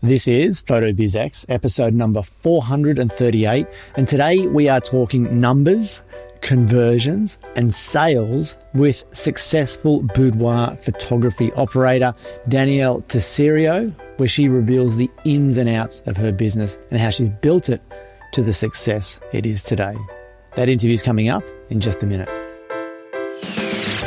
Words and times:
This 0.00 0.28
is 0.28 0.62
PhotoBizX, 0.62 1.46
episode 1.48 1.92
number 1.92 2.22
438, 2.22 3.66
and 3.96 4.06
today 4.06 4.46
we 4.46 4.68
are 4.68 4.80
talking 4.80 5.40
numbers, 5.40 6.02
conversions, 6.40 7.36
and 7.56 7.74
sales 7.74 8.54
with 8.74 9.02
successful 9.10 10.04
boudoir 10.14 10.76
photography 10.76 11.52
operator 11.54 12.14
Danielle 12.48 13.00
Tirserio, 13.08 13.92
where 14.18 14.28
she 14.28 14.46
reveals 14.46 14.94
the 14.94 15.10
ins 15.24 15.58
and 15.58 15.68
outs 15.68 16.00
of 16.06 16.16
her 16.16 16.30
business 16.30 16.78
and 16.92 17.00
how 17.00 17.10
she's 17.10 17.28
built 17.28 17.68
it 17.68 17.82
to 18.34 18.42
the 18.42 18.52
success 18.52 19.18
it 19.32 19.46
is 19.46 19.62
today. 19.62 19.96
That 20.54 20.68
interview 20.68 20.94
is 20.94 21.02
coming 21.02 21.28
up 21.28 21.42
in 21.70 21.80
just 21.80 22.04
a 22.04 22.06
minute. 22.06 22.37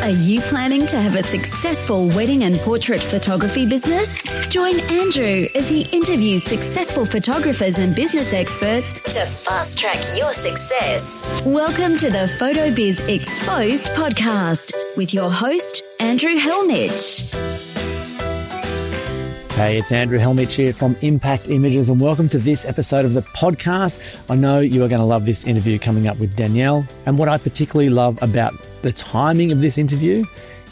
Are 0.02 0.10
you 0.10 0.42
planning 0.42 0.88
to 0.88 1.00
have 1.00 1.16
a 1.16 1.22
successful 1.22 2.08
wedding 2.08 2.46
and 2.46 2.58
portrait 2.62 3.00
photography 3.00 3.68
business? 3.68 4.48
Join 4.48 4.80
Andrew 4.80 5.46
as 5.54 5.70
he 5.70 5.82
interviews 5.92 6.44
successful 6.44 7.06
photographers 7.06 7.78
and 7.78 7.96
business 7.96 8.34
experts 8.34 9.04
to 9.04 9.24
fast 9.28 9.78
track 9.78 9.98
your 10.18 10.34
success. 10.34 11.44
Welcome 11.46 11.98
to 11.98 12.10
the 12.10 12.28
PhotoBiz 12.40 13.14
Exposed 13.14 13.86
podcast 13.90 14.74
with 14.98 15.14
your 15.14 15.30
host, 15.30 15.84
Andrew 16.00 16.36
Hellmich. 16.36 17.36
Hey, 19.54 19.78
it's 19.78 19.92
Andrew 19.92 20.18
Hellmich 20.18 20.56
here 20.56 20.74
from 20.74 20.96
Impact 21.04 21.48
Images, 21.48 21.90
and 21.90 22.02
welcome 22.02 22.28
to 22.30 22.40
this 22.40 22.66
episode 22.66 23.06
of 23.06 23.14
the 23.14 23.22
podcast. 23.22 24.00
I 24.32 24.36
know 24.36 24.62
you 24.62 24.84
are 24.84 24.88
going 24.88 25.00
to 25.02 25.06
love 25.06 25.28
this 25.28 25.44
interview 25.44 25.78
coming 25.78 26.08
up 26.08 26.18
with 26.18 26.36
Danielle. 26.36 26.88
And 27.06 27.20
what 27.20 27.30
I 27.30 27.38
particularly 27.38 27.92
love 27.92 28.20
about 28.24 28.56
the 28.82 28.92
timing 28.92 29.52
of 29.52 29.62
this 29.62 29.78
interview 29.78 30.26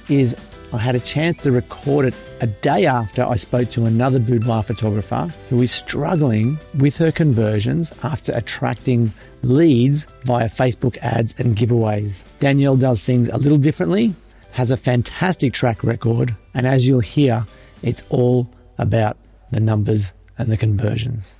is 0.10 0.36
I 0.72 0.78
had 0.78 0.96
a 0.96 1.00
chance 1.00 1.38
to 1.44 1.52
record 1.52 2.06
it 2.06 2.14
a 2.42 2.48
day 2.48 2.86
after 2.86 3.24
I 3.24 3.36
spoke 3.36 3.70
to 3.72 3.86
another 3.86 4.20
boudoir 4.20 4.64
photographer 4.64 5.34
who 5.50 5.62
is 5.62 5.72
struggling 5.72 6.60
with 6.78 6.98
her 6.98 7.12
conversions 7.12 7.94
after 8.04 8.32
attracting 8.34 9.14
leads 9.42 10.06
via 10.24 10.48
Facebook 10.48 10.98
ads 10.98 11.34
and 11.40 11.56
giveaways. 11.56 12.24
Danielle 12.40 12.78
does 12.78 13.04
things 13.04 13.30
a 13.30 13.38
little 13.38 13.58
differently, 13.58 14.14
has 14.52 14.70
a 14.70 14.78
fantastic 14.78 15.54
track 15.54 15.84
record, 15.84 16.36
and 16.54 16.68
as 16.68 16.88
you'll 16.88 17.00
hear, 17.00 17.46
it's 17.82 18.04
all 18.10 18.50
about 18.78 19.18
the 19.52 19.60
numbers 19.60 20.12
and 20.38 20.50
the 20.50 20.58
conversions. 20.58 21.34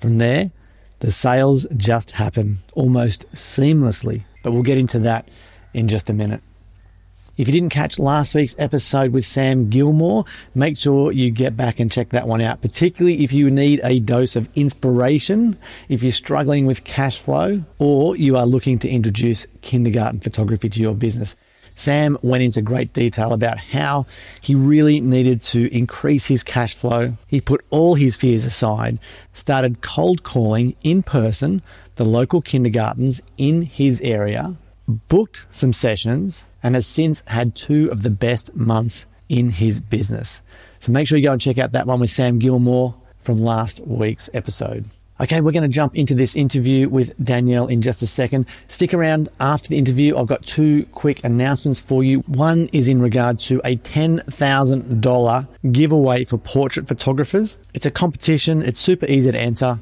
From 0.00 0.18
there, 0.18 0.50
the 0.98 1.12
sales 1.12 1.66
just 1.76 2.12
happen 2.12 2.58
almost 2.74 3.30
seamlessly, 3.32 4.24
but 4.42 4.52
we'll 4.52 4.62
get 4.62 4.78
into 4.78 4.98
that 5.00 5.28
in 5.74 5.88
just 5.88 6.10
a 6.10 6.12
minute. 6.12 6.42
If 7.38 7.48
you 7.48 7.52
didn't 7.52 7.70
catch 7.70 7.98
last 7.98 8.34
week's 8.34 8.54
episode 8.58 9.12
with 9.12 9.26
Sam 9.26 9.70
Gilmore, 9.70 10.26
make 10.54 10.76
sure 10.76 11.12
you 11.12 11.30
get 11.30 11.56
back 11.56 11.80
and 11.80 11.90
check 11.90 12.10
that 12.10 12.28
one 12.28 12.42
out, 12.42 12.60
particularly 12.60 13.24
if 13.24 13.32
you 13.32 13.50
need 13.50 13.80
a 13.82 14.00
dose 14.00 14.36
of 14.36 14.48
inspiration, 14.54 15.56
if 15.88 16.02
you're 16.02 16.12
struggling 16.12 16.66
with 16.66 16.84
cash 16.84 17.18
flow, 17.18 17.62
or 17.78 18.16
you 18.16 18.36
are 18.36 18.44
looking 18.44 18.78
to 18.80 18.88
introduce 18.88 19.46
kindergarten 19.62 20.20
photography 20.20 20.68
to 20.68 20.80
your 20.80 20.94
business. 20.94 21.34
Sam 21.74 22.18
went 22.20 22.42
into 22.42 22.60
great 22.60 22.92
detail 22.92 23.32
about 23.32 23.56
how 23.56 24.04
he 24.42 24.54
really 24.54 25.00
needed 25.00 25.40
to 25.42 25.74
increase 25.74 26.26
his 26.26 26.42
cash 26.42 26.74
flow. 26.74 27.16
He 27.28 27.40
put 27.40 27.64
all 27.70 27.94
his 27.94 28.14
fears 28.14 28.44
aside, 28.44 28.98
started 29.32 29.80
cold 29.80 30.22
calling 30.22 30.76
in 30.82 31.02
person 31.02 31.62
the 31.96 32.04
local 32.04 32.42
kindergartens 32.42 33.22
in 33.38 33.62
his 33.62 34.02
area, 34.02 34.54
booked 34.86 35.46
some 35.50 35.72
sessions, 35.72 36.44
and 36.62 36.74
has 36.74 36.86
since 36.86 37.22
had 37.26 37.54
two 37.54 37.90
of 37.90 38.02
the 38.02 38.10
best 38.10 38.54
months 38.54 39.06
in 39.28 39.50
his 39.50 39.80
business. 39.80 40.40
So 40.80 40.92
make 40.92 41.06
sure 41.08 41.18
you 41.18 41.24
go 41.24 41.32
and 41.32 41.40
check 41.40 41.58
out 41.58 41.72
that 41.72 41.86
one 41.86 42.00
with 42.00 42.10
Sam 42.10 42.38
Gilmore 42.38 42.94
from 43.20 43.40
last 43.40 43.80
week's 43.86 44.28
episode. 44.34 44.88
Okay, 45.20 45.40
we're 45.40 45.52
going 45.52 45.62
to 45.62 45.68
jump 45.68 45.94
into 45.94 46.16
this 46.16 46.34
interview 46.34 46.88
with 46.88 47.16
Danielle 47.22 47.68
in 47.68 47.80
just 47.80 48.02
a 48.02 48.08
second. 48.08 48.46
Stick 48.66 48.92
around 48.92 49.28
after 49.38 49.68
the 49.68 49.78
interview. 49.78 50.16
I've 50.16 50.26
got 50.26 50.44
two 50.44 50.84
quick 50.86 51.22
announcements 51.22 51.78
for 51.78 52.02
you. 52.02 52.20
One 52.20 52.68
is 52.72 52.88
in 52.88 53.00
regard 53.00 53.38
to 53.40 53.60
a 53.64 53.76
$10,000 53.76 55.46
giveaway 55.70 56.24
for 56.24 56.38
portrait 56.38 56.88
photographers. 56.88 57.58
It's 57.72 57.86
a 57.86 57.90
competition. 57.92 58.62
It's 58.62 58.80
super 58.80 59.06
easy 59.06 59.30
to 59.30 59.38
enter. 59.38 59.78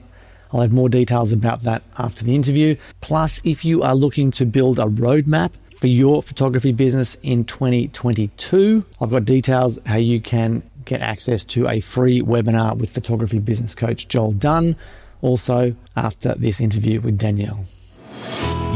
I'll 0.52 0.60
have 0.60 0.72
more 0.72 0.88
details 0.88 1.32
about 1.32 1.62
that 1.62 1.82
after 1.98 2.24
the 2.24 2.34
interview. 2.34 2.76
Plus, 3.00 3.40
if 3.44 3.64
you 3.64 3.82
are 3.82 3.94
looking 3.94 4.30
to 4.32 4.46
build 4.46 4.78
a 4.78 4.84
roadmap 4.84 5.52
for 5.76 5.86
your 5.86 6.22
photography 6.22 6.72
business 6.72 7.16
in 7.22 7.44
2022, 7.44 8.84
I've 9.00 9.10
got 9.10 9.24
details 9.24 9.78
how 9.86 9.96
you 9.96 10.20
can 10.20 10.62
get 10.84 11.00
access 11.00 11.44
to 11.44 11.68
a 11.68 11.80
free 11.80 12.20
webinar 12.20 12.76
with 12.76 12.90
photography 12.90 13.38
business 13.38 13.74
coach 13.74 14.08
Joel 14.08 14.32
Dunn. 14.32 14.76
Also, 15.22 15.74
after 15.96 16.34
this 16.34 16.60
interview 16.60 17.00
with 17.00 17.18
Danielle. 17.18 17.64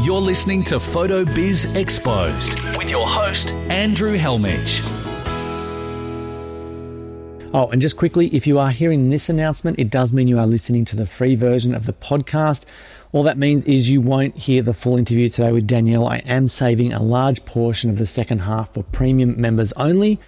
You're 0.01 0.21
listening 0.21 0.63
to 0.65 0.79
Photo 0.79 1.25
Biz 1.25 1.75
Exposed 1.75 2.77
with 2.77 2.89
your 2.89 3.07
host, 3.07 3.51
Andrew 3.69 4.15
Hellmich. 4.15 5.04
Oh, 7.57 7.69
and 7.69 7.81
just 7.81 7.95
quickly, 7.95 8.27
if 8.35 8.45
you 8.45 8.59
are 8.59 8.69
hearing 8.69 9.09
this 9.09 9.29
announcement, 9.29 9.79
it 9.79 9.89
does 9.89 10.11
mean 10.11 10.27
you 10.27 10.37
are 10.39 10.45
listening 10.45 10.83
to 10.83 10.97
the 10.97 11.05
free 11.05 11.35
version 11.35 11.73
of 11.73 11.85
the 11.85 11.93
podcast. 11.93 12.65
All 13.13 13.23
that 13.23 13.37
means 13.37 13.63
is 13.63 13.89
you 13.89 14.01
won't 14.01 14.35
hear 14.35 14.61
the 14.61 14.73
full 14.73 14.97
interview 14.97 15.29
today 15.29 15.53
with 15.53 15.65
Danielle. 15.65 16.05
I 16.05 16.17
am 16.25 16.49
saving 16.49 16.91
a 16.91 17.01
large 17.01 17.45
portion 17.45 17.89
of 17.89 17.97
the 17.97 18.05
second 18.05 18.39
half 18.39 18.73
for 18.73 18.83
premium 18.83 19.39
members 19.39 19.71
only. 19.77 20.19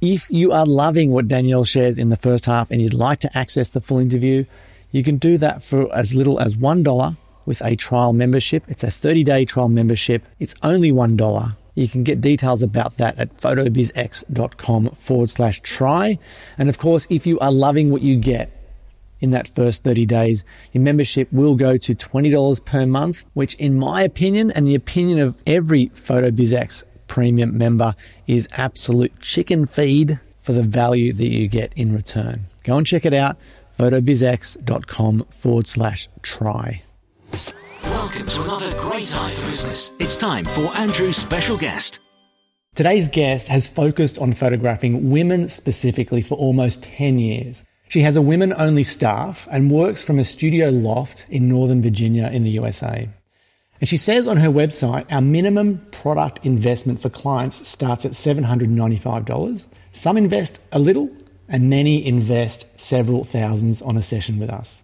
If 0.00 0.30
you 0.30 0.52
are 0.52 0.64
loving 0.64 1.10
what 1.10 1.26
Danielle 1.26 1.64
shares 1.64 1.98
in 1.98 2.08
the 2.08 2.16
first 2.16 2.46
half 2.46 2.70
and 2.70 2.80
you'd 2.80 2.94
like 2.94 3.18
to 3.18 3.36
access 3.36 3.66
the 3.66 3.80
full 3.80 3.98
interview, 3.98 4.44
you 4.92 5.02
can 5.02 5.16
do 5.16 5.38
that 5.38 5.64
for 5.64 5.92
as 5.92 6.14
little 6.14 6.38
as 6.38 6.54
$1 6.54 7.16
with 7.46 7.60
a 7.62 7.74
trial 7.74 8.12
membership. 8.12 8.62
It's 8.68 8.84
a 8.84 8.92
30 8.92 9.24
day 9.24 9.44
trial 9.44 9.68
membership. 9.68 10.24
It's 10.38 10.54
only 10.62 10.92
$1. 10.92 11.56
You 11.80 11.88
can 11.88 12.04
get 12.04 12.20
details 12.20 12.62
about 12.62 12.98
that 12.98 13.18
at 13.18 13.34
photobizx.com 13.38 14.90
forward 14.90 15.30
slash 15.30 15.62
try. 15.62 16.18
And 16.58 16.68
of 16.68 16.78
course, 16.78 17.06
if 17.08 17.26
you 17.26 17.38
are 17.38 17.50
loving 17.50 17.90
what 17.90 18.02
you 18.02 18.16
get 18.18 18.54
in 19.18 19.30
that 19.30 19.48
first 19.48 19.82
30 19.82 20.04
days, 20.04 20.44
your 20.72 20.82
membership 20.82 21.32
will 21.32 21.54
go 21.54 21.78
to 21.78 21.94
$20 21.94 22.64
per 22.66 22.84
month, 22.84 23.24
which 23.32 23.54
in 23.54 23.78
my 23.78 24.02
opinion 24.02 24.50
and 24.50 24.66
the 24.66 24.74
opinion 24.74 25.20
of 25.20 25.38
every 25.46 25.86
PhotoBizX 25.86 26.84
premium 27.06 27.56
member 27.56 27.94
is 28.26 28.46
absolute 28.52 29.18
chicken 29.22 29.64
feed 29.64 30.20
for 30.42 30.52
the 30.52 30.62
value 30.62 31.14
that 31.14 31.28
you 31.28 31.48
get 31.48 31.72
in 31.76 31.94
return. 31.94 32.42
Go 32.62 32.76
and 32.76 32.86
check 32.86 33.06
it 33.06 33.14
out, 33.14 33.38
photobizx.com 33.78 35.24
forward 35.30 35.66
slash 35.66 36.10
try. 36.20 36.82
Welcome 38.00 38.28
to 38.28 38.42
another 38.44 38.80
great 38.80 39.14
eye 39.14 39.30
for 39.30 39.44
business. 39.44 39.92
It's 39.98 40.16
time 40.16 40.46
for 40.46 40.74
Andrew's 40.74 41.18
special 41.18 41.58
guest. 41.58 41.98
Today's 42.74 43.08
guest 43.08 43.48
has 43.48 43.68
focused 43.68 44.16
on 44.16 44.32
photographing 44.32 45.10
women 45.10 45.50
specifically 45.50 46.22
for 46.22 46.36
almost 46.36 46.82
10 46.82 47.18
years. 47.18 47.62
She 47.90 48.00
has 48.00 48.16
a 48.16 48.22
women 48.22 48.54
only 48.54 48.84
staff 48.84 49.46
and 49.50 49.70
works 49.70 50.02
from 50.02 50.18
a 50.18 50.24
studio 50.24 50.70
loft 50.70 51.26
in 51.28 51.46
Northern 51.46 51.82
Virginia 51.82 52.28
in 52.28 52.42
the 52.42 52.52
USA. 52.52 53.06
And 53.80 53.88
she 53.88 53.98
says 53.98 54.26
on 54.26 54.38
her 54.38 54.48
website, 54.48 55.12
our 55.12 55.20
minimum 55.20 55.86
product 55.90 56.46
investment 56.46 57.02
for 57.02 57.10
clients 57.10 57.68
starts 57.68 58.06
at 58.06 58.12
$795. 58.12 59.66
Some 59.92 60.16
invest 60.16 60.58
a 60.72 60.78
little 60.78 61.14
and 61.50 61.68
many 61.68 62.06
invest 62.06 62.64
several 62.80 63.24
thousands 63.24 63.82
on 63.82 63.98
a 63.98 64.02
session 64.02 64.38
with 64.38 64.48
us. 64.48 64.80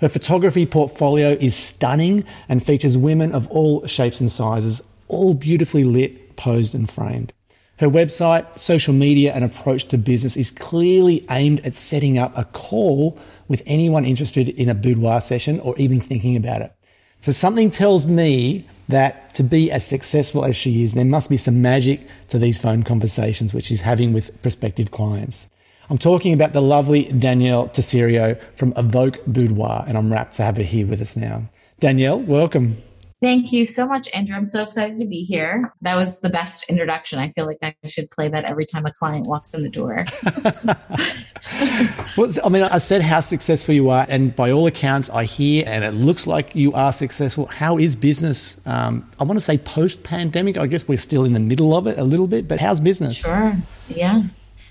Her 0.00 0.08
photography 0.08 0.64
portfolio 0.64 1.30
is 1.30 1.56
stunning 1.56 2.24
and 2.48 2.64
features 2.64 2.96
women 2.96 3.32
of 3.32 3.48
all 3.48 3.86
shapes 3.86 4.20
and 4.20 4.30
sizes, 4.30 4.80
all 5.08 5.34
beautifully 5.34 5.84
lit, 5.84 6.36
posed, 6.36 6.74
and 6.74 6.88
framed. 6.88 7.32
Her 7.78 7.88
website, 7.88 8.58
social 8.58 8.94
media, 8.94 9.32
and 9.32 9.44
approach 9.44 9.86
to 9.88 9.98
business 9.98 10.36
is 10.36 10.50
clearly 10.50 11.24
aimed 11.30 11.64
at 11.66 11.74
setting 11.74 12.18
up 12.18 12.36
a 12.36 12.44
call 12.44 13.18
with 13.48 13.62
anyone 13.66 14.04
interested 14.04 14.48
in 14.48 14.68
a 14.68 14.74
boudoir 14.74 15.20
session 15.20 15.58
or 15.60 15.74
even 15.78 16.00
thinking 16.00 16.36
about 16.36 16.62
it. 16.62 16.72
So 17.20 17.32
something 17.32 17.70
tells 17.70 18.06
me 18.06 18.66
that 18.88 19.34
to 19.34 19.42
be 19.42 19.70
as 19.70 19.86
successful 19.86 20.44
as 20.44 20.54
she 20.54 20.84
is, 20.84 20.92
there 20.92 21.04
must 21.04 21.28
be 21.28 21.36
some 21.36 21.60
magic 21.60 22.06
to 22.28 22.38
these 22.38 22.58
phone 22.58 22.84
conversations 22.84 23.52
which 23.52 23.66
she's 23.66 23.80
having 23.80 24.12
with 24.12 24.40
prospective 24.42 24.90
clients. 24.90 25.50
I'm 25.90 25.98
talking 25.98 26.34
about 26.34 26.52
the 26.52 26.60
lovely 26.60 27.04
Danielle 27.04 27.68
Tirserio 27.68 28.38
from 28.56 28.74
Evoke 28.76 29.24
Boudoir, 29.26 29.84
and 29.88 29.96
I'm 29.96 30.12
rapt 30.12 30.34
to 30.34 30.42
have 30.42 30.58
her 30.58 30.62
here 30.62 30.86
with 30.86 31.00
us 31.00 31.16
now. 31.16 31.48
Danielle, 31.80 32.20
welcome. 32.20 32.76
Thank 33.22 33.52
you 33.52 33.64
so 33.64 33.86
much, 33.86 34.08
Andrew. 34.14 34.36
I'm 34.36 34.46
so 34.46 34.62
excited 34.62 35.00
to 35.00 35.06
be 35.06 35.22
here. 35.24 35.72
That 35.80 35.96
was 35.96 36.20
the 36.20 36.28
best 36.28 36.68
introduction. 36.68 37.18
I 37.18 37.32
feel 37.32 37.46
like 37.46 37.58
I 37.62 37.74
should 37.86 38.10
play 38.10 38.28
that 38.28 38.44
every 38.44 38.66
time 38.66 38.84
a 38.84 38.92
client 38.92 39.26
walks 39.26 39.54
in 39.54 39.62
the 39.62 39.70
door. 39.70 40.04
well, 42.16 42.32
I 42.44 42.48
mean, 42.50 42.62
I 42.64 42.78
said 42.78 43.00
how 43.00 43.20
successful 43.20 43.74
you 43.74 43.88
are, 43.88 44.06
and 44.10 44.36
by 44.36 44.50
all 44.50 44.66
accounts, 44.66 45.08
I 45.08 45.24
hear 45.24 45.64
and 45.66 45.84
it 45.84 45.94
looks 45.94 46.26
like 46.26 46.54
you 46.54 46.74
are 46.74 46.92
successful. 46.92 47.46
How 47.46 47.78
is 47.78 47.96
business? 47.96 48.60
Um, 48.66 49.10
I 49.18 49.24
want 49.24 49.38
to 49.38 49.44
say 49.44 49.56
post 49.56 50.02
pandemic. 50.02 50.58
I 50.58 50.66
guess 50.66 50.86
we're 50.86 50.98
still 50.98 51.24
in 51.24 51.32
the 51.32 51.40
middle 51.40 51.74
of 51.74 51.86
it 51.86 51.98
a 51.98 52.04
little 52.04 52.26
bit, 52.26 52.46
but 52.46 52.60
how's 52.60 52.78
business? 52.78 53.16
Sure. 53.16 53.56
Yeah. 53.88 54.24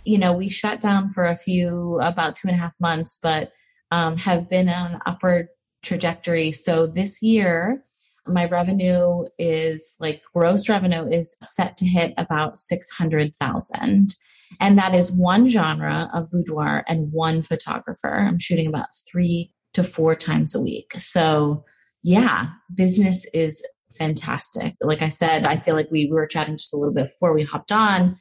You 0.07 0.17
know, 0.17 0.31
we 0.31 0.47
shut 0.47 0.79
down 0.79 1.09
for 1.09 1.25
a 1.25 1.35
few, 1.35 1.99
about 1.99 2.37
two 2.37 2.47
and 2.47 2.55
a 2.55 2.59
half 2.59 2.71
months, 2.79 3.19
but 3.21 3.51
um, 3.91 4.15
have 4.15 4.49
been 4.49 4.69
on 4.69 4.93
an 4.93 4.99
upward 5.05 5.49
trajectory. 5.83 6.53
So 6.53 6.87
this 6.87 7.21
year, 7.21 7.83
my 8.25 8.45
revenue 8.45 9.25
is 9.37 9.95
like 9.99 10.21
gross 10.33 10.69
revenue 10.69 11.07
is 11.07 11.37
set 11.43 11.75
to 11.77 11.85
hit 11.85 12.13
about 12.17 12.57
600,000. 12.57 14.15
And 14.61 14.77
that 14.77 14.95
is 14.95 15.11
one 15.11 15.49
genre 15.49 16.09
of 16.13 16.31
boudoir 16.31 16.85
and 16.87 17.11
one 17.11 17.41
photographer. 17.41 18.15
I'm 18.15 18.39
shooting 18.39 18.67
about 18.67 18.87
three 19.11 19.51
to 19.73 19.83
four 19.83 20.15
times 20.15 20.55
a 20.55 20.61
week. 20.61 20.93
So, 20.97 21.65
yeah, 22.01 22.47
business 22.73 23.27
is 23.33 23.65
fantastic. 23.97 24.75
Like 24.81 25.01
I 25.01 25.09
said, 25.09 25.45
I 25.45 25.57
feel 25.57 25.75
like 25.75 25.91
we 25.91 26.09
were 26.09 26.27
chatting 26.27 26.55
just 26.55 26.73
a 26.73 26.77
little 26.77 26.93
bit 26.93 27.07
before 27.07 27.33
we 27.33 27.43
hopped 27.43 27.73
on, 27.73 28.15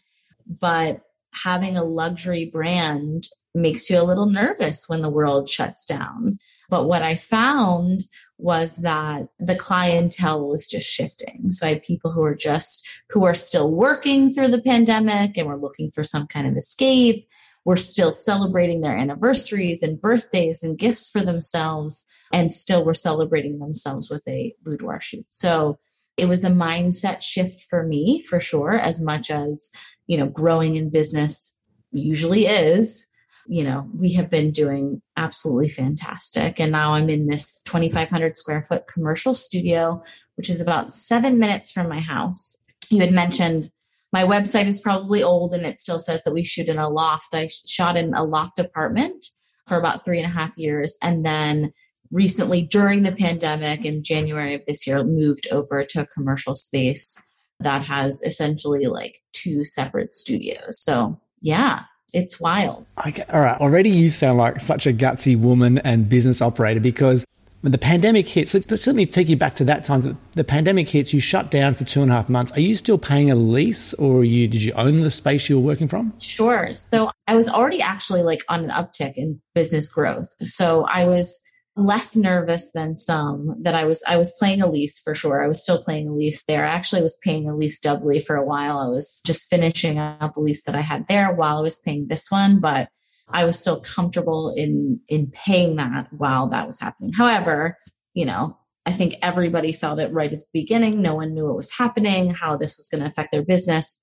but 0.60 1.02
having 1.42 1.76
a 1.76 1.84
luxury 1.84 2.44
brand 2.44 3.26
makes 3.54 3.88
you 3.88 3.98
a 3.98 4.04
little 4.04 4.26
nervous 4.26 4.84
when 4.86 5.02
the 5.02 5.08
world 5.08 5.48
shuts 5.48 5.86
down. 5.86 6.38
But 6.68 6.88
what 6.88 7.02
I 7.02 7.14
found 7.14 8.00
was 8.38 8.78
that 8.78 9.28
the 9.38 9.54
clientele 9.54 10.48
was 10.48 10.68
just 10.68 10.88
shifting. 10.88 11.50
So 11.50 11.66
I 11.66 11.70
had 11.70 11.82
people 11.82 12.12
who 12.12 12.22
are 12.22 12.34
just, 12.34 12.86
who 13.10 13.24
are 13.24 13.34
still 13.34 13.70
working 13.70 14.30
through 14.30 14.48
the 14.48 14.60
pandemic 14.60 15.38
and 15.38 15.46
were 15.46 15.58
looking 15.58 15.90
for 15.90 16.04
some 16.04 16.26
kind 16.26 16.46
of 16.46 16.56
escape. 16.56 17.28
We're 17.64 17.76
still 17.76 18.12
celebrating 18.12 18.80
their 18.80 18.96
anniversaries 18.96 19.82
and 19.82 20.00
birthdays 20.00 20.62
and 20.62 20.78
gifts 20.78 21.08
for 21.08 21.20
themselves, 21.20 22.04
and 22.32 22.52
still 22.52 22.84
were 22.84 22.94
celebrating 22.94 23.58
themselves 23.58 24.10
with 24.10 24.22
a 24.28 24.54
boudoir 24.62 25.00
shoot. 25.00 25.24
So 25.28 25.78
it 26.16 26.28
was 26.28 26.44
a 26.44 26.50
mindset 26.50 27.22
shift 27.22 27.60
for 27.62 27.82
me, 27.82 28.22
for 28.22 28.38
sure, 28.40 28.72
as 28.72 29.02
much 29.02 29.30
as, 29.30 29.70
you 30.06 30.16
know, 30.16 30.26
growing 30.26 30.76
in 30.76 30.90
business 30.90 31.54
usually 31.92 32.46
is 32.46 33.08
you 33.48 33.64
know, 33.64 33.88
we 33.94 34.12
have 34.14 34.28
been 34.28 34.50
doing 34.50 35.02
absolutely 35.16 35.68
fantastic. 35.68 36.58
And 36.60 36.72
now 36.72 36.94
I'm 36.94 37.08
in 37.08 37.26
this 37.26 37.60
2,500 37.62 38.36
square 38.36 38.62
foot 38.62 38.86
commercial 38.86 39.34
studio, 39.34 40.02
which 40.36 40.50
is 40.50 40.60
about 40.60 40.92
seven 40.92 41.38
minutes 41.38 41.72
from 41.72 41.88
my 41.88 42.00
house. 42.00 42.56
You 42.90 43.00
had 43.00 43.12
mentioned 43.12 43.70
my 44.12 44.24
website 44.24 44.66
is 44.66 44.80
probably 44.80 45.22
old 45.22 45.52
and 45.52 45.66
it 45.66 45.78
still 45.78 45.98
says 45.98 46.24
that 46.24 46.34
we 46.34 46.44
shoot 46.44 46.68
in 46.68 46.78
a 46.78 46.88
loft. 46.88 47.34
I 47.34 47.48
shot 47.66 47.96
in 47.96 48.14
a 48.14 48.24
loft 48.24 48.58
apartment 48.58 49.26
for 49.66 49.78
about 49.78 50.04
three 50.04 50.18
and 50.18 50.26
a 50.26 50.34
half 50.34 50.56
years. 50.56 50.96
And 51.02 51.24
then 51.24 51.72
recently, 52.10 52.62
during 52.62 53.02
the 53.02 53.12
pandemic 53.12 53.84
in 53.84 54.02
January 54.02 54.54
of 54.54 54.62
this 54.66 54.86
year, 54.86 55.02
moved 55.02 55.48
over 55.50 55.84
to 55.84 56.02
a 56.02 56.06
commercial 56.06 56.54
space 56.54 57.20
that 57.60 57.82
has 57.82 58.22
essentially 58.22 58.86
like 58.86 59.18
two 59.32 59.64
separate 59.64 60.14
studios. 60.14 60.80
So, 60.80 61.20
yeah, 61.40 61.82
it's 62.12 62.40
wild. 62.40 62.92
Okay, 63.06 63.24
all 63.32 63.40
right. 63.40 63.60
Already 63.60 63.90
you 63.90 64.10
sound 64.10 64.38
like 64.38 64.60
such 64.60 64.86
a 64.86 64.92
gutsy 64.92 65.38
woman 65.38 65.78
and 65.78 66.08
business 66.08 66.40
operator 66.40 66.80
because 66.80 67.24
when 67.62 67.72
the 67.72 67.78
pandemic 67.78 68.28
hits, 68.28 68.52
so 68.52 68.60
let 68.68 68.94
me 68.94 69.06
take 69.06 69.28
you 69.28 69.36
back 69.36 69.56
to 69.56 69.64
that 69.64 69.84
time. 69.84 70.16
The 70.32 70.44
pandemic 70.44 70.88
hits, 70.88 71.12
you 71.12 71.20
shut 71.20 71.50
down 71.50 71.74
for 71.74 71.84
two 71.84 72.02
and 72.02 72.12
a 72.12 72.14
half 72.14 72.28
months. 72.28 72.52
Are 72.52 72.60
you 72.60 72.74
still 72.74 72.98
paying 72.98 73.30
a 73.30 73.34
lease 73.34 73.92
or 73.94 74.24
you 74.24 74.46
did 74.46 74.62
you 74.62 74.72
own 74.74 75.00
the 75.00 75.10
space 75.10 75.48
you 75.48 75.58
were 75.58 75.66
working 75.66 75.88
from? 75.88 76.16
Sure. 76.20 76.76
So 76.76 77.10
I 77.26 77.34
was 77.34 77.48
already 77.48 77.82
actually 77.82 78.22
like 78.22 78.44
on 78.48 78.64
an 78.64 78.70
uptick 78.70 79.14
in 79.16 79.40
business 79.54 79.88
growth. 79.88 80.28
So 80.42 80.84
I 80.84 81.04
was 81.06 81.42
less 81.76 82.16
nervous 82.16 82.72
than 82.72 82.96
some 82.96 83.54
that 83.60 83.74
I 83.74 83.84
was 83.84 84.02
I 84.06 84.16
was 84.16 84.34
playing 84.38 84.62
a 84.62 84.70
lease 84.70 85.00
for 85.00 85.14
sure. 85.14 85.44
I 85.44 85.48
was 85.48 85.62
still 85.62 85.82
playing 85.84 86.08
a 86.08 86.14
lease 86.14 86.44
there. 86.46 86.64
I 86.64 86.70
actually 86.70 87.02
was 87.02 87.18
paying 87.22 87.48
a 87.48 87.54
lease 87.54 87.78
doubly 87.78 88.18
for 88.18 88.34
a 88.34 88.44
while. 88.44 88.78
I 88.78 88.88
was 88.88 89.20
just 89.26 89.48
finishing 89.48 89.98
up 89.98 90.36
a 90.36 90.40
lease 90.40 90.64
that 90.64 90.74
I 90.74 90.80
had 90.80 91.06
there 91.06 91.32
while 91.32 91.58
I 91.58 91.62
was 91.62 91.78
paying 91.80 92.08
this 92.08 92.30
one, 92.30 92.60
but 92.60 92.88
I 93.28 93.44
was 93.44 93.58
still 93.58 93.80
comfortable 93.80 94.54
in 94.56 95.00
in 95.08 95.30
paying 95.30 95.76
that 95.76 96.08
while 96.12 96.48
that 96.48 96.66
was 96.66 96.80
happening. 96.80 97.12
However, 97.12 97.76
you 98.14 98.24
know, 98.24 98.56
I 98.86 98.92
think 98.92 99.14
everybody 99.20 99.72
felt 99.72 99.98
it 99.98 100.12
right 100.12 100.32
at 100.32 100.40
the 100.40 100.46
beginning. 100.52 101.02
No 101.02 101.16
one 101.16 101.34
knew 101.34 101.46
what 101.46 101.56
was 101.56 101.76
happening, 101.76 102.30
how 102.30 102.56
this 102.56 102.78
was 102.78 102.88
going 102.88 103.02
to 103.02 103.10
affect 103.10 103.32
their 103.32 103.44
business. 103.44 104.00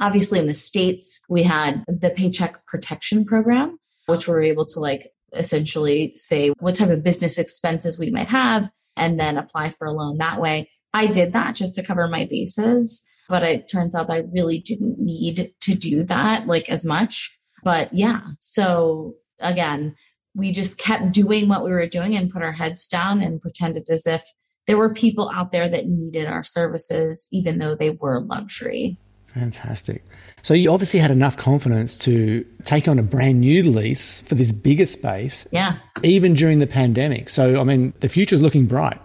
Obviously, 0.00 0.40
in 0.40 0.48
the 0.48 0.54
States, 0.54 1.20
we 1.28 1.44
had 1.44 1.84
the 1.86 2.10
Paycheck 2.10 2.66
Protection 2.66 3.24
Program, 3.24 3.78
which 4.06 4.26
we 4.26 4.34
were 4.34 4.42
able 4.42 4.66
to 4.66 4.80
like 4.80 5.08
essentially 5.36 6.12
say 6.16 6.50
what 6.60 6.76
type 6.76 6.90
of 6.90 7.02
business 7.02 7.38
expenses 7.38 7.98
we 7.98 8.10
might 8.10 8.28
have 8.28 8.70
and 8.96 9.18
then 9.18 9.36
apply 9.36 9.70
for 9.70 9.86
a 9.86 9.92
loan 9.92 10.18
that 10.18 10.40
way. 10.40 10.68
I 10.92 11.06
did 11.06 11.32
that 11.32 11.56
just 11.56 11.74
to 11.76 11.82
cover 11.82 12.06
my 12.08 12.26
bases, 12.26 13.02
but 13.28 13.42
it 13.42 13.68
turns 13.68 13.94
out 13.94 14.12
I 14.12 14.24
really 14.32 14.58
didn't 14.58 14.98
need 14.98 15.52
to 15.60 15.74
do 15.74 16.04
that 16.04 16.46
like 16.46 16.70
as 16.70 16.84
much. 16.84 17.36
But 17.62 17.92
yeah, 17.92 18.20
so 18.38 19.14
again, 19.40 19.96
we 20.34 20.52
just 20.52 20.78
kept 20.78 21.12
doing 21.12 21.48
what 21.48 21.64
we 21.64 21.70
were 21.70 21.86
doing 21.86 22.16
and 22.16 22.30
put 22.30 22.42
our 22.42 22.52
heads 22.52 22.88
down 22.88 23.20
and 23.20 23.40
pretended 23.40 23.88
as 23.88 24.06
if 24.06 24.24
there 24.66 24.76
were 24.76 24.92
people 24.92 25.30
out 25.34 25.50
there 25.50 25.68
that 25.68 25.86
needed 25.86 26.26
our 26.26 26.42
services, 26.42 27.28
even 27.30 27.58
though 27.58 27.74
they 27.74 27.90
were 27.90 28.20
luxury. 28.20 28.96
Fantastic. 29.34 30.04
So 30.42 30.54
you 30.54 30.70
obviously 30.70 31.00
had 31.00 31.10
enough 31.10 31.36
confidence 31.36 31.96
to 31.98 32.46
take 32.64 32.86
on 32.86 33.00
a 33.00 33.02
brand 33.02 33.40
new 33.40 33.64
lease 33.64 34.20
for 34.20 34.36
this 34.36 34.52
bigger 34.52 34.86
space. 34.86 35.46
Yeah. 35.50 35.78
Even 36.04 36.34
during 36.34 36.60
the 36.60 36.68
pandemic. 36.68 37.28
So 37.28 37.60
I 37.60 37.64
mean, 37.64 37.92
the 38.00 38.08
future 38.08 38.36
is 38.36 38.42
looking 38.42 38.66
bright. 38.66 39.00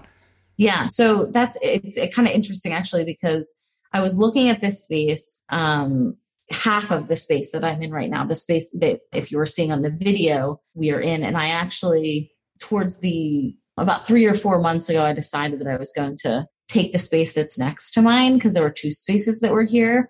Yeah. 0.57 0.87
So 0.91 1.25
that's 1.25 1.57
it's 1.63 1.97
it 1.97 2.13
kind 2.13 2.27
of 2.27 2.33
interesting 2.33 2.73
actually 2.73 3.05
because 3.05 3.55
I 3.91 4.01
was 4.01 4.19
looking 4.19 4.49
at 4.49 4.61
this 4.61 4.83
space, 4.83 5.43
um, 5.49 6.15
half 6.51 6.91
of 6.91 7.07
the 7.07 7.15
space 7.15 7.51
that 7.51 7.65
I'm 7.65 7.81
in 7.81 7.91
right 7.91 8.09
now, 8.09 8.23
the 8.23 8.35
space 8.35 8.69
that 8.79 8.99
if 9.11 9.31
you 9.31 9.39
were 9.39 9.47
seeing 9.47 9.71
on 9.71 9.81
the 9.81 9.89
video 9.89 10.61
we 10.75 10.91
are 10.91 11.01
in, 11.01 11.23
and 11.23 11.37
I 11.37 11.49
actually 11.49 12.31
towards 12.61 12.99
the 12.99 13.55
about 13.77 14.05
three 14.05 14.25
or 14.27 14.35
four 14.35 14.59
months 14.59 14.89
ago, 14.89 15.03
I 15.03 15.13
decided 15.13 15.59
that 15.59 15.67
I 15.67 15.77
was 15.77 15.91
going 15.95 16.17
to 16.21 16.45
take 16.69 16.94
the 16.94 17.00
space 17.00 17.33
that's 17.33 17.60
next 17.60 17.92
to 17.92 18.01
mine 18.01 18.36
because 18.36 18.54
there 18.54 18.63
were 18.63 18.69
two 18.69 18.92
spaces 18.92 19.42
that 19.42 19.51
were 19.51 19.66
here. 19.66 20.10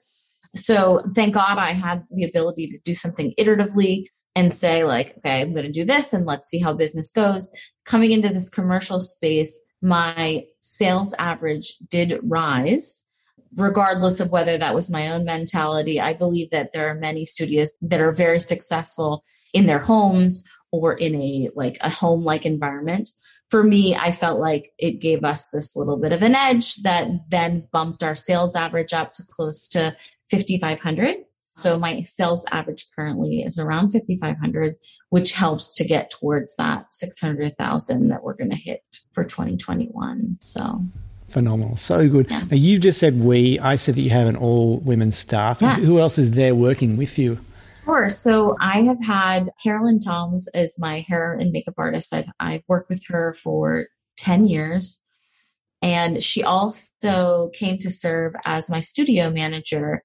So 0.56 1.04
thank 1.16 1.34
God 1.34 1.58
I 1.58 1.72
had 1.72 2.04
the 2.12 2.26
ability 2.26 2.68
to 2.68 2.80
do 2.84 2.94
something 2.94 3.34
iteratively 3.40 4.06
and 4.36 4.54
say, 4.54 4.84
like, 4.84 5.18
okay, 5.18 5.42
I'm 5.42 5.54
going 5.54 5.66
to 5.66 5.72
do 5.72 5.86
this 5.86 6.14
and 6.14 6.26
let's 6.26 6.50
see 6.50 6.60
how 6.60 6.74
business 6.74 7.12
goes. 7.12 7.52
Coming 7.86 8.12
into 8.12 8.30
this 8.30 8.50
commercial 8.50 9.00
space, 9.00 9.60
my 9.82 10.46
sales 10.60 11.16
average 11.18 11.78
did 11.90 12.20
rise, 12.24 13.04
regardless 13.56 14.20
of 14.20 14.32
whether 14.32 14.58
that 14.58 14.76
was 14.76 14.92
my 14.92 15.10
own 15.10 15.26
mentality. 15.26 16.00
I 16.00 16.14
believe 16.14 16.52
that 16.52 16.74
there 16.74 16.90
are 16.90 16.96
many 16.96 17.26
studios 17.26 17.78
that 17.82 18.02
are 18.02 18.12
very 18.12 18.40
successful 18.40 19.24
in 19.54 19.66
their 19.66 19.80
homes 19.80 20.46
or 20.72 20.94
in 20.94 21.16
a 21.16 21.50
like 21.56 21.78
a 21.82 21.90
home 21.90 22.24
like 22.24 22.46
environment 22.46 23.10
for 23.50 23.64
me, 23.64 23.96
I 23.96 24.12
felt 24.12 24.40
like 24.40 24.72
it 24.78 25.02
gave 25.02 25.24
us 25.24 25.50
this 25.50 25.76
little 25.76 25.98
bit 25.98 26.12
of 26.12 26.22
an 26.22 26.36
edge 26.36 26.76
that 26.78 27.08
then 27.30 27.68
bumped 27.72 28.04
our 28.04 28.16
sales 28.16 28.56
average 28.56 28.94
up 28.94 29.14
to 29.14 29.24
close 29.24 29.68
to 29.70 29.96
5,500. 30.32 31.18
So 31.56 31.78
my 31.78 32.04
sales 32.04 32.46
average 32.52 32.86
currently 32.96 33.42
is 33.42 33.60
around 33.60 33.92
5,500, 33.92 34.76
which 35.10 35.34
helps 35.34 35.76
to 35.76 35.84
get 35.84 36.12
towards 36.12 36.56
that 36.56 36.94
600,000 36.94 38.08
that 38.08 38.24
we're 38.24 38.36
going 38.36 38.52
to 38.52 38.56
hit 38.56 38.82
for 39.12 39.26
2021. 39.26 40.38
So 40.40 40.80
phenomenal. 41.28 41.76
So 41.76 42.08
good. 42.08 42.30
Yeah. 42.30 42.44
Now 42.50 42.56
you 42.56 42.80
just 42.80 43.00
said 43.00 43.20
we, 43.20 43.60
I 43.60 43.76
said 43.76 43.96
that 43.96 44.02
you 44.02 44.12
have 44.12 44.28
an 44.28 44.38
all 44.38 44.80
women 44.80 45.12
staff. 45.12 45.62
Yeah. 45.62 45.76
Who 45.76 46.00
else 46.00 46.18
is 46.18 46.32
there 46.32 46.56
working 46.56 46.96
with 46.98 47.18
you? 47.20 47.40
Sure. 47.90 48.08
So 48.08 48.56
I 48.60 48.84
have 48.84 49.04
had 49.04 49.50
Carolyn 49.64 50.00
Toms 50.00 50.48
as 50.50 50.78
my 50.80 51.00
hair 51.00 51.34
and 51.34 51.52
makeup 51.52 51.74
artist. 51.76 52.14
I've, 52.14 52.28
I've 52.40 52.62
worked 52.68 52.88
with 52.88 53.04
her 53.08 53.34
for 53.34 53.88
10 54.18 54.46
years. 54.46 55.02
And 55.82 56.24
she 56.24 56.44
also 56.44 57.50
came 57.52 57.80
to 57.80 57.90
serve 57.90 58.34
as 58.46 58.70
my 58.70 58.80
studio 58.80 59.32
manager. 59.32 60.04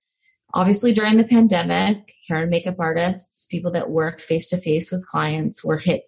Obviously, 0.55 0.95
during 0.95 1.19
the 1.19 1.25
pandemic, 1.25 2.11
hair 2.27 2.41
and 2.41 2.51
makeup 2.51 2.77
artists, 2.79 3.47
people 3.51 3.71
that 3.73 3.91
work 3.91 4.19
face 4.19 4.49
to 4.49 4.57
face 4.57 4.91
with 4.91 5.07
clients, 5.07 5.63
were 5.63 5.77
hit 5.77 6.05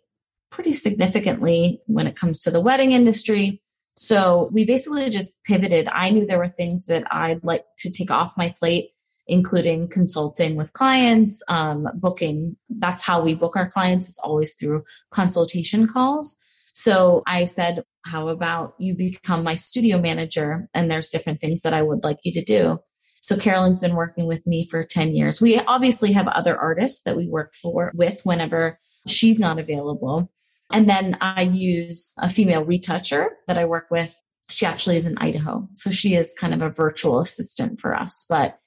pretty 0.51 0.73
significantly 0.73 1.83
when 1.89 2.07
it 2.07 2.17
comes 2.17 2.41
to 2.43 2.51
the 2.51 2.61
wedding 2.61 2.93
industry. 2.93 3.61
So 3.97 4.49
we 4.51 4.65
basically 4.65 5.11
just 5.11 5.45
pivoted. 5.45 5.89
I 5.93 6.09
knew 6.09 6.25
there 6.25 6.39
were 6.39 6.49
things 6.49 6.87
that 6.87 7.07
I'd 7.13 7.45
like 7.45 7.67
to 7.81 7.93
take 7.93 8.11
off 8.11 8.39
my 8.39 8.55
plate 8.59 8.93
including 9.27 9.89
consulting 9.89 10.57
with 10.57 10.73
clients, 10.73 11.43
um, 11.49 11.89
booking. 11.95 12.57
That's 12.69 13.03
how 13.03 13.23
we 13.23 13.35
book 13.35 13.57
our 13.57 13.69
clients 13.69 14.09
is 14.09 14.21
always 14.23 14.55
through 14.55 14.85
consultation 15.11 15.89
calls. 15.89 16.37
So 16.73 17.23
I 17.27 17.47
said, 17.47 17.85
how 18.05 18.29
about 18.29 18.75
you 18.79 18.95
become 18.95 19.43
my 19.43 19.55
studio 19.55 19.99
manager? 19.99 20.69
And 20.75 20.91
there's 20.91 21.09
different 21.09 21.41
things 21.41 21.63
that 21.63 21.73
I 21.73 21.83
would 21.83 22.05
like 22.05 22.19
you 22.23 22.33
to 22.33 22.45
do. 22.45 22.79
So 23.23 23.37
Carolyn's 23.37 23.81
been 23.81 23.97
working 23.97 24.27
with 24.27 24.47
me 24.47 24.69
for 24.71 24.85
10 24.85 25.17
years. 25.17 25.41
We 25.41 25.59
obviously 25.59 26.13
have 26.13 26.29
other 26.29 26.57
artists 26.57 27.03
that 27.03 27.17
we 27.17 27.27
work 27.27 27.55
for 27.55 27.91
with 27.95 28.21
whenever 28.25 28.79
she's 29.09 29.41
not 29.41 29.59
available. 29.59 30.31
And 30.71 30.89
then 30.89 31.17
I 31.21 31.43
use 31.43 32.13
a 32.19 32.29
female 32.29 32.65
retoucher 32.65 33.31
that 33.47 33.59
I 33.59 33.65
work 33.65 33.87
with. 33.91 34.15
She 34.49 34.67
actually 34.67 34.97
is 34.97 35.07
in 35.07 35.19
Idaho. 35.19 35.69
So 35.75 35.91
she 35.91 36.15
is 36.15 36.37
kind 36.39 36.55
of 36.55 36.63
a 36.63 36.71
virtual 36.71 37.21
assistant 37.21 37.81
for 37.81 37.95
us. 37.95 38.27
But 38.29 38.59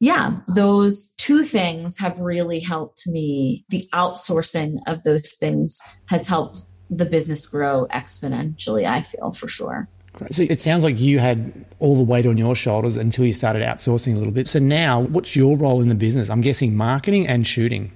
yeah, 0.00 0.38
those 0.46 1.08
two 1.16 1.42
things 1.42 1.98
have 1.98 2.18
really 2.18 2.60
helped 2.60 3.06
me. 3.06 3.64
The 3.68 3.84
outsourcing 3.92 4.78
of 4.86 5.02
those 5.02 5.32
things 5.32 5.80
has 6.06 6.28
helped 6.28 6.62
the 6.90 7.04
business 7.04 7.46
grow 7.46 7.86
exponentially, 7.90 8.86
I 8.86 9.02
feel 9.02 9.32
for 9.32 9.48
sure. 9.48 9.88
So 10.30 10.42
it 10.42 10.60
sounds 10.60 10.82
like 10.82 10.98
you 10.98 11.18
had 11.18 11.64
all 11.78 11.96
the 11.96 12.02
weight 12.02 12.26
on 12.26 12.38
your 12.38 12.56
shoulders 12.56 12.96
until 12.96 13.24
you 13.24 13.32
started 13.32 13.62
outsourcing 13.62 14.14
a 14.14 14.18
little 14.18 14.32
bit. 14.32 14.48
So 14.48 14.58
now, 14.58 15.02
what's 15.02 15.36
your 15.36 15.56
role 15.56 15.80
in 15.80 15.88
the 15.88 15.94
business? 15.94 16.28
I'm 16.28 16.40
guessing 16.40 16.76
marketing 16.76 17.26
and 17.28 17.46
shooting. 17.46 17.92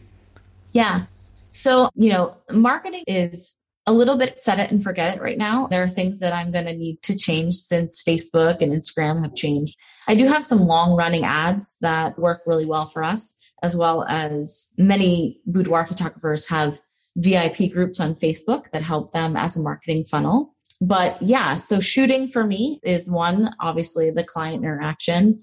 Yeah. 0.72 1.06
So, 1.50 1.90
you 1.94 2.10
know, 2.10 2.36
marketing 2.50 3.02
is 3.06 3.56
a 3.86 3.92
little 3.92 4.16
bit 4.16 4.40
set 4.40 4.60
it 4.60 4.70
and 4.70 4.82
forget 4.82 5.16
it 5.16 5.20
right 5.20 5.38
now. 5.38 5.66
There 5.66 5.82
are 5.82 5.88
things 5.88 6.20
that 6.20 6.32
I'm 6.32 6.52
going 6.52 6.66
to 6.66 6.76
need 6.76 7.02
to 7.02 7.16
change 7.16 7.56
since 7.56 8.02
Facebook 8.06 8.60
and 8.60 8.72
Instagram 8.72 9.22
have 9.22 9.34
changed. 9.34 9.76
I 10.06 10.14
do 10.14 10.26
have 10.28 10.44
some 10.44 10.66
long 10.66 10.92
running 10.96 11.24
ads 11.24 11.76
that 11.80 12.18
work 12.18 12.42
really 12.46 12.64
well 12.64 12.86
for 12.86 13.02
us, 13.02 13.34
as 13.62 13.76
well 13.76 14.04
as 14.08 14.68
many 14.78 15.40
boudoir 15.46 15.84
photographers 15.84 16.48
have 16.48 16.80
VIP 17.16 17.72
groups 17.72 18.00
on 18.00 18.14
Facebook 18.14 18.70
that 18.70 18.82
help 18.82 19.12
them 19.12 19.36
as 19.36 19.56
a 19.56 19.62
marketing 19.62 20.04
funnel. 20.04 20.54
But 20.80 21.20
yeah, 21.20 21.56
so 21.56 21.80
shooting 21.80 22.28
for 22.28 22.44
me 22.44 22.80
is 22.82 23.10
one, 23.10 23.54
obviously 23.60 24.10
the 24.10 24.24
client 24.24 24.64
interaction. 24.64 25.42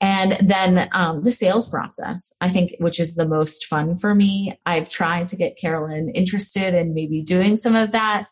And 0.00 0.32
then 0.40 0.88
um, 0.92 1.22
the 1.22 1.32
sales 1.32 1.68
process, 1.68 2.32
I 2.40 2.48
think, 2.48 2.72
which 2.78 2.98
is 2.98 3.14
the 3.14 3.28
most 3.28 3.66
fun 3.66 3.96
for 3.98 4.14
me. 4.14 4.58
I've 4.64 4.88
tried 4.88 5.28
to 5.28 5.36
get 5.36 5.58
Carolyn 5.58 6.08
interested 6.10 6.74
in 6.74 6.94
maybe 6.94 7.22
doing 7.22 7.56
some 7.56 7.74
of 7.74 7.92
that. 7.92 8.26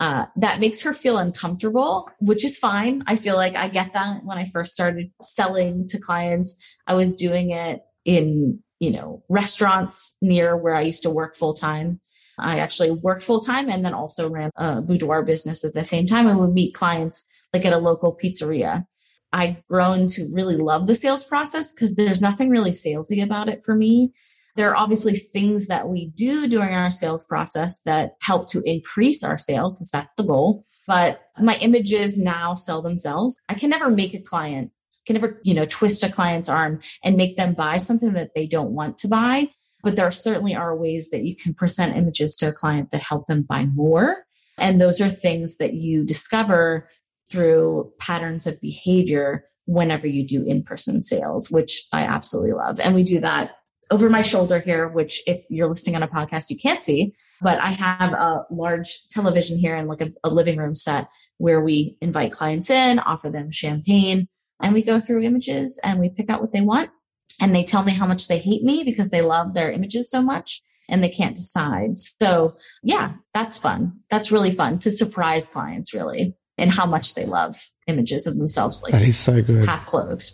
Uh, 0.00 0.26
that 0.36 0.60
makes 0.60 0.82
her 0.82 0.92
feel 0.92 1.16
uncomfortable, 1.16 2.10
which 2.18 2.44
is 2.44 2.58
fine. 2.58 3.02
I 3.06 3.16
feel 3.16 3.36
like 3.36 3.54
I 3.54 3.68
get 3.68 3.94
that 3.94 4.24
when 4.24 4.36
I 4.36 4.44
first 4.44 4.74
started 4.74 5.12
selling 5.22 5.86
to 5.88 6.00
clients. 6.00 6.62
I 6.86 6.94
was 6.94 7.14
doing 7.14 7.50
it 7.52 7.80
in, 8.04 8.58
you 8.80 8.90
know, 8.90 9.22
restaurants 9.30 10.16
near 10.20 10.56
where 10.56 10.74
I 10.74 10.82
used 10.82 11.04
to 11.04 11.10
work 11.10 11.36
full 11.36 11.54
time. 11.54 12.00
I 12.38 12.58
actually 12.58 12.90
worked 12.90 13.22
full 13.22 13.40
time 13.40 13.70
and 13.70 13.84
then 13.84 13.94
also 13.94 14.28
ran 14.28 14.50
a 14.56 14.82
boudoir 14.82 15.22
business 15.22 15.64
at 15.64 15.74
the 15.74 15.84
same 15.84 16.06
time 16.06 16.26
and 16.26 16.38
would 16.40 16.52
meet 16.52 16.74
clients 16.74 17.26
like 17.52 17.64
at 17.64 17.72
a 17.72 17.78
local 17.78 18.18
pizzeria. 18.20 18.84
I've 19.34 19.66
grown 19.66 20.06
to 20.10 20.30
really 20.32 20.56
love 20.56 20.86
the 20.86 20.94
sales 20.94 21.24
process 21.24 21.74
because 21.74 21.96
there's 21.96 22.22
nothing 22.22 22.50
really 22.50 22.70
salesy 22.70 23.20
about 23.20 23.48
it 23.48 23.64
for 23.64 23.74
me. 23.74 24.12
There 24.54 24.70
are 24.70 24.76
obviously 24.76 25.16
things 25.16 25.66
that 25.66 25.88
we 25.88 26.06
do 26.14 26.46
during 26.46 26.72
our 26.72 26.92
sales 26.92 27.24
process 27.24 27.80
that 27.80 28.12
help 28.22 28.48
to 28.50 28.62
increase 28.62 29.24
our 29.24 29.36
sale 29.36 29.72
because 29.72 29.90
that's 29.90 30.14
the 30.14 30.22
goal. 30.22 30.64
But 30.86 31.20
my 31.36 31.56
images 31.56 32.16
now 32.16 32.54
sell 32.54 32.80
themselves. 32.80 33.36
I 33.48 33.54
can 33.54 33.70
never 33.70 33.90
make 33.90 34.14
a 34.14 34.20
client, 34.20 34.70
can 35.04 35.14
never, 35.14 35.40
you 35.42 35.52
know, 35.52 35.66
twist 35.66 36.04
a 36.04 36.12
client's 36.12 36.48
arm 36.48 36.80
and 37.02 37.16
make 37.16 37.36
them 37.36 37.54
buy 37.54 37.78
something 37.78 38.12
that 38.12 38.36
they 38.36 38.46
don't 38.46 38.70
want 38.70 38.98
to 38.98 39.08
buy. 39.08 39.48
But 39.82 39.96
there 39.96 40.12
certainly 40.12 40.54
are 40.54 40.76
ways 40.76 41.10
that 41.10 41.24
you 41.24 41.34
can 41.34 41.54
present 41.54 41.96
images 41.96 42.36
to 42.36 42.50
a 42.50 42.52
client 42.52 42.90
that 42.90 43.02
help 43.02 43.26
them 43.26 43.42
buy 43.42 43.66
more. 43.66 44.26
And 44.58 44.80
those 44.80 45.00
are 45.00 45.10
things 45.10 45.56
that 45.56 45.74
you 45.74 46.04
discover 46.04 46.88
through 47.34 47.92
patterns 47.98 48.46
of 48.46 48.60
behavior 48.60 49.44
whenever 49.66 50.06
you 50.06 50.24
do 50.24 50.44
in 50.44 50.62
person 50.62 51.02
sales, 51.02 51.50
which 51.50 51.84
I 51.92 52.02
absolutely 52.02 52.52
love. 52.52 52.78
And 52.78 52.94
we 52.94 53.02
do 53.02 53.18
that 53.20 53.56
over 53.90 54.08
my 54.08 54.22
shoulder 54.22 54.60
here, 54.60 54.88
which 54.88 55.20
if 55.26 55.44
you're 55.50 55.68
listening 55.68 55.96
on 55.96 56.04
a 56.04 56.08
podcast, 56.08 56.48
you 56.48 56.56
can't 56.56 56.80
see, 56.80 57.12
but 57.40 57.60
I 57.60 57.70
have 57.70 58.12
a 58.12 58.44
large 58.50 59.08
television 59.10 59.58
here 59.58 59.74
and 59.74 59.88
like 59.88 60.00
a, 60.00 60.12
a 60.22 60.30
living 60.30 60.58
room 60.58 60.76
set 60.76 61.08
where 61.38 61.60
we 61.60 61.98
invite 62.00 62.30
clients 62.30 62.70
in, 62.70 63.00
offer 63.00 63.30
them 63.30 63.50
champagne, 63.50 64.28
and 64.62 64.72
we 64.72 64.82
go 64.82 65.00
through 65.00 65.22
images 65.22 65.80
and 65.82 65.98
we 65.98 66.08
pick 66.08 66.30
out 66.30 66.40
what 66.40 66.52
they 66.52 66.62
want. 66.62 66.90
And 67.40 67.54
they 67.54 67.64
tell 67.64 67.82
me 67.82 67.92
how 67.92 68.06
much 68.06 68.28
they 68.28 68.38
hate 68.38 68.62
me 68.62 68.84
because 68.84 69.10
they 69.10 69.22
love 69.22 69.54
their 69.54 69.72
images 69.72 70.08
so 70.08 70.22
much 70.22 70.62
and 70.88 71.02
they 71.02 71.08
can't 71.08 71.34
decide. 71.34 71.98
So 72.22 72.56
yeah, 72.84 73.14
that's 73.32 73.58
fun. 73.58 74.00
That's 74.08 74.30
really 74.30 74.52
fun 74.52 74.78
to 74.80 74.92
surprise 74.92 75.48
clients, 75.48 75.92
really 75.92 76.36
and 76.56 76.70
how 76.70 76.86
much 76.86 77.14
they 77.14 77.26
love 77.26 77.56
images 77.86 78.26
of 78.26 78.36
themselves 78.38 78.82
like 78.82 78.92
that 78.92 79.02
is 79.02 79.16
so 79.16 79.42
good. 79.42 79.68
half 79.68 79.86
clothed 79.86 80.32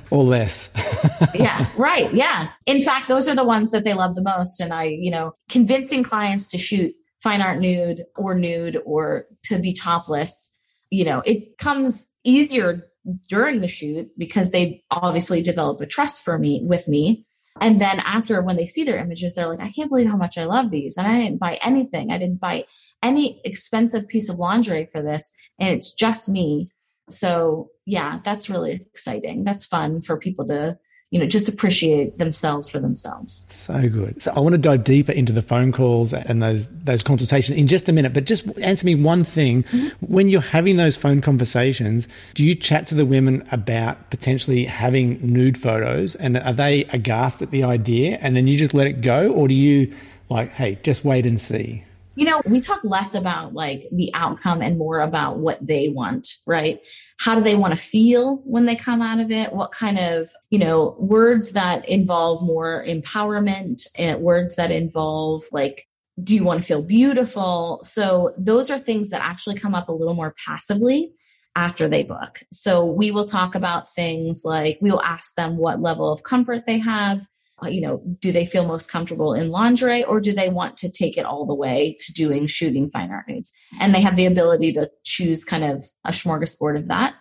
or 0.10 0.22
less. 0.22 0.72
Yeah 1.34 1.68
right 1.76 2.12
yeah. 2.12 2.48
In 2.66 2.80
fact 2.80 3.08
those 3.08 3.28
are 3.28 3.34
the 3.34 3.44
ones 3.44 3.70
that 3.70 3.84
they 3.84 3.94
love 3.94 4.14
the 4.14 4.22
most 4.22 4.60
and 4.60 4.72
i 4.72 4.84
you 4.84 5.10
know 5.10 5.34
convincing 5.48 6.02
clients 6.02 6.50
to 6.50 6.58
shoot 6.58 6.94
fine 7.22 7.40
art 7.40 7.60
nude 7.60 8.04
or 8.16 8.34
nude 8.34 8.78
or 8.84 9.26
to 9.44 9.58
be 9.58 9.72
topless 9.72 10.54
you 10.90 11.04
know 11.04 11.22
it 11.24 11.56
comes 11.58 12.08
easier 12.24 12.86
during 13.28 13.60
the 13.60 13.68
shoot 13.68 14.10
because 14.18 14.50
they 14.50 14.82
obviously 14.90 15.42
develop 15.42 15.80
a 15.80 15.86
trust 15.86 16.24
for 16.24 16.38
me 16.38 16.60
with 16.64 16.88
me 16.88 17.24
and 17.60 17.80
then 17.80 18.00
after 18.00 18.42
when 18.42 18.56
they 18.56 18.66
see 18.66 18.82
their 18.82 18.98
images, 18.98 19.34
they're 19.34 19.48
like, 19.48 19.60
I 19.60 19.70
can't 19.70 19.88
believe 19.88 20.08
how 20.08 20.16
much 20.16 20.36
I 20.36 20.44
love 20.44 20.70
these. 20.70 20.96
And 20.96 21.06
I 21.06 21.20
didn't 21.20 21.38
buy 21.38 21.58
anything. 21.62 22.10
I 22.10 22.18
didn't 22.18 22.40
buy 22.40 22.64
any 23.02 23.40
expensive 23.44 24.08
piece 24.08 24.28
of 24.28 24.38
lingerie 24.38 24.88
for 24.90 25.02
this. 25.02 25.32
And 25.58 25.68
it's 25.68 25.92
just 25.92 26.28
me. 26.28 26.70
So 27.10 27.70
yeah, 27.86 28.20
that's 28.24 28.50
really 28.50 28.86
exciting. 28.92 29.44
That's 29.44 29.66
fun 29.66 30.02
for 30.02 30.18
people 30.18 30.46
to 30.46 30.78
you 31.14 31.20
know, 31.20 31.26
just 31.26 31.48
appreciate 31.48 32.18
themselves 32.18 32.68
for 32.68 32.80
themselves. 32.80 33.46
So 33.48 33.88
good. 33.88 34.20
So 34.20 34.32
I 34.34 34.40
want 34.40 34.56
to 34.56 34.58
dive 34.58 34.82
deeper 34.82 35.12
into 35.12 35.32
the 35.32 35.42
phone 35.42 35.70
calls 35.70 36.12
and 36.12 36.42
those 36.42 36.66
those 36.70 37.04
consultations 37.04 37.56
in 37.56 37.68
just 37.68 37.88
a 37.88 37.92
minute. 37.92 38.12
But 38.12 38.24
just 38.24 38.48
answer 38.58 38.84
me 38.84 38.96
one 38.96 39.22
thing: 39.22 39.62
mm-hmm. 39.62 39.90
when 40.04 40.28
you're 40.28 40.40
having 40.40 40.76
those 40.76 40.96
phone 40.96 41.20
conversations, 41.20 42.08
do 42.34 42.44
you 42.44 42.56
chat 42.56 42.88
to 42.88 42.96
the 42.96 43.06
women 43.06 43.46
about 43.52 44.10
potentially 44.10 44.64
having 44.64 45.20
nude 45.22 45.56
photos, 45.56 46.16
and 46.16 46.36
are 46.36 46.52
they 46.52 46.82
aghast 46.86 47.42
at 47.42 47.52
the 47.52 47.62
idea, 47.62 48.18
and 48.20 48.34
then 48.34 48.48
you 48.48 48.58
just 48.58 48.74
let 48.74 48.88
it 48.88 49.00
go, 49.00 49.30
or 49.30 49.46
do 49.46 49.54
you 49.54 49.94
like, 50.30 50.50
hey, 50.50 50.80
just 50.82 51.04
wait 51.04 51.26
and 51.26 51.40
see? 51.40 51.84
You 52.16 52.24
know, 52.26 52.42
we 52.44 52.60
talk 52.60 52.84
less 52.84 53.14
about 53.14 53.54
like 53.54 53.84
the 53.92 54.10
outcome 54.14 54.62
and 54.62 54.78
more 54.78 55.00
about 55.00 55.38
what 55.38 55.64
they 55.66 55.88
want, 55.88 56.28
right? 56.46 56.86
How 57.18 57.34
do 57.34 57.42
they 57.42 57.56
want 57.56 57.72
to 57.72 57.78
feel 57.78 58.36
when 58.44 58.66
they 58.66 58.76
come 58.76 59.02
out 59.02 59.20
of 59.20 59.30
it? 59.30 59.52
What 59.52 59.72
kind 59.72 59.98
of, 59.98 60.30
you 60.50 60.58
know, 60.58 60.96
words 60.98 61.52
that 61.52 61.88
involve 61.88 62.42
more 62.42 62.84
empowerment 62.86 63.86
and 63.98 64.20
words 64.20 64.56
that 64.56 64.70
involve 64.70 65.42
like, 65.50 65.88
do 66.22 66.34
you 66.34 66.44
want 66.44 66.60
to 66.60 66.66
feel 66.66 66.82
beautiful? 66.82 67.80
So 67.82 68.32
those 68.38 68.70
are 68.70 68.78
things 68.78 69.10
that 69.10 69.22
actually 69.22 69.56
come 69.56 69.74
up 69.74 69.88
a 69.88 69.92
little 69.92 70.14
more 70.14 70.34
passively 70.46 71.12
after 71.56 71.88
they 71.88 72.02
book. 72.02 72.40
So 72.52 72.84
we 72.84 73.10
will 73.10 73.24
talk 73.24 73.54
about 73.54 73.90
things 73.90 74.42
like 74.44 74.78
we 74.80 74.90
will 74.90 75.02
ask 75.02 75.34
them 75.34 75.56
what 75.56 75.80
level 75.80 76.12
of 76.12 76.22
comfort 76.22 76.66
they 76.66 76.78
have 76.78 77.26
Uh, 77.64 77.68
you 77.68 77.80
know, 77.80 78.02
do 78.20 78.32
they 78.32 78.46
feel 78.46 78.66
most 78.66 78.90
comfortable 78.90 79.32
in 79.32 79.50
lingerie 79.50 80.04
or 80.04 80.20
do 80.20 80.32
they 80.32 80.48
want 80.48 80.76
to 80.76 80.90
take 80.90 81.16
it 81.16 81.24
all 81.24 81.46
the 81.46 81.54
way 81.54 81.96
to 82.00 82.12
doing 82.12 82.46
shooting 82.46 82.90
fine 82.90 83.10
art 83.10 83.28
nudes? 83.28 83.52
And 83.80 83.94
they 83.94 84.00
have 84.00 84.16
the 84.16 84.26
ability 84.26 84.72
to 84.74 84.90
choose 85.04 85.44
kind 85.44 85.64
of 85.64 85.84
a 86.04 86.10
smorgasbord 86.10 86.78
of 86.78 86.88
that. 86.88 87.14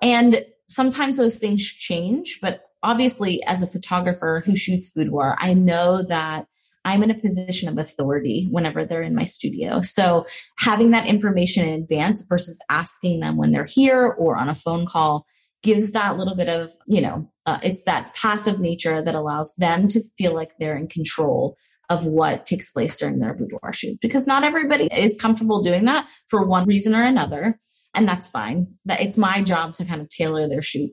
And 0.00 0.44
sometimes 0.66 1.16
those 1.16 1.38
things 1.38 1.64
change, 1.64 2.38
but 2.40 2.62
obviously, 2.82 3.42
as 3.44 3.62
a 3.62 3.66
photographer 3.66 4.42
who 4.44 4.56
shoots 4.56 4.90
boudoir, 4.90 5.36
I 5.38 5.54
know 5.54 6.02
that 6.02 6.46
I'm 6.84 7.02
in 7.02 7.10
a 7.10 7.18
position 7.18 7.68
of 7.68 7.78
authority 7.78 8.48
whenever 8.50 8.84
they're 8.84 9.02
in 9.02 9.14
my 9.14 9.24
studio. 9.24 9.82
So 9.82 10.26
having 10.58 10.90
that 10.90 11.06
information 11.06 11.68
in 11.68 11.80
advance 11.80 12.26
versus 12.28 12.58
asking 12.68 13.20
them 13.20 13.36
when 13.36 13.52
they're 13.52 13.64
here 13.64 14.08
or 14.08 14.36
on 14.36 14.48
a 14.48 14.54
phone 14.54 14.86
call 14.86 15.26
gives 15.62 15.92
that 15.92 16.16
little 16.16 16.34
bit 16.34 16.48
of, 16.48 16.72
you 16.86 17.00
know, 17.00 17.30
uh, 17.46 17.58
it's 17.62 17.84
that 17.84 18.14
passive 18.14 18.60
nature 18.60 19.02
that 19.02 19.14
allows 19.14 19.54
them 19.56 19.88
to 19.88 20.02
feel 20.18 20.34
like 20.34 20.52
they're 20.58 20.76
in 20.76 20.88
control 20.88 21.56
of 21.88 22.06
what 22.06 22.46
takes 22.46 22.70
place 22.70 22.96
during 22.96 23.18
their 23.18 23.34
boudoir 23.34 23.72
shoot. 23.72 23.98
Because 24.00 24.26
not 24.26 24.44
everybody 24.44 24.86
is 24.86 25.20
comfortable 25.20 25.62
doing 25.62 25.84
that 25.84 26.08
for 26.28 26.44
one 26.44 26.66
reason 26.66 26.94
or 26.94 27.02
another 27.02 27.58
and 27.94 28.08
that's 28.08 28.30
fine. 28.30 28.68
That 28.86 29.02
it's 29.02 29.18
my 29.18 29.42
job 29.42 29.74
to 29.74 29.84
kind 29.84 30.00
of 30.00 30.08
tailor 30.08 30.48
their 30.48 30.62
shoot 30.62 30.92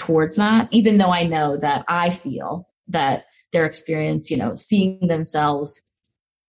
towards 0.00 0.36
that 0.36 0.66
even 0.70 0.96
though 0.96 1.12
i 1.12 1.26
know 1.26 1.58
that 1.58 1.84
i 1.86 2.08
feel 2.08 2.66
that 2.88 3.26
their 3.52 3.66
experience 3.66 4.30
you 4.30 4.36
know 4.36 4.54
seeing 4.54 5.06
themselves 5.06 5.82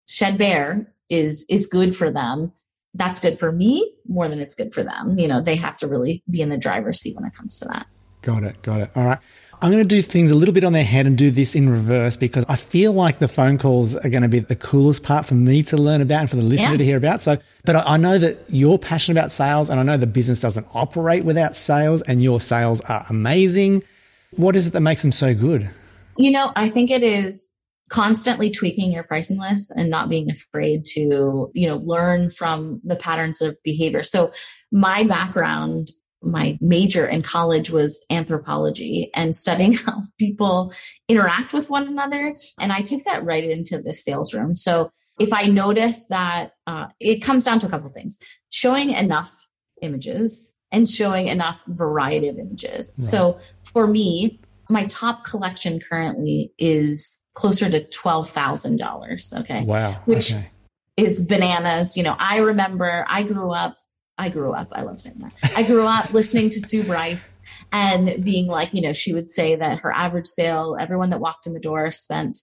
shed 0.05 0.37
bare 0.37 0.87
is 1.09 1.45
is 1.49 1.67
good 1.67 1.93
for 1.93 2.09
them 2.09 2.53
that's 2.93 3.19
good 3.19 3.39
for 3.39 3.51
me 3.51 3.93
more 4.07 4.27
than 4.27 4.39
it's 4.39 4.55
good 4.55 4.73
for 4.73 4.83
them. 4.83 5.17
You 5.17 5.27
know, 5.27 5.41
they 5.41 5.55
have 5.55 5.77
to 5.77 5.87
really 5.87 6.23
be 6.29 6.41
in 6.41 6.49
the 6.49 6.57
driver's 6.57 6.99
seat 6.99 7.15
when 7.15 7.25
it 7.25 7.35
comes 7.35 7.59
to 7.59 7.65
that. 7.65 7.87
Got 8.21 8.43
it. 8.43 8.61
Got 8.61 8.81
it. 8.81 8.91
All 8.95 9.05
right. 9.05 9.19
I'm 9.61 9.71
going 9.71 9.81
to 9.81 9.87
do 9.87 10.01
things 10.01 10.29
a 10.29 10.35
little 10.35 10.53
bit 10.53 10.65
on 10.65 10.73
their 10.73 10.83
head 10.83 11.07
and 11.07 11.17
do 11.17 11.31
this 11.31 11.55
in 11.55 11.69
reverse 11.69 12.17
because 12.17 12.43
I 12.49 12.57
feel 12.57 12.91
like 12.91 13.19
the 13.19 13.29
phone 13.29 13.57
calls 13.57 13.95
are 13.95 14.09
going 14.09 14.23
to 14.23 14.27
be 14.27 14.39
the 14.39 14.57
coolest 14.57 15.03
part 15.03 15.25
for 15.25 15.35
me 15.35 15.63
to 15.63 15.77
learn 15.77 16.01
about 16.01 16.19
and 16.19 16.29
for 16.29 16.35
the 16.35 16.41
listener 16.41 16.71
yeah. 16.71 16.77
to 16.77 16.83
hear 16.83 16.97
about. 16.97 17.23
So, 17.23 17.37
but 17.63 17.77
I 17.77 17.95
know 17.95 18.17
that 18.17 18.39
you're 18.49 18.77
passionate 18.77 19.17
about 19.17 19.31
sales 19.31 19.69
and 19.69 19.79
I 19.79 19.83
know 19.83 19.95
the 19.95 20.05
business 20.05 20.41
doesn't 20.41 20.67
operate 20.73 21.23
without 21.23 21.55
sales 21.55 22.01
and 22.01 22.21
your 22.21 22.41
sales 22.41 22.81
are 22.81 23.05
amazing. 23.09 23.83
What 24.31 24.57
is 24.57 24.67
it 24.67 24.73
that 24.73 24.81
makes 24.81 25.01
them 25.01 25.13
so 25.13 25.33
good? 25.33 25.69
You 26.17 26.31
know, 26.31 26.51
I 26.57 26.67
think 26.67 26.91
it 26.91 27.01
is 27.01 27.52
constantly 27.93 28.49
tweaking 28.49 28.91
your 28.91 29.03
pricing 29.03 29.39
list 29.39 29.71
and 29.75 29.87
not 29.87 30.09
being 30.09 30.31
afraid 30.31 30.83
to 30.83 31.51
you 31.53 31.67
know 31.67 31.77
learn 31.77 32.27
from 32.27 32.81
the 32.83 32.95
patterns 32.95 33.39
of 33.39 33.55
behavior 33.63 34.01
so 34.01 34.31
my 34.71 35.03
background 35.03 35.89
my 36.23 36.57
major 36.59 37.05
in 37.05 37.21
college 37.21 37.69
was 37.69 38.03
anthropology 38.09 39.11
and 39.13 39.35
studying 39.35 39.73
how 39.85 40.01
people 40.17 40.73
interact 41.07 41.53
with 41.53 41.69
one 41.69 41.85
another. 41.85 42.35
And 42.59 42.71
I 42.71 42.81
take 42.81 43.03
that 43.05 43.25
right 43.25 43.43
into 43.43 43.81
the 43.81 43.93
sales 43.93 44.33
room. 44.33 44.55
So 44.55 44.89
if 45.19 45.33
I 45.33 45.47
notice 45.47 46.05
that 46.07 46.53
uh, 46.65 46.87
it 46.99 47.19
comes 47.19 47.43
down 47.43 47.59
to 47.59 47.67
a 47.67 47.69
couple 47.69 47.89
things 47.89 48.19
showing 48.49 48.91
enough 48.91 49.47
images 49.81 50.55
and 50.71 50.89
showing 50.89 51.27
enough 51.27 51.63
variety 51.67 52.29
of 52.29 52.37
images. 52.37 52.93
Right. 52.93 53.01
So 53.01 53.39
for 53.61 53.85
me, 53.85 54.39
my 54.69 54.85
top 54.87 55.25
collection 55.25 55.79
currently 55.79 56.51
is 56.57 57.21
closer 57.33 57.69
to 57.69 57.83
$12,000. 57.83 59.39
Okay. 59.41 59.63
Wow. 59.65 59.91
Which 60.05 60.33
okay. 60.33 60.49
is 60.97 61.25
bananas. 61.25 61.97
You 61.97 62.03
know, 62.03 62.15
I 62.17 62.39
remember 62.39 63.05
I 63.07 63.23
grew 63.23 63.51
up 63.51 63.77
I 64.17 64.29
grew 64.29 64.53
up, 64.53 64.67
I 64.71 64.83
love 64.83 64.99
saying 64.99 65.19
that. 65.19 65.33
I 65.57 65.63
grew 65.63 65.87
up 65.87 66.13
listening 66.13 66.49
to 66.51 66.59
Sue 66.59 66.83
Bryce 66.83 67.41
and 67.71 68.23
being 68.23 68.47
like, 68.47 68.73
you 68.73 68.81
know, 68.81 68.93
she 68.93 69.13
would 69.13 69.29
say 69.29 69.55
that 69.55 69.79
her 69.79 69.91
average 69.91 70.27
sale, 70.27 70.77
everyone 70.79 71.09
that 71.09 71.19
walked 71.19 71.47
in 71.47 71.53
the 71.53 71.59
door 71.59 71.91
spent, 71.91 72.39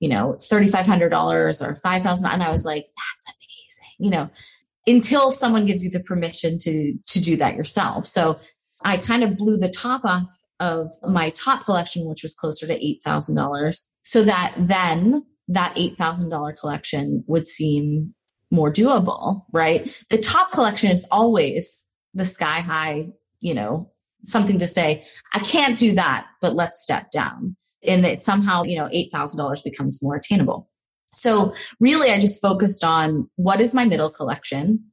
you 0.00 0.08
know, 0.08 0.36
$3,500 0.38 1.66
or 1.66 1.74
5,000. 1.74 2.30
And 2.30 2.42
I 2.42 2.50
was 2.50 2.66
like, 2.66 2.84
that's 2.84 3.26
amazing, 3.28 3.94
you 3.98 4.10
know, 4.10 4.30
until 4.86 5.30
someone 5.30 5.64
gives 5.64 5.82
you 5.82 5.90
the 5.90 6.00
permission 6.00 6.58
to, 6.58 6.94
to 7.08 7.20
do 7.20 7.36
that 7.38 7.56
yourself. 7.56 8.06
So 8.06 8.38
I 8.82 8.98
kind 8.98 9.24
of 9.24 9.38
blew 9.38 9.56
the 9.56 9.70
top 9.70 10.04
off 10.04 10.30
of 10.60 10.90
my 11.02 11.30
top 11.30 11.64
collection, 11.64 12.06
which 12.06 12.22
was 12.22 12.34
closer 12.34 12.66
to 12.66 12.78
$8,000 12.78 13.86
so 14.02 14.24
that 14.24 14.54
then 14.56 15.24
that 15.48 15.74
$8,000 15.76 16.58
collection 16.58 17.24
would 17.26 17.46
seem 17.46 18.14
more 18.50 18.72
doable, 18.72 19.44
right? 19.52 20.02
The 20.10 20.18
top 20.18 20.52
collection 20.52 20.90
is 20.90 21.06
always 21.10 21.86
the 22.14 22.24
sky 22.24 22.60
high, 22.60 23.08
you 23.40 23.54
know, 23.54 23.90
something 24.22 24.58
to 24.60 24.68
say, 24.68 25.04
I 25.32 25.40
can't 25.40 25.78
do 25.78 25.94
that, 25.96 26.26
but 26.40 26.54
let's 26.54 26.82
step 26.82 27.10
down. 27.10 27.56
And 27.82 28.04
that 28.04 28.22
somehow, 28.22 28.62
you 28.62 28.76
know, 28.76 28.88
$8,000 28.88 29.62
becomes 29.64 30.02
more 30.02 30.16
attainable. 30.16 30.70
So 31.08 31.54
really, 31.80 32.10
I 32.10 32.18
just 32.18 32.40
focused 32.40 32.84
on 32.84 33.28
what 33.36 33.60
is 33.60 33.74
my 33.74 33.84
middle 33.84 34.10
collection? 34.10 34.90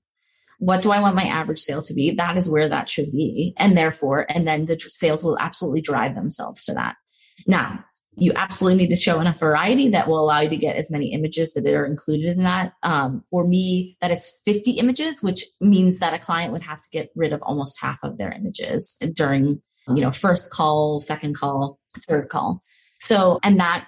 What 0.62 0.84
do 0.84 0.92
I 0.92 1.00
want 1.00 1.16
my 1.16 1.24
average 1.24 1.58
sale 1.58 1.82
to 1.82 1.94
be? 1.96 2.12
That 2.12 2.38
is 2.38 2.48
where 2.48 2.70
that 2.70 2.88
should 2.88 3.12
be. 3.12 3.56
And 3.58 3.76
therefore, 3.76 4.28
and 4.30 4.48
then 4.48 4.66
the 4.66 4.78
sales 4.80 5.24
will 5.24 5.40
absolutely 5.40 5.82
drive 5.82 6.14
themselves 6.14 6.66
to 6.66 6.76
that. 6.76 6.98
Now, 7.48 7.84
you 8.16 8.32
absolutely 8.36 8.78
need 8.78 8.92
to 8.92 8.96
show 8.96 9.20
enough 9.20 9.40
variety 9.40 9.90
that 9.90 10.08
will 10.08 10.20
allow 10.20 10.42
you 10.42 10.50
to 10.50 10.58
get 10.58 10.76
as 10.76 10.92
many 10.92 11.14
images 11.14 11.54
that 11.54 11.66
are 11.66 11.88
included 11.88 12.38
in 12.38 12.44
that. 12.44 12.74
Um, 12.84 13.22
for 13.32 13.48
me, 13.48 13.98
that 14.02 14.12
is 14.12 14.32
50 14.46 14.74
images, 14.74 15.24
which 15.24 15.46
means 15.60 15.98
that 15.98 16.14
a 16.14 16.20
client 16.20 16.54
would 16.54 16.62
have 16.62 16.80
to 16.80 16.90
get 16.92 17.10
rid 17.16 17.34
of 17.34 17.42
almost 17.42 17.82
half 17.82 17.98
of 18.04 18.20
their 18.20 18.32
images 18.32 18.98
during, 19.16 19.64
you 19.88 20.04
know, 20.04 20.12
first 20.12 20.52
call, 20.52 21.00
second 21.00 21.36
call, 21.36 21.80
third 22.08 22.30
call. 22.30 22.62
So, 23.00 23.40
and 23.42 23.60
that 23.60 23.88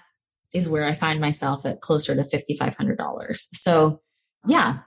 is 0.56 0.68
where 0.68 0.86
I 0.86 0.96
find 0.96 1.22
myself 1.22 1.68
at 1.68 1.82
closer 1.82 2.16
to 2.16 2.24
$5,500. 2.24 3.36
So, 3.36 4.02
yeah, 4.48 4.80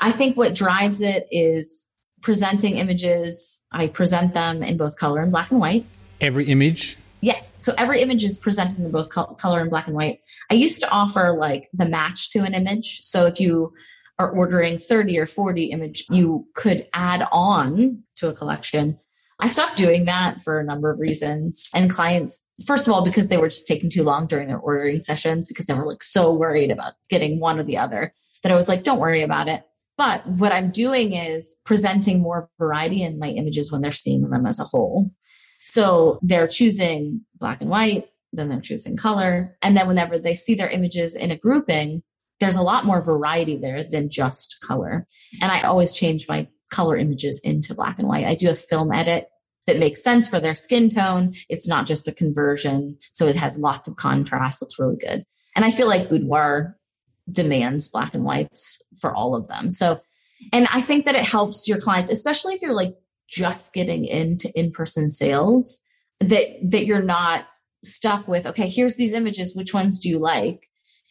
I 0.00 0.12
think 0.12 0.36
what 0.36 0.54
drives 0.54 1.00
it 1.00 1.26
is 1.30 1.86
presenting 2.22 2.76
images. 2.76 3.62
I 3.72 3.86
present 3.88 4.34
them 4.34 4.62
in 4.62 4.76
both 4.76 4.96
color 4.96 5.20
and 5.20 5.30
black 5.30 5.50
and 5.50 5.60
white. 5.60 5.86
Every 6.20 6.46
image 6.46 6.96
Yes. 7.20 7.54
So 7.58 7.74
every 7.76 8.00
image 8.00 8.24
is 8.24 8.38
presented 8.38 8.78
in 8.78 8.90
both 8.90 9.10
color 9.10 9.60
and 9.60 9.70
black 9.70 9.86
and 9.86 9.96
white. 9.96 10.24
I 10.50 10.54
used 10.54 10.80
to 10.80 10.90
offer 10.90 11.36
like 11.38 11.68
the 11.72 11.88
match 11.88 12.30
to 12.30 12.40
an 12.40 12.54
image. 12.54 13.00
So 13.02 13.26
if 13.26 13.38
you 13.38 13.72
are 14.18 14.30
ordering 14.30 14.78
30 14.78 15.18
or 15.18 15.26
40 15.26 15.66
image, 15.66 16.04
you 16.10 16.46
could 16.54 16.86
add 16.92 17.26
on 17.30 18.02
to 18.16 18.28
a 18.28 18.32
collection. 18.32 18.98
I 19.38 19.48
stopped 19.48 19.76
doing 19.76 20.04
that 20.04 20.42
for 20.42 20.60
a 20.60 20.64
number 20.64 20.90
of 20.90 21.00
reasons. 21.00 21.68
And 21.74 21.90
clients, 21.90 22.42
first 22.66 22.86
of 22.86 22.92
all, 22.92 23.02
because 23.02 23.28
they 23.28 23.38
were 23.38 23.48
just 23.48 23.66
taking 23.66 23.88
too 23.88 24.02
long 24.02 24.26
during 24.26 24.48
their 24.48 24.58
ordering 24.58 25.00
sessions 25.00 25.48
because 25.48 25.66
they 25.66 25.74
were 25.74 25.86
like 25.86 26.02
so 26.02 26.32
worried 26.32 26.70
about 26.70 26.94
getting 27.08 27.40
one 27.40 27.58
or 27.58 27.62
the 27.62 27.78
other 27.78 28.12
that 28.42 28.52
I 28.52 28.56
was 28.56 28.68
like, 28.68 28.82
don't 28.82 28.98
worry 28.98 29.22
about 29.22 29.48
it. 29.48 29.62
But 30.00 30.26
what 30.26 30.50
I'm 30.50 30.70
doing 30.70 31.12
is 31.12 31.58
presenting 31.66 32.22
more 32.22 32.48
variety 32.58 33.02
in 33.02 33.18
my 33.18 33.28
images 33.28 33.70
when 33.70 33.82
they're 33.82 33.92
seeing 33.92 34.22
them 34.22 34.46
as 34.46 34.58
a 34.58 34.64
whole. 34.64 35.10
So 35.66 36.18
they're 36.22 36.48
choosing 36.48 37.20
black 37.34 37.60
and 37.60 37.68
white, 37.68 38.06
then 38.32 38.48
they're 38.48 38.62
choosing 38.62 38.96
color. 38.96 39.58
And 39.60 39.76
then 39.76 39.86
whenever 39.86 40.18
they 40.18 40.34
see 40.34 40.54
their 40.54 40.70
images 40.70 41.16
in 41.16 41.30
a 41.30 41.36
grouping, 41.36 42.02
there's 42.38 42.56
a 42.56 42.62
lot 42.62 42.86
more 42.86 43.04
variety 43.04 43.58
there 43.58 43.84
than 43.84 44.08
just 44.08 44.56
color. 44.62 45.06
And 45.42 45.52
I 45.52 45.60
always 45.60 45.92
change 45.92 46.26
my 46.26 46.48
color 46.70 46.96
images 46.96 47.38
into 47.44 47.74
black 47.74 47.98
and 47.98 48.08
white. 48.08 48.24
I 48.24 48.36
do 48.36 48.48
a 48.48 48.54
film 48.54 48.92
edit 48.92 49.26
that 49.66 49.78
makes 49.78 50.02
sense 50.02 50.26
for 50.26 50.40
their 50.40 50.54
skin 50.54 50.88
tone. 50.88 51.34
It's 51.50 51.68
not 51.68 51.86
just 51.86 52.08
a 52.08 52.12
conversion. 52.12 52.96
So 53.12 53.26
it 53.26 53.36
has 53.36 53.58
lots 53.58 53.86
of 53.86 53.96
contrast. 53.96 54.62
Looks 54.62 54.78
really 54.78 54.96
good. 54.96 55.24
And 55.54 55.62
I 55.62 55.70
feel 55.70 55.88
like 55.88 56.08
boudoir 56.08 56.78
demands 57.30 57.88
black 57.88 58.14
and 58.14 58.24
whites 58.24 58.82
for 59.00 59.14
all 59.14 59.34
of 59.34 59.48
them. 59.48 59.70
So, 59.70 60.00
and 60.52 60.66
I 60.72 60.80
think 60.80 61.04
that 61.04 61.14
it 61.14 61.24
helps 61.24 61.68
your 61.68 61.80
clients, 61.80 62.10
especially 62.10 62.54
if 62.54 62.62
you're 62.62 62.74
like 62.74 62.94
just 63.28 63.72
getting 63.72 64.04
into 64.04 64.50
in-person 64.58 65.10
sales 65.10 65.82
that 66.18 66.48
that 66.62 66.84
you're 66.84 67.02
not 67.02 67.46
stuck 67.82 68.28
with 68.28 68.44
okay 68.46 68.68
here's 68.68 68.96
these 68.96 69.12
images. 69.12 69.54
Which 69.54 69.72
ones 69.72 70.00
do 70.00 70.08
you 70.08 70.18
like? 70.18 70.66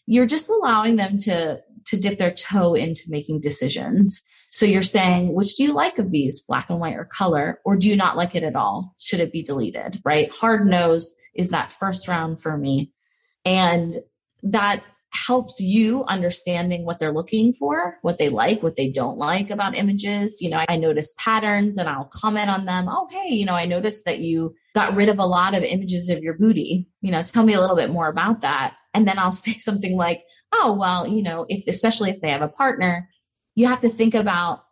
You're 0.05 0.27
just 0.27 0.49
allowing 0.49 0.97
them 0.97 1.17
to 1.19 1.61
to 1.85 1.99
dip 1.99 2.17
their 2.17 2.31
toe 2.31 2.75
into 2.75 3.03
making 3.07 3.39
decisions. 3.39 4.21
So 4.51 4.65
you're 4.65 4.83
saying 4.83 5.33
which 5.33 5.55
do 5.55 5.63
you 5.63 5.73
like 5.73 5.97
of 5.97 6.11
these 6.11 6.43
black 6.45 6.69
and 6.69 6.79
white 6.79 6.95
or 6.95 7.05
color 7.05 7.59
or 7.65 7.77
do 7.77 7.87
you 7.87 7.95
not 7.95 8.17
like 8.17 8.35
it 8.35 8.43
at 8.43 8.55
all? 8.55 8.93
Should 8.99 9.19
it 9.19 9.31
be 9.31 9.41
deleted? 9.41 9.97
Right? 10.03 10.31
Hard 10.33 10.67
nose 10.67 11.15
is 11.35 11.49
that 11.49 11.73
first 11.73 12.07
round 12.07 12.41
for 12.41 12.57
me. 12.57 12.91
And 13.45 13.95
that 14.43 14.83
helps 15.11 15.59
you 15.59 16.05
understanding 16.05 16.85
what 16.85 16.99
they're 16.99 17.13
looking 17.13 17.51
for, 17.51 17.97
what 18.01 18.19
they 18.19 18.29
like, 18.29 18.61
what 18.61 18.75
they 18.75 18.89
don't 18.89 19.17
like 19.17 19.49
about 19.49 19.77
images. 19.77 20.41
You 20.41 20.49
know, 20.49 20.63
I 20.67 20.77
notice 20.77 21.15
patterns 21.17 21.77
and 21.77 21.89
I'll 21.89 22.09
comment 22.13 22.49
on 22.49 22.65
them. 22.65 22.87
Oh, 22.87 23.07
hey, 23.09 23.33
you 23.33 23.45
know, 23.45 23.55
I 23.55 23.65
noticed 23.65 24.05
that 24.05 24.19
you 24.19 24.55
got 24.75 24.95
rid 24.95 25.09
of 25.09 25.17
a 25.17 25.25
lot 25.25 25.55
of 25.55 25.63
images 25.63 26.09
of 26.09 26.23
your 26.23 26.35
booty. 26.35 26.87
You 27.01 27.11
know, 27.11 27.23
tell 27.23 27.43
me 27.43 27.53
a 27.53 27.61
little 27.61 27.75
bit 27.75 27.89
more 27.89 28.07
about 28.07 28.41
that. 28.41 28.75
And 28.93 29.07
then 29.07 29.17
I'll 29.17 29.31
say 29.33 29.57
something 29.57 29.95
like, 29.95 30.21
oh, 30.53 30.73
well, 30.73 31.07
you 31.07 31.23
know, 31.23 31.45
if, 31.49 31.67
especially 31.67 32.11
if 32.11 32.21
they 32.21 32.29
have 32.29 32.41
a 32.41 32.49
partner, 32.49 33.09
you 33.55 33.67
have 33.67 33.81
to 33.81 33.89
think 33.89 34.13
about 34.13 34.63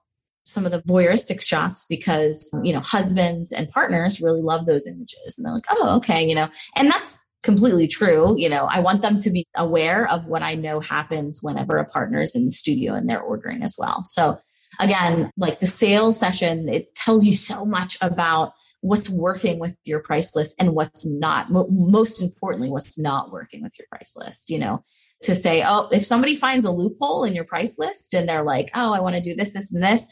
some 0.46 0.66
of 0.66 0.72
the 0.72 0.82
voyeuristic 0.84 1.42
shots 1.42 1.86
because, 1.90 2.50
you 2.64 2.72
know, 2.72 2.80
husbands 2.80 3.52
and 3.52 3.70
partners 3.70 4.22
really 4.22 4.42
love 4.42 4.66
those 4.66 4.88
images. 4.88 5.38
And 5.38 5.46
they're 5.46 5.54
like, 5.54 5.66
oh, 5.70 5.98
okay, 5.98 6.26
you 6.28 6.34
know, 6.34 6.48
and 6.76 6.90
that's 6.90 7.20
completely 7.48 7.88
true. 7.88 8.36
You 8.38 8.50
know, 8.50 8.68
I 8.70 8.82
want 8.82 9.02
them 9.02 9.18
to 9.20 9.32
be 9.32 9.48
aware 9.56 10.08
of 10.08 10.26
what 10.26 10.44
I 10.44 10.56
know 10.56 10.82
happens 10.82 11.40
whenever 11.42 11.78
a 11.78 11.86
partner 11.86 12.22
is 12.22 12.36
in 12.36 12.44
the 12.44 12.52
studio 12.52 12.94
and 12.94 13.10
they're 13.10 13.22
ordering 13.22 13.64
as 13.64 13.78
well. 13.80 14.04
So 14.04 14.38
again, 14.82 15.32
like 15.38 15.62
the 15.62 15.66
sales 15.68 16.20
session, 16.20 16.68
it 16.68 16.94
tells 16.94 17.26
you 17.26 17.34
so 17.34 17.66
much 17.66 17.98
about 18.02 18.52
what's 18.82 19.10
working 19.10 19.60
with 19.60 19.78
your 19.86 20.02
price 20.02 20.36
list 20.36 20.58
and 20.60 20.76
what's 20.76 21.08
not. 21.08 21.48
Most 21.50 22.22
importantly, 22.22 22.70
what's 22.70 23.00
not 23.00 23.32
working 23.32 23.64
with 23.64 23.74
your 23.80 23.88
price 23.90 24.14
list, 24.18 24.50
you 24.50 24.60
know, 24.60 24.84
to 25.24 25.34
say, 25.34 25.64
oh, 25.66 25.88
if 25.94 26.06
somebody 26.06 26.36
finds 26.36 26.66
a 26.66 26.72
loophole 26.72 27.24
in 27.24 27.34
your 27.34 27.46
price 27.46 27.80
list 27.80 28.14
and 28.14 28.28
they're 28.28 28.44
like, 28.44 28.70
oh, 28.76 28.94
I 28.94 29.00
want 29.00 29.16
to 29.16 29.22
do 29.22 29.36
this, 29.36 29.54
this, 29.54 29.74
and 29.74 29.82
this, 29.82 30.08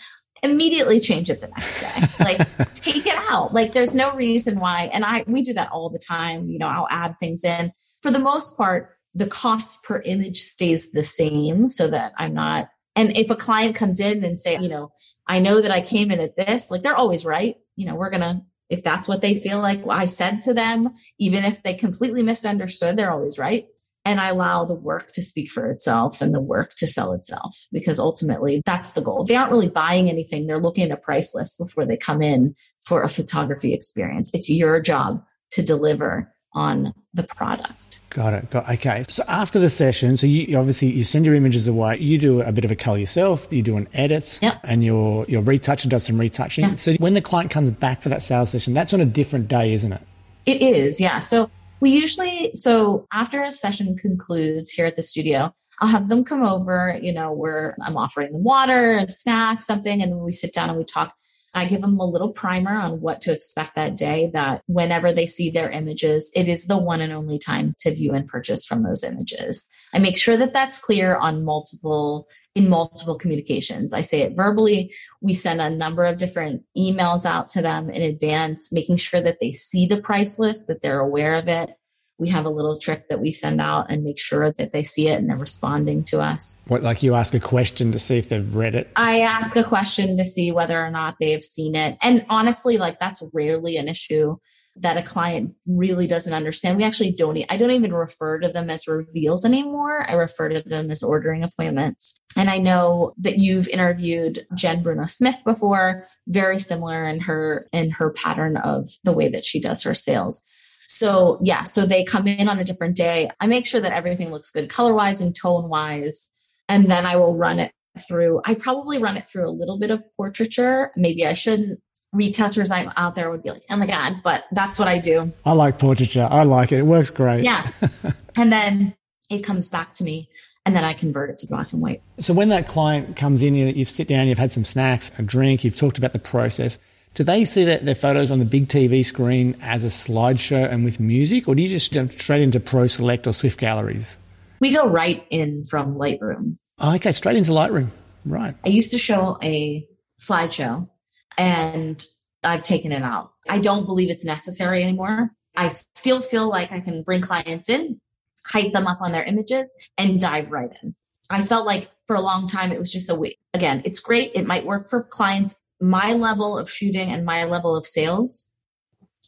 immediately 0.45 0.99
change 0.99 1.29
it 1.29 1.41
the 1.41 1.47
next 1.47 1.81
day. 1.81 2.23
Like 2.23 2.73
take 2.75 3.05
it 3.05 3.17
out. 3.29 3.53
Like 3.53 3.73
there's 3.73 3.95
no 3.95 4.13
reason 4.13 4.59
why. 4.59 4.89
And 4.93 5.03
I 5.03 5.23
we 5.27 5.41
do 5.41 5.53
that 5.53 5.71
all 5.71 5.89
the 5.89 5.99
time. 5.99 6.49
You 6.49 6.59
know, 6.59 6.67
I'll 6.67 6.87
add 6.89 7.17
things 7.19 7.43
in. 7.43 7.71
For 8.01 8.11
the 8.11 8.19
most 8.19 8.57
part, 8.57 8.97
the 9.13 9.27
cost 9.27 9.83
per 9.83 10.01
image 10.01 10.41
stays 10.41 10.91
the 10.91 11.03
same 11.03 11.69
so 11.69 11.87
that 11.87 12.13
I'm 12.17 12.33
not 12.33 12.69
and 12.97 13.15
if 13.17 13.29
a 13.29 13.35
client 13.35 13.75
comes 13.75 13.99
in 13.99 14.23
and 14.23 14.39
say, 14.39 14.57
you 14.57 14.69
know, 14.69 14.93
I 15.27 15.39
know 15.39 15.59
that 15.59 15.71
I 15.71 15.81
came 15.81 16.11
in 16.11 16.21
at 16.21 16.37
this, 16.37 16.71
like 16.71 16.81
they're 16.81 16.95
always 16.95 17.25
right. 17.25 17.57
You 17.75 17.87
know, 17.87 17.95
we're 17.95 18.09
gonna 18.09 18.43
if 18.69 18.83
that's 18.83 19.07
what 19.07 19.21
they 19.21 19.35
feel 19.35 19.59
like 19.59 19.85
I 19.87 20.07
said 20.07 20.41
to 20.43 20.53
them, 20.53 20.95
even 21.19 21.43
if 21.43 21.61
they 21.61 21.75
completely 21.75 22.23
misunderstood, 22.23 22.97
they're 22.97 23.11
always 23.11 23.37
right 23.37 23.67
and 24.05 24.21
I 24.21 24.29
allow 24.29 24.63
the 24.65 24.75
work 24.75 25.11
to 25.13 25.23
speak 25.23 25.49
for 25.49 25.69
itself 25.69 26.21
and 26.21 26.33
the 26.33 26.39
work 26.39 26.75
to 26.75 26.87
sell 26.87 27.11
itself 27.13 27.57
because 27.71 27.99
ultimately 27.99 28.61
that's 28.65 28.91
the 28.91 29.01
goal. 29.01 29.25
They 29.25 29.35
aren't 29.35 29.51
really 29.51 29.69
buying 29.69 30.09
anything. 30.09 30.45
They're 30.45 30.61
looking 30.61 30.85
at 30.85 30.91
a 30.91 30.97
price 30.97 31.33
list 31.33 31.57
before 31.57 31.85
they 31.85 31.97
come 31.97 32.21
in 32.21 32.55
for 32.85 33.01
a 33.01 33.09
photography 33.09 33.73
experience. 33.73 34.31
It's 34.33 34.49
your 34.49 34.79
job 34.79 35.23
to 35.51 35.63
deliver 35.63 36.31
on 36.53 36.93
the 37.13 37.23
product. 37.23 37.99
Got 38.09 38.33
it. 38.33 38.49
Got 38.49 38.69
okay. 38.69 39.03
So 39.09 39.23
after 39.27 39.59
the 39.59 39.69
session, 39.69 40.15
so 40.15 40.25
you 40.25 40.57
obviously 40.57 40.89
you 40.89 41.03
send 41.03 41.25
your 41.25 41.35
images 41.35 41.67
away. 41.67 41.97
You 41.97 42.17
do 42.17 42.41
a 42.41 42.51
bit 42.53 42.63
of 42.63 42.71
a 42.71 42.75
color 42.75 42.97
yourself. 42.97 43.51
You 43.51 43.61
do 43.61 43.75
an 43.75 43.89
edit, 43.93 44.39
yep. 44.41 44.59
and 44.63 44.81
your 44.81 45.25
your 45.27 45.41
retoucher 45.41 45.89
does 45.89 46.05
some 46.05 46.17
retouching. 46.17 46.77
So 46.77 46.93
when 46.93 47.13
the 47.13 47.21
client 47.21 47.51
comes 47.51 47.71
back 47.71 48.01
for 48.01 48.07
that 48.09 48.21
sales 48.21 48.51
session, 48.51 48.73
that's 48.73 48.93
on 48.93 49.01
a 49.01 49.05
different 49.05 49.49
day, 49.49 49.73
isn't 49.73 49.91
it? 49.91 50.01
It 50.45 50.61
is, 50.61 51.01
yeah. 51.01 51.19
So 51.19 51.49
we 51.85 51.91
usually, 51.91 52.49
so 52.55 53.05
after 53.13 53.43
a 53.43 53.51
session 53.51 53.95
concludes 53.95 54.71
here 54.71 54.87
at 54.87 54.95
the 54.95 55.03
studio, 55.03 55.53
I'll 55.79 55.87
have 55.87 56.09
them 56.09 56.23
come 56.23 56.43
over, 56.43 56.97
you 56.99 57.13
know, 57.13 57.31
where 57.31 57.77
I'm 57.79 57.95
offering 57.95 58.31
them 58.31 58.43
water, 58.43 58.93
a 58.97 59.07
snack, 59.07 59.61
something, 59.61 60.01
and 60.01 60.17
we 60.17 60.31
sit 60.31 60.51
down 60.51 60.69
and 60.69 60.79
we 60.79 60.83
talk 60.83 61.13
I 61.55 61.63
give 61.63 61.79
them 61.79 61.99
a 61.99 62.05
little 62.05 62.33
primer 62.33 62.75
on 62.75 62.99
what 62.99 63.21
to 63.21 63.31
expect 63.31 63.75
that 63.75 63.95
day, 63.95 64.29
that 64.33 64.61
whenever 64.67 65.13
they 65.13 65.25
see 65.25 65.49
their 65.49 65.71
images, 65.71 66.29
it 66.35 66.49
is 66.49 66.67
the 66.67 66.77
one 66.77 66.99
and 66.99 67.13
only 67.13 67.39
time 67.39 67.75
to 67.79 67.95
view 67.95 68.11
and 68.11 68.27
purchase 68.27 68.65
from 68.65 68.83
those 68.83 69.05
images. 69.05 69.69
I 69.93 69.99
make 69.99 70.17
sure 70.17 70.35
that 70.35 70.51
that's 70.51 70.83
clear 70.83 71.15
on 71.15 71.45
multiple, 71.45 72.27
in 72.55 72.69
multiple 72.69 73.15
communications. 73.15 73.93
I 73.93 74.01
say 74.01 74.21
it 74.21 74.35
verbally. 74.35 74.93
We 75.21 75.33
send 75.33 75.61
a 75.61 75.69
number 75.69 76.05
of 76.05 76.17
different 76.17 76.63
emails 76.77 77.25
out 77.25 77.49
to 77.49 77.61
them 77.61 77.89
in 77.89 78.01
advance, 78.01 78.71
making 78.71 78.97
sure 78.97 79.21
that 79.21 79.37
they 79.41 79.51
see 79.51 79.85
the 79.85 80.01
price 80.01 80.39
list, 80.39 80.67
that 80.67 80.81
they're 80.81 81.01
aware 81.01 81.35
of 81.35 81.47
it 81.47 81.71
we 82.17 82.29
have 82.29 82.45
a 82.45 82.49
little 82.49 82.77
trick 82.77 83.09
that 83.09 83.19
we 83.19 83.31
send 83.31 83.59
out 83.59 83.87
and 83.89 84.03
make 84.03 84.17
sure 84.17 84.51
that 84.51 84.71
they 84.71 84.83
see 84.83 85.09
it 85.09 85.19
and 85.19 85.29
they're 85.29 85.37
responding 85.37 86.03
to 86.05 86.21
us. 86.21 86.57
What, 86.67 86.81
like 86.81 87.03
you 87.03 87.13
ask 87.13 87.33
a 87.33 87.39
question 87.39 87.91
to 87.91 87.99
see 87.99 88.17
if 88.17 88.29
they've 88.29 88.55
read 88.55 88.75
it? 88.75 88.89
I 88.95 89.21
ask 89.21 89.55
a 89.55 89.63
question 89.63 90.17
to 90.17 90.23
see 90.23 90.51
whether 90.51 90.83
or 90.83 90.89
not 90.89 91.15
they've 91.19 91.43
seen 91.43 91.75
it. 91.75 91.97
And 92.01 92.25
honestly, 92.29 92.77
like 92.77 92.99
that's 92.99 93.21
rarely 93.33 93.75
an 93.77 93.87
issue 93.89 94.37
that 94.77 94.97
a 94.97 95.01
client 95.01 95.53
really 95.65 96.05
doesn't 96.05 96.33
understand. 96.33 96.77
We 96.77 96.83
actually 96.83 97.11
don't, 97.11 97.37
I 97.49 97.57
don't 97.57 97.71
even 97.71 97.93
refer 97.93 98.39
to 98.39 98.49
them 98.49 98.69
as 98.69 98.87
reveals 98.87 99.45
anymore. 99.45 100.09
I 100.09 100.13
refer 100.13 100.49
to 100.49 100.61
them 100.61 100.91
as 100.91 101.01
ordering 101.01 101.43
appointments. 101.43 102.19
And 102.35 102.49
I 102.49 102.57
know 102.57 103.13
that 103.19 103.37
you've 103.37 103.69
interviewed 103.69 104.45
Jen 104.53 104.83
Bruno 104.83 105.05
Smith 105.05 105.39
before, 105.45 106.05
very 106.27 106.59
similar 106.59 107.07
in 107.07 107.21
her, 107.21 107.69
in 107.71 107.91
her 107.91 108.11
pattern 108.11 108.57
of 108.57 108.89
the 109.03 109.13
way 109.13 109.29
that 109.29 109.45
she 109.45 109.61
does 109.61 109.83
her 109.83 109.93
sales. 109.93 110.43
So 110.87 111.39
yeah, 111.41 111.63
so 111.63 111.85
they 111.85 112.03
come 112.03 112.27
in 112.27 112.49
on 112.49 112.59
a 112.59 112.65
different 112.65 112.95
day. 112.97 113.29
I 113.39 113.47
make 113.47 113.65
sure 113.65 113.81
that 113.81 113.93
everything 113.93 114.31
looks 114.31 114.51
good 114.51 114.69
color 114.69 114.93
wise 114.93 115.21
and 115.21 115.35
tone 115.35 115.69
wise. 115.69 116.29
And 116.67 116.89
then 116.89 117.05
I 117.05 117.15
will 117.15 117.35
run 117.35 117.59
it 117.59 117.71
through. 118.07 118.41
I 118.45 118.55
probably 118.55 118.97
run 118.97 119.17
it 119.17 119.27
through 119.27 119.49
a 119.49 119.51
little 119.51 119.79
bit 119.79 119.91
of 119.91 120.03
portraiture. 120.17 120.91
Maybe 120.95 121.25
I 121.25 121.33
shouldn't. 121.33 121.79
Retouchers 122.15 122.71
I'm 122.71 122.91
out 122.95 123.15
there 123.15 123.29
would 123.29 123.43
be 123.43 123.51
like, 123.51 123.63
oh 123.69 123.77
my 123.77 123.85
God, 123.85 124.21
but 124.23 124.45
that's 124.51 124.79
what 124.79 124.87
I 124.87 124.97
do. 124.97 125.33
I 125.45 125.51
like 125.51 125.77
portraiture. 125.77 126.27
I 126.29 126.43
like 126.43 126.71
it. 126.71 126.79
It 126.79 126.85
works 126.85 127.09
great. 127.09 127.43
Yeah. 127.43 127.67
and 128.35 128.51
then 128.51 128.95
it 129.29 129.43
comes 129.43 129.69
back 129.69 129.93
to 129.95 130.03
me 130.03 130.29
and 130.65 130.75
then 130.75 130.83
I 130.83 130.93
convert 130.93 131.29
it 131.29 131.37
to 131.39 131.47
black 131.47 131.73
and 131.73 131.81
white. 131.81 132.01
So 132.19 132.33
when 132.33 132.49
that 132.49 132.67
client 132.67 133.15
comes 133.15 133.43
in, 133.43 133.53
you 133.53 133.73
have 133.73 133.89
sit 133.89 134.07
down, 134.07 134.27
you've 134.27 134.39
had 134.39 134.51
some 134.51 134.65
snacks, 134.65 135.11
a 135.17 135.21
drink, 135.21 135.63
you've 135.63 135.77
talked 135.77 135.97
about 135.97 136.13
the 136.13 136.19
process. 136.19 136.79
Do 137.13 137.23
they 137.23 137.45
see 137.45 137.63
that 137.65 137.85
their 137.85 137.95
photos 137.95 138.31
on 138.31 138.39
the 138.39 138.45
big 138.45 138.67
TV 138.67 139.05
screen 139.05 139.55
as 139.61 139.83
a 139.83 139.87
slideshow 139.87 140.69
and 140.69 140.83
with 140.83 140.99
music, 140.99 141.47
or 141.47 141.55
do 141.55 141.61
you 141.61 141.69
just 141.69 141.93
jump 141.93 142.11
straight 142.11 142.41
into 142.41 142.59
Pro 142.59 142.87
Select 142.87 143.27
or 143.27 143.31
Swift 143.31 143.59
Galleries? 143.59 144.17
We 144.59 144.73
go 144.73 144.87
right 144.87 145.25
in 145.29 145.63
from 145.63 145.95
Lightroom. 145.95 146.57
Oh, 146.79 146.95
okay, 146.95 147.11
straight 147.11 147.37
into 147.37 147.51
Lightroom. 147.51 147.91
Right. 148.25 148.55
I 148.65 148.69
used 148.69 148.91
to 148.91 148.97
show 148.97 149.37
a 149.41 149.87
slideshow 150.19 150.89
and 151.37 152.03
I've 152.43 152.63
taken 152.63 152.91
it 152.91 153.01
out. 153.01 153.31
I 153.49 153.59
don't 153.59 153.85
believe 153.85 154.09
it's 154.09 154.25
necessary 154.25 154.83
anymore. 154.83 155.31
I 155.55 155.69
still 155.69 156.21
feel 156.21 156.49
like 156.49 156.71
I 156.71 156.79
can 156.79 157.03
bring 157.03 157.21
clients 157.21 157.69
in, 157.69 157.99
hype 158.47 158.73
them 158.73 158.87
up 158.87 159.01
on 159.01 159.11
their 159.11 159.23
images, 159.23 159.73
and 159.97 160.19
dive 160.19 160.51
right 160.51 160.71
in. 160.83 160.95
I 161.29 161.41
felt 161.41 161.65
like 161.65 161.89
for 162.05 162.15
a 162.15 162.21
long 162.21 162.47
time 162.47 162.71
it 162.71 162.79
was 162.79 162.91
just 162.91 163.09
a 163.09 163.15
wait. 163.15 163.37
Again, 163.53 163.81
it's 163.85 163.99
great. 163.99 164.31
It 164.35 164.45
might 164.45 164.65
work 164.65 164.89
for 164.89 165.03
clients 165.03 165.59
my 165.81 166.13
level 166.13 166.57
of 166.57 166.69
shooting 166.69 167.11
and 167.11 167.25
my 167.25 167.43
level 167.43 167.75
of 167.75 167.85
sales, 167.85 168.49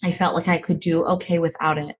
I 0.04 0.12
felt 0.12 0.36
like 0.36 0.48
I 0.48 0.58
could 0.58 0.80
do 0.80 1.06
okay 1.06 1.39
without 1.39 1.78
it. 1.78 1.96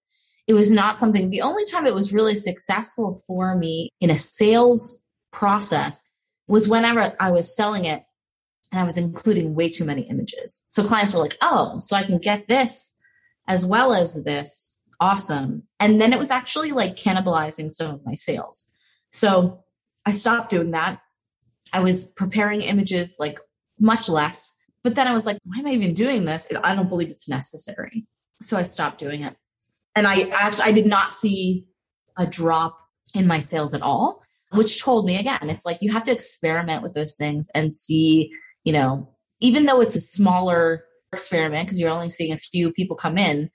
It 0.48 0.54
was 0.54 0.72
not 0.72 1.00
something, 1.00 1.30
the 1.30 1.42
only 1.42 1.66
time 1.66 1.86
it 1.86 1.94
was 1.94 2.14
really 2.14 2.36
successful 2.36 3.22
for 3.28 3.56
me 3.58 3.90
in 4.00 4.10
a 4.10 4.18
sales 4.18 5.04
process 5.32 6.08
was 6.48 6.70
whenever 6.70 7.14
I 7.20 7.32
was 7.32 7.54
selling 7.54 7.86
it 7.86 8.04
and 8.72 8.82
I 8.82 8.84
was 8.84 8.98
including 8.98 9.56
way 9.56 9.70
too 9.70 9.86
many 9.86 10.04
images. 10.04 10.64
So 10.68 10.84
clients 10.84 11.14
were 11.14 11.22
like, 11.22 11.38
oh, 11.42 11.80
so 11.80 11.96
I 11.96 12.04
can 12.04 12.18
get 12.18 12.48
this 12.48 12.96
as 13.48 13.66
well 13.66 13.94
as 13.94 14.24
this. 14.24 14.76
Awesome. 15.00 15.64
And 15.80 16.02
then 16.02 16.12
it 16.12 16.20
was 16.20 16.32
actually 16.32 16.72
like 16.72 16.96
cannibalizing 16.96 17.72
some 17.72 17.94
of 17.94 18.06
my 18.06 18.16
sales. 18.16 18.72
So 19.10 19.64
I 20.06 20.12
stopped 20.12 20.50
doing 20.50 20.72
that. 20.72 21.00
I 21.74 21.82
was 21.82 22.08
preparing 22.08 22.62
images 22.62 23.18
like 23.20 23.40
much 23.80 24.10
less. 24.10 24.56
But 24.84 24.96
then 24.96 25.08
I 25.08 25.14
was 25.14 25.26
like, 25.26 25.38
why 25.44 25.60
am 25.60 25.68
I 25.68 25.72
even 25.72 25.94
doing 25.94 26.26
this? 26.26 26.52
I 26.64 26.76
don't 26.76 26.90
believe 26.90 27.10
it's 27.10 27.30
necessary. 27.30 28.06
So 28.42 28.58
I 28.58 28.64
stopped 28.64 29.00
doing 29.00 29.24
it. 29.24 29.36
And 29.96 30.08
I 30.08 30.30
actually 30.30 30.66
I 30.66 30.72
did 30.72 30.86
not 30.86 31.14
see 31.14 31.66
a 32.18 32.26
drop 32.26 32.78
in 33.14 33.28
my 33.28 33.40
sales 33.40 33.74
at 33.74 33.82
all, 33.82 34.24
which 34.52 34.82
told 34.82 35.06
me 35.06 35.18
again, 35.18 35.50
it's 35.50 35.66
like 35.66 35.80
you 35.82 35.92
have 35.92 36.04
to 36.04 36.12
experiment 36.12 36.84
with 36.84 36.94
those 36.94 37.16
things 37.16 37.50
and 37.56 37.74
see, 37.74 38.32
you 38.68 38.74
know, 38.74 39.08
even 39.40 39.64
though 39.64 39.80
it's 39.80 39.96
a 39.96 40.02
smaller 40.02 40.84
experiment 41.14 41.66
because 41.66 41.80
you're 41.80 41.90
only 41.90 42.10
seeing 42.10 42.34
a 42.34 42.38
few 42.38 42.70
people 42.74 42.98
come 42.98 43.18
in, 43.18 43.50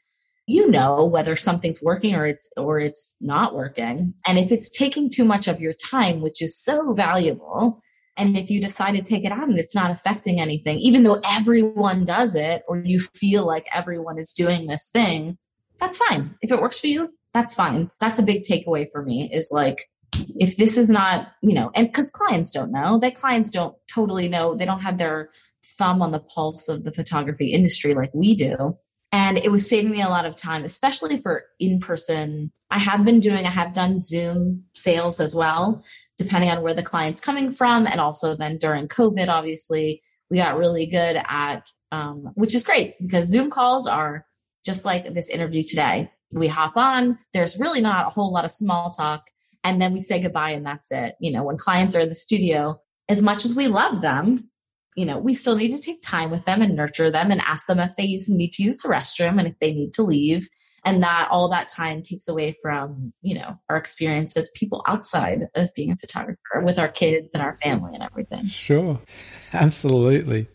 you 0.47 0.71
know 0.71 1.05
whether 1.05 1.37
something's 1.37 1.83
working 1.83 2.15
or 2.15 2.27
it's 2.27 2.51
or 2.57 2.81
it's 2.81 3.15
not 3.21 3.55
working. 3.55 4.15
And 4.27 4.39
if 4.39 4.51
it's 4.51 4.71
taking 4.71 5.11
too 5.11 5.27
much 5.27 5.49
of 5.49 5.61
your 5.61 5.75
time, 5.75 6.23
which 6.23 6.41
is 6.41 6.59
so 6.59 6.95
valuable, 6.95 7.79
and 8.17 8.39
if 8.39 8.49
you 8.49 8.59
decide 8.59 8.93
to 8.93 9.03
take 9.03 9.27
it 9.27 9.33
out 9.33 9.51
and 9.51 9.59
it's 9.59 9.75
not 9.75 9.91
affecting 9.91 10.41
anything, 10.41 10.79
even 10.79 11.03
though 11.03 11.21
everyone 11.29 12.07
does 12.07 12.35
it, 12.35 12.63
or 12.67 12.79
you 12.79 12.99
feel 12.99 13.47
like 13.47 13.67
everyone 13.71 14.19
is 14.19 14.33
doing 14.33 14.67
this 14.67 14.89
thing, 14.91 15.37
that's 15.79 15.99
fine. 15.99 16.37
If 16.41 16.51
it 16.51 16.63
works 16.63 16.81
for 16.81 16.87
you, 16.87 17.11
that's 17.35 17.55
fine. 17.55 17.91
That's 18.01 18.19
a 18.19 18.25
big 18.25 18.45
takeaway 18.45 18.87
for 18.91 19.03
me 19.03 19.31
is 19.31 19.51
like, 19.53 19.91
if 20.37 20.57
this 20.57 20.77
is 20.77 20.91
not, 20.91 21.29
you 21.43 21.55
know, 21.55 21.71
and 21.75 21.87
because 21.87 22.11
clients 22.11 22.51
don't 22.51 22.73
know, 22.73 22.99
that 22.99 23.15
clients 23.15 23.51
don't 23.51 23.75
totally 23.89 24.29
know, 24.29 24.55
they 24.55 24.65
don't 24.65 24.81
have 24.81 24.99
their 24.99 25.31
thumb 25.79 26.03
on 26.03 26.13
the 26.13 26.21
pulse 26.21 26.69
of 26.69 26.85
the 26.85 26.93
photography 26.93 27.53
industry 27.53 27.95
like 27.95 28.11
we 28.13 28.35
do. 28.35 28.77
And 29.15 29.37
it 29.37 29.53
was 29.53 29.69
saving 29.69 29.91
me 29.91 30.01
a 30.01 30.09
lot 30.09 30.25
of 30.25 30.37
time, 30.37 30.65
especially 30.65 31.19
for 31.19 31.45
in 31.61 31.81
person. 31.81 32.51
I 32.71 32.79
have 32.79 33.05
been 33.05 33.21
doing, 33.21 33.47
I 33.47 33.51
have 33.51 33.75
done 33.75 33.99
Zoom 33.99 34.65
sales 34.75 35.21
as 35.21 35.35
well 35.35 35.85
depending 36.23 36.51
on 36.51 36.63
where 36.63 36.75
the 36.75 36.83
client's 36.83 37.21
coming 37.21 37.53
from. 37.53 37.87
And 37.87 38.01
also 38.01 38.37
then 38.37 38.59
during 38.59 38.89
COVID, 38.89 39.29
obviously, 39.29 40.03
we 40.31 40.39
got 40.39 40.57
really 40.57 40.87
good 40.87 41.21
at, 41.29 41.69
um, 41.91 42.31
which 42.35 42.55
is 42.55 42.65
great 42.65 42.95
because 43.01 43.27
Zoom 43.27 43.51
calls 43.51 43.87
are 43.87 44.25
just 44.65 44.85
like 44.85 45.13
this 45.13 45.29
interview 45.29 45.63
today. 45.63 46.11
We 46.33 46.49
hop 46.49 46.77
on, 46.77 47.19
there's 47.35 47.59
really 47.59 47.81
not 47.81 48.07
a 48.07 48.11
whole 48.11 48.33
lot 48.33 48.45
of 48.45 48.51
small 48.51 48.91
talk, 48.91 49.25
and 49.65 49.81
then 49.81 49.93
we 49.93 50.01
say 50.01 50.21
goodbye 50.21 50.51
and 50.51 50.67
that's 50.67 50.91
it. 50.91 51.15
You 51.21 51.33
know, 51.33 51.45
when 51.45 51.57
clients 51.57 51.95
are 51.95 52.01
in 52.01 52.09
the 52.09 52.15
studio, 52.15 52.81
as 53.09 53.23
much 53.23 53.45
as 53.45 53.55
we 53.55 53.69
love 53.69 54.03
them, 54.03 54.49
you 54.97 55.07
know, 55.07 55.19
we 55.19 55.35
still 55.35 55.57
need 55.57 55.75
to 55.75 55.81
take 55.81 56.03
time 56.03 56.31
with 56.31 56.45
them 56.45 56.61
and 56.61 56.77
nurture 56.77 57.11
them 57.11 57.31
and 57.31 57.41
ask 57.43 57.67
them 57.67 57.79
if 57.79 57.97
they 57.97 58.05
use, 58.05 58.29
need 58.29 58.53
to 58.55 58.63
use 58.63 58.83
the 58.83 58.89
restroom 58.89 59.39
and 59.39 59.49
if 59.49 59.59
they 59.61 59.73
need 59.73 59.93
to 59.95 60.03
leave. 60.03 60.49
And 60.85 61.03
that 61.05 61.29
all 61.31 61.49
that 61.51 61.69
time 61.69 62.03
takes 62.03 62.27
away 62.27 62.57
from 62.61 63.13
you 63.23 63.37
know 63.37 63.57
our 63.71 63.77
experience 63.77 64.37
as 64.37 64.51
people 64.51 64.83
outside 64.89 65.47
of 65.55 65.71
being 65.77 65.93
a 65.93 65.97
photographer 65.97 66.61
with 66.65 66.77
our 66.77 66.89
kids 66.89 67.35
and 67.35 67.43
our 67.43 67.55
family 67.55 67.93
and 67.95 68.03
everything. 68.03 68.47
Sure. 68.47 69.01
Absolutely 69.53 70.49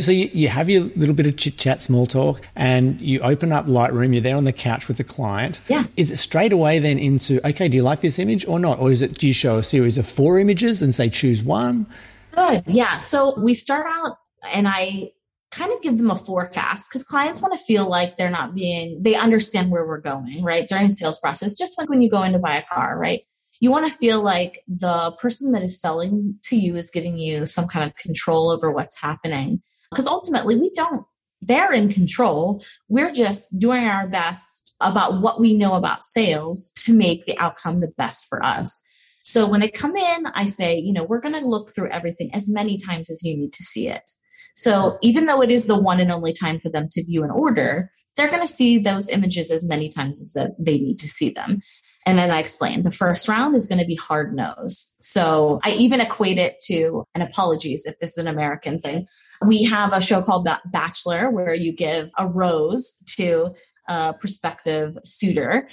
so 0.00 0.10
you, 0.10 0.28
you 0.32 0.48
have 0.48 0.68
your 0.68 0.82
little 0.96 1.14
bit 1.14 1.26
of 1.26 1.36
chit 1.36 1.56
chat, 1.56 1.80
small 1.82 2.06
talk, 2.06 2.40
and 2.56 3.00
you 3.00 3.20
open 3.20 3.52
up 3.52 3.66
Lightroom. 3.66 4.12
You're 4.12 4.22
there 4.22 4.36
on 4.36 4.44
the 4.44 4.52
couch 4.52 4.88
with 4.88 4.96
the 4.96 5.04
client. 5.04 5.60
Yeah. 5.68 5.84
Is 5.96 6.10
it 6.10 6.16
straight 6.16 6.52
away 6.52 6.78
then 6.78 6.98
into 6.98 7.46
okay? 7.46 7.68
Do 7.68 7.76
you 7.76 7.82
like 7.82 8.00
this 8.00 8.18
image 8.18 8.46
or 8.46 8.58
not? 8.58 8.80
Or 8.80 8.90
is 8.90 9.02
it 9.02 9.18
do 9.18 9.26
you 9.26 9.34
show 9.34 9.58
a 9.58 9.62
series 9.62 9.98
of 9.98 10.06
four 10.06 10.38
images 10.38 10.82
and 10.82 10.94
say 10.94 11.08
choose 11.08 11.42
one? 11.42 11.86
Good. 12.32 12.64
Yeah. 12.66 12.96
So 12.96 13.38
we 13.38 13.54
start 13.54 13.86
out, 13.88 14.18
and 14.52 14.66
I 14.66 15.12
kind 15.52 15.72
of 15.72 15.80
give 15.82 15.98
them 15.98 16.10
a 16.10 16.18
forecast 16.18 16.90
because 16.90 17.04
clients 17.04 17.40
want 17.40 17.54
to 17.54 17.64
feel 17.64 17.88
like 17.88 18.16
they're 18.16 18.30
not 18.30 18.56
being 18.56 19.00
they 19.00 19.14
understand 19.14 19.70
where 19.70 19.86
we're 19.86 20.00
going 20.00 20.42
right 20.42 20.68
during 20.68 20.88
the 20.88 20.92
sales 20.92 21.20
process 21.20 21.56
just 21.56 21.78
like 21.78 21.88
when 21.88 22.02
you 22.02 22.10
go 22.10 22.24
in 22.24 22.32
to 22.32 22.40
buy 22.40 22.56
a 22.56 22.62
car 22.64 22.98
right 22.98 23.20
you 23.60 23.70
want 23.70 23.86
to 23.86 23.92
feel 23.92 24.20
like 24.20 24.58
the 24.66 25.12
person 25.20 25.52
that 25.52 25.62
is 25.62 25.80
selling 25.80 26.36
to 26.42 26.56
you 26.56 26.74
is 26.74 26.90
giving 26.90 27.16
you 27.16 27.46
some 27.46 27.68
kind 27.68 27.88
of 27.88 27.94
control 27.94 28.50
over 28.50 28.72
what's 28.72 29.00
happening 29.00 29.62
because 29.94 30.06
ultimately 30.06 30.56
we 30.56 30.70
don't 30.70 31.04
they're 31.40 31.72
in 31.72 31.88
control 31.88 32.62
we're 32.88 33.12
just 33.12 33.58
doing 33.58 33.84
our 33.84 34.08
best 34.08 34.74
about 34.80 35.20
what 35.20 35.40
we 35.40 35.54
know 35.54 35.74
about 35.74 36.04
sales 36.04 36.72
to 36.72 36.92
make 36.92 37.24
the 37.26 37.38
outcome 37.38 37.80
the 37.80 37.92
best 37.96 38.26
for 38.28 38.44
us 38.44 38.82
so 39.22 39.46
when 39.46 39.60
they 39.60 39.68
come 39.68 39.96
in 39.96 40.26
i 40.34 40.46
say 40.46 40.76
you 40.78 40.92
know 40.92 41.04
we're 41.04 41.20
going 41.20 41.34
to 41.34 41.46
look 41.46 41.70
through 41.74 41.90
everything 41.90 42.32
as 42.34 42.50
many 42.50 42.76
times 42.76 43.10
as 43.10 43.22
you 43.22 43.36
need 43.36 43.52
to 43.52 43.62
see 43.62 43.88
it 43.88 44.10
so 44.54 44.98
even 45.02 45.26
though 45.26 45.42
it 45.42 45.50
is 45.50 45.66
the 45.66 45.76
one 45.76 46.00
and 46.00 46.12
only 46.12 46.32
time 46.32 46.60
for 46.60 46.68
them 46.68 46.88
to 46.92 47.04
view 47.04 47.24
an 47.24 47.30
order, 47.30 47.90
they're 48.16 48.30
going 48.30 48.40
to 48.40 48.48
see 48.48 48.78
those 48.78 49.08
images 49.08 49.50
as 49.50 49.66
many 49.66 49.88
times 49.88 50.20
as 50.20 50.32
that 50.34 50.52
they 50.58 50.78
need 50.78 51.00
to 51.00 51.08
see 51.08 51.30
them. 51.30 51.60
And 52.06 52.18
then 52.18 52.30
I 52.30 52.38
explained 52.38 52.84
the 52.84 52.92
first 52.92 53.28
round 53.28 53.56
is 53.56 53.66
going 53.66 53.78
to 53.78 53.86
be 53.86 53.96
hard 53.96 54.34
nose. 54.34 54.86
So 55.00 55.58
I 55.64 55.72
even 55.72 56.00
equate 56.00 56.38
it 56.38 56.60
to, 56.66 57.04
and 57.14 57.22
apologies 57.22 57.86
if 57.86 57.98
this 57.98 58.12
is 58.12 58.18
an 58.18 58.28
American 58.28 58.78
thing. 58.78 59.06
We 59.46 59.64
have 59.64 59.92
a 59.92 60.00
show 60.00 60.22
called 60.22 60.46
The 60.46 60.60
Bachelor 60.66 61.30
where 61.30 61.54
you 61.54 61.72
give 61.72 62.10
a 62.18 62.26
rose 62.26 62.94
to 63.16 63.54
a 63.88 64.14
prospective 64.14 64.96
suitor 65.04 65.68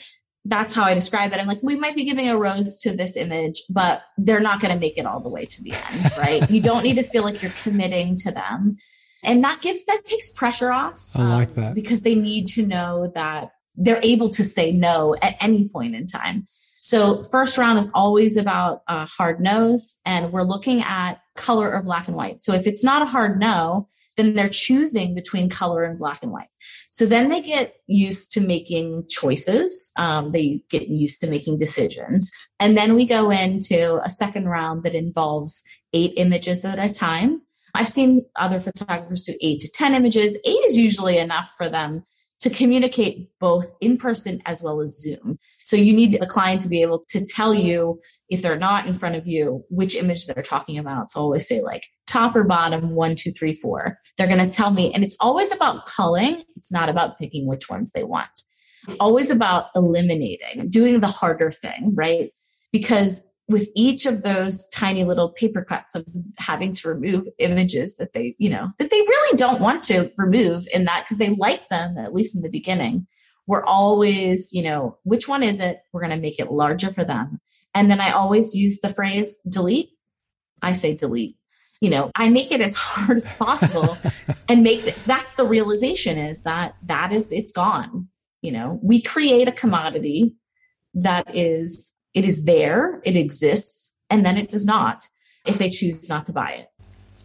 that's 0.45 0.73
how 0.73 0.84
I 0.84 0.93
describe 0.93 1.34
it. 1.34 1.39
I'm 1.39 1.47
like, 1.47 1.62
we 1.62 1.75
might 1.75 1.95
be 1.95 2.03
giving 2.03 2.27
a 2.27 2.38
rose 2.38 2.81
to 2.81 2.95
this 2.95 3.15
image, 3.15 3.62
but 3.69 4.01
they're 4.17 4.39
not 4.39 4.60
going 4.60 4.73
to 4.73 4.79
make 4.79 4.97
it 4.97 5.05
all 5.05 5.19
the 5.19 5.29
way 5.29 5.45
to 5.45 5.63
the 5.63 5.73
end, 5.73 6.12
right? 6.17 6.49
you 6.49 6.62
don't 6.62 6.84
need 6.84 6.95
to 6.95 7.03
feel 7.03 7.23
like 7.23 7.41
you're 7.41 7.51
committing 7.63 8.17
to 8.17 8.31
them. 8.31 8.77
And 9.23 9.43
that 9.43 9.62
gives, 9.62 9.86
that 9.86 10.03
takes 10.03 10.31
pressure 10.31 10.71
off. 10.71 10.99
I 11.13 11.23
like 11.25 11.49
um, 11.49 11.55
that. 11.55 11.75
Because 11.75 12.01
they 12.01 12.15
need 12.15 12.47
to 12.49 12.65
know 12.65 13.12
that 13.13 13.51
they're 13.75 14.01
able 14.01 14.29
to 14.29 14.43
say 14.43 14.71
no 14.71 15.15
at 15.21 15.36
any 15.39 15.67
point 15.67 15.95
in 15.95 16.07
time. 16.07 16.47
So 16.77 17.23
first 17.23 17.60
round 17.60 17.77
is 17.77 17.91
always 17.93 18.36
about 18.36 18.81
a 18.88 19.05
hard 19.05 19.39
nose 19.39 19.99
and 20.03 20.31
we're 20.31 20.41
looking 20.41 20.81
at 20.81 21.20
color 21.35 21.73
or 21.73 21.81
black 21.81 22.07
and 22.07 22.17
white. 22.17 22.41
So 22.41 22.53
if 22.53 22.67
it's 22.67 22.83
not 22.83 23.01
a 23.01 23.05
hard 23.05 23.39
no, 23.39 23.87
then 24.17 24.33
they're 24.33 24.49
choosing 24.49 25.15
between 25.15 25.49
color 25.49 25.83
and 25.83 25.97
black 25.97 26.21
and 26.21 26.31
white. 26.31 26.49
So 26.89 27.05
then 27.05 27.29
they 27.29 27.41
get 27.41 27.75
used 27.87 28.31
to 28.33 28.41
making 28.41 29.05
choices. 29.09 29.91
Um, 29.97 30.31
they 30.31 30.61
get 30.69 30.87
used 30.89 31.21
to 31.21 31.27
making 31.27 31.57
decisions. 31.57 32.31
And 32.59 32.77
then 32.77 32.95
we 32.95 33.05
go 33.05 33.31
into 33.31 33.99
a 34.03 34.09
second 34.09 34.49
round 34.49 34.83
that 34.83 34.95
involves 34.95 35.63
eight 35.93 36.13
images 36.17 36.65
at 36.65 36.79
a 36.79 36.93
time. 36.93 37.41
I've 37.73 37.87
seen 37.87 38.25
other 38.35 38.59
photographers 38.59 39.23
do 39.23 39.35
eight 39.41 39.61
to 39.61 39.71
10 39.71 39.95
images. 39.95 40.37
Eight 40.45 40.65
is 40.65 40.77
usually 40.77 41.17
enough 41.17 41.53
for 41.57 41.69
them 41.69 42.03
to 42.41 42.49
communicate 42.49 43.30
both 43.39 43.73
in 43.82 43.97
person 43.97 44.41
as 44.45 44.62
well 44.63 44.82
as 44.82 44.99
Zoom. 44.99 45.38
So 45.63 45.75
you 45.75 45.93
need 45.93 46.19
the 46.19 46.25
client 46.25 46.62
to 46.62 46.67
be 46.67 46.82
able 46.82 46.99
to 47.10 47.23
tell 47.25 47.54
you 47.54 47.99
if 48.30 48.41
they're 48.41 48.58
not 48.58 48.88
in 48.88 48.93
front 48.93 49.15
of 49.15 49.27
you, 49.27 49.63
which 49.69 49.95
image 49.95 50.25
they're 50.25 50.43
talking 50.43 50.77
about. 50.77 51.12
So 51.12 51.19
I 51.19 51.23
always 51.23 51.47
say 51.47 51.62
like 51.62 51.84
top 52.08 52.36
or 52.36 52.43
bottom, 52.43 52.95
one, 52.95 53.15
two, 53.15 53.32
three, 53.32 53.54
four. 53.54 53.99
They're 54.17 54.27
going 54.27 54.43
to 54.43 54.49
tell 54.49 54.71
me. 54.71 54.91
And 54.93 55.04
it's 55.04 55.17
always 55.19 55.54
about 55.54 55.86
culling. 55.86 56.43
It's 56.56 56.71
not 56.71 56.89
about 56.89 57.19
picking 57.19 57.45
which 57.45 57.69
ones 57.69 57.91
they 57.91 58.04
want. 58.04 58.30
It's 58.88 58.97
always 58.99 59.30
about 59.30 59.65
eliminating, 59.75 60.69
doing 60.69 61.01
the 61.01 61.08
harder 61.08 61.51
thing, 61.51 61.91
right? 61.93 62.32
Because 62.71 63.23
with 63.51 63.69
each 63.75 64.05
of 64.05 64.23
those 64.23 64.67
tiny 64.69 65.03
little 65.03 65.29
paper 65.29 65.63
cuts 65.63 65.95
of 65.95 66.05
having 66.37 66.73
to 66.73 66.89
remove 66.89 67.27
images 67.37 67.97
that 67.97 68.13
they, 68.13 68.35
you 68.37 68.49
know, 68.49 68.69
that 68.77 68.89
they 68.89 68.99
really 68.99 69.37
don't 69.37 69.61
want 69.61 69.83
to 69.83 70.11
remove 70.17 70.67
in 70.73 70.85
that 70.85 71.05
because 71.05 71.17
they 71.17 71.29
like 71.29 71.69
them, 71.69 71.97
at 71.97 72.13
least 72.13 72.35
in 72.35 72.41
the 72.41 72.49
beginning. 72.49 73.07
We're 73.47 73.63
always, 73.63 74.53
you 74.53 74.63
know, 74.63 74.97
which 75.03 75.27
one 75.27 75.43
is 75.43 75.59
it? 75.59 75.81
We're 75.91 76.01
going 76.01 76.15
to 76.15 76.21
make 76.21 76.39
it 76.39 76.51
larger 76.51 76.91
for 76.91 77.03
them. 77.03 77.39
And 77.73 77.89
then 77.89 78.01
I 78.01 78.11
always 78.11 78.55
use 78.55 78.79
the 78.79 78.93
phrase 78.93 79.39
delete. 79.47 79.89
I 80.61 80.73
say 80.73 80.95
delete. 80.95 81.37
You 81.79 81.89
know, 81.89 82.11
I 82.15 82.29
make 82.29 82.51
it 82.51 82.61
as 82.61 82.75
hard 82.77 83.17
as 83.17 83.33
possible 83.33 83.97
and 84.47 84.63
make 84.63 84.83
the, 84.83 84.95
that's 85.05 85.35
the 85.35 85.45
realization 85.45 86.17
is 86.17 86.43
that 86.43 86.75
that 86.83 87.11
is, 87.11 87.31
it's 87.31 87.51
gone. 87.51 88.07
You 88.41 88.51
know, 88.51 88.79
we 88.81 89.01
create 89.01 89.47
a 89.47 89.51
commodity 89.51 90.35
that 90.93 91.35
is 91.35 91.93
it 92.13 92.26
is 92.26 92.45
there, 92.45 93.02
it 93.04 93.15
exists, 93.15 93.95
and 94.10 94.26
then 94.26 94.38
it 94.38 94.50
does 94.50 94.65
not 94.65 95.06
if 95.45 95.58
they 95.58 95.69
choose 95.69 96.10
not 96.10 96.26
to 96.28 96.34
buy 96.34 96.52
it. 96.52 96.67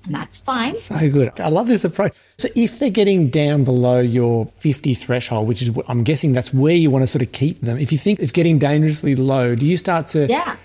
And 0.06 0.14
that's 0.14 0.36
fine. 0.36 0.76
So 0.76 0.96
good. 1.10 1.38
I 1.40 1.48
love 1.48 1.66
this 1.66 1.84
approach. 1.84 2.12
So 2.38 2.48
if 2.54 2.78
they're 2.78 2.90
getting 2.90 3.28
down 3.28 3.64
below 3.64 3.98
your 3.98 4.46
50 4.58 4.94
threshold, 4.94 5.48
which 5.48 5.62
is 5.62 5.70
I'm 5.88 6.04
guessing 6.04 6.32
that's 6.32 6.54
where 6.54 6.74
you 6.74 6.90
want 6.90 7.02
to 7.02 7.06
sort 7.06 7.22
of 7.22 7.32
keep 7.32 7.60
them. 7.60 7.76
If 7.76 7.90
you 7.90 7.98
think 7.98 8.20
it's 8.20 8.30
getting 8.30 8.58
dangerously 8.58 9.16
low, 9.16 9.54
do 9.54 9.66
you 9.66 9.76
start 9.76 10.08
to 10.08 10.26
Yeah. 10.28 10.56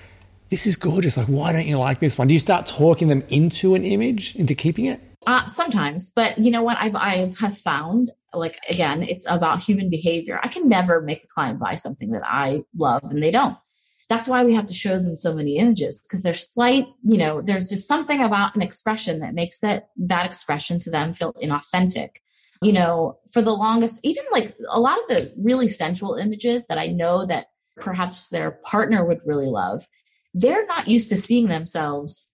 This 0.50 0.68
is 0.68 0.76
gorgeous. 0.76 1.16
Like, 1.16 1.28
why 1.28 1.54
don't 1.54 1.66
you 1.66 1.78
like 1.78 2.00
this 2.00 2.18
one? 2.18 2.28
Do 2.28 2.34
you 2.34 2.40
start 2.40 2.68
talking 2.68 3.08
them 3.08 3.24
into 3.30 3.74
an 3.74 3.86
image, 3.86 4.36
into 4.36 4.54
keeping 4.54 4.84
it? 4.86 5.00
Uh, 5.26 5.46
sometimes, 5.46 6.12
but 6.14 6.38
you 6.38 6.52
know 6.52 6.62
what? 6.62 6.78
I've 6.78 6.96
I 6.96 7.32
have 7.40 7.58
found 7.58 8.10
like 8.34 8.60
again, 8.70 9.02
it's 9.02 9.30
about 9.30 9.60
human 9.60 9.90
behavior. 9.90 10.40
I 10.44 10.50
can 10.50 10.68
never 10.68 11.02
make 11.02 11.24
a 11.24 11.28
client 11.28 11.60
buy 11.60 11.76
something 11.76 12.12
that 12.12 12.24
I 12.26 12.64
love 12.76 13.04
and 13.06 13.24
they 13.24 13.32
don't 13.32 13.58
that's 14.12 14.28
why 14.28 14.44
we 14.44 14.54
have 14.54 14.66
to 14.66 14.74
show 14.74 15.00
them 15.00 15.16
so 15.16 15.34
many 15.34 15.56
images 15.56 16.02
because 16.02 16.22
there's 16.22 16.46
slight 16.46 16.86
you 17.02 17.18
know 17.18 17.42
there's 17.42 17.70
just 17.70 17.88
something 17.88 18.22
about 18.22 18.54
an 18.56 18.62
expression 18.62 19.20
that 19.20 19.34
makes 19.34 19.62
that 19.62 19.88
that 19.96 20.26
expression 20.26 20.80
to 20.80 20.92
them 20.92 21.14
feel 21.14 21.32
inauthentic 21.42 22.18
you 22.62 22.74
know 22.74 23.18
for 23.32 23.42
the 23.42 23.56
longest 23.56 24.04
even 24.04 24.26
like 24.34 24.54
a 24.68 24.82
lot 24.82 24.98
of 25.00 25.08
the 25.08 25.34
really 25.38 25.70
sensual 25.70 26.16
images 26.16 26.68
that 26.68 26.78
i 26.78 26.88
know 26.88 27.26
that 27.26 27.48
perhaps 27.78 28.30
their 28.30 28.60
partner 28.70 29.06
would 29.06 29.22
really 29.26 29.48
love 29.48 29.88
they're 30.34 30.66
not 30.66 30.90
used 30.90 31.08
to 31.08 31.18
seeing 31.18 31.48
themselves 31.48 32.32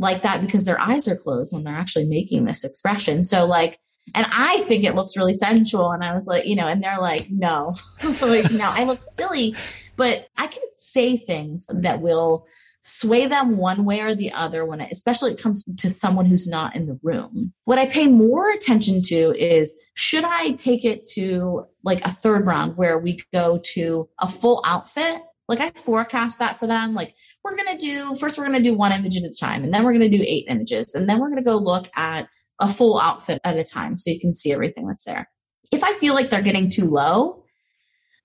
like 0.00 0.22
that 0.22 0.40
because 0.40 0.64
their 0.64 0.80
eyes 0.80 1.06
are 1.06 1.16
closed 1.16 1.54
when 1.54 1.62
they're 1.62 1.72
actually 1.72 2.04
making 2.04 2.46
this 2.46 2.64
expression 2.64 3.22
so 3.22 3.46
like 3.46 3.78
and 4.16 4.26
I 4.32 4.62
think 4.62 4.82
it 4.82 4.96
looks 4.96 5.16
really 5.16 5.32
sensual. 5.32 5.92
And 5.92 6.02
I 6.02 6.12
was 6.12 6.26
like, 6.26 6.44
you 6.44 6.56
know, 6.56 6.66
and 6.66 6.82
they're 6.82 6.98
like, 6.98 7.26
no, 7.30 7.76
like, 8.20 8.50
no, 8.50 8.68
I 8.74 8.82
look 8.82 9.04
silly 9.04 9.54
but 9.96 10.28
I 10.36 10.46
can 10.46 10.62
say 10.74 11.16
things 11.16 11.66
that 11.72 12.00
will 12.00 12.46
sway 12.84 13.26
them 13.26 13.58
one 13.58 13.84
way 13.84 14.00
or 14.00 14.12
the 14.12 14.32
other 14.32 14.64
when 14.64 14.80
especially 14.80 15.32
it 15.32 15.40
comes 15.40 15.64
to 15.78 15.88
someone 15.88 16.26
who's 16.26 16.48
not 16.48 16.74
in 16.74 16.86
the 16.86 16.98
room. 17.02 17.52
What 17.64 17.78
I 17.78 17.86
pay 17.86 18.08
more 18.08 18.50
attention 18.50 19.02
to 19.02 19.32
is 19.38 19.78
should 19.94 20.24
I 20.24 20.52
take 20.52 20.84
it 20.84 21.06
to 21.12 21.66
like 21.84 22.04
a 22.04 22.10
third 22.10 22.44
round 22.44 22.76
where 22.76 22.98
we 22.98 23.20
go 23.32 23.60
to 23.74 24.08
a 24.18 24.26
full 24.26 24.62
outfit? 24.66 25.22
Like 25.46 25.60
I 25.60 25.70
forecast 25.70 26.40
that 26.40 26.58
for 26.58 26.66
them. 26.66 26.94
Like 26.94 27.14
we're 27.44 27.56
going 27.56 27.70
to 27.70 27.78
do, 27.78 28.16
first 28.16 28.36
we're 28.36 28.46
going 28.46 28.56
to 28.56 28.62
do 28.62 28.74
one 28.74 28.92
image 28.92 29.16
at 29.16 29.22
a 29.22 29.32
time 29.32 29.62
and 29.62 29.72
then 29.72 29.84
we're 29.84 29.96
going 29.96 30.10
to 30.10 30.18
do 30.18 30.24
eight 30.26 30.46
images 30.48 30.96
and 30.96 31.08
then 31.08 31.20
we're 31.20 31.30
going 31.30 31.42
to 31.42 31.48
go 31.48 31.56
look 31.58 31.88
at 31.94 32.26
a 32.58 32.66
full 32.66 32.98
outfit 32.98 33.40
at 33.44 33.56
a 33.56 33.64
time 33.64 33.96
so 33.96 34.10
you 34.10 34.18
can 34.18 34.34
see 34.34 34.52
everything 34.52 34.88
that's 34.88 35.04
there. 35.04 35.30
If 35.70 35.84
I 35.84 35.92
feel 35.94 36.14
like 36.14 36.30
they're 36.30 36.42
getting 36.42 36.68
too 36.68 36.86
low, 36.86 37.44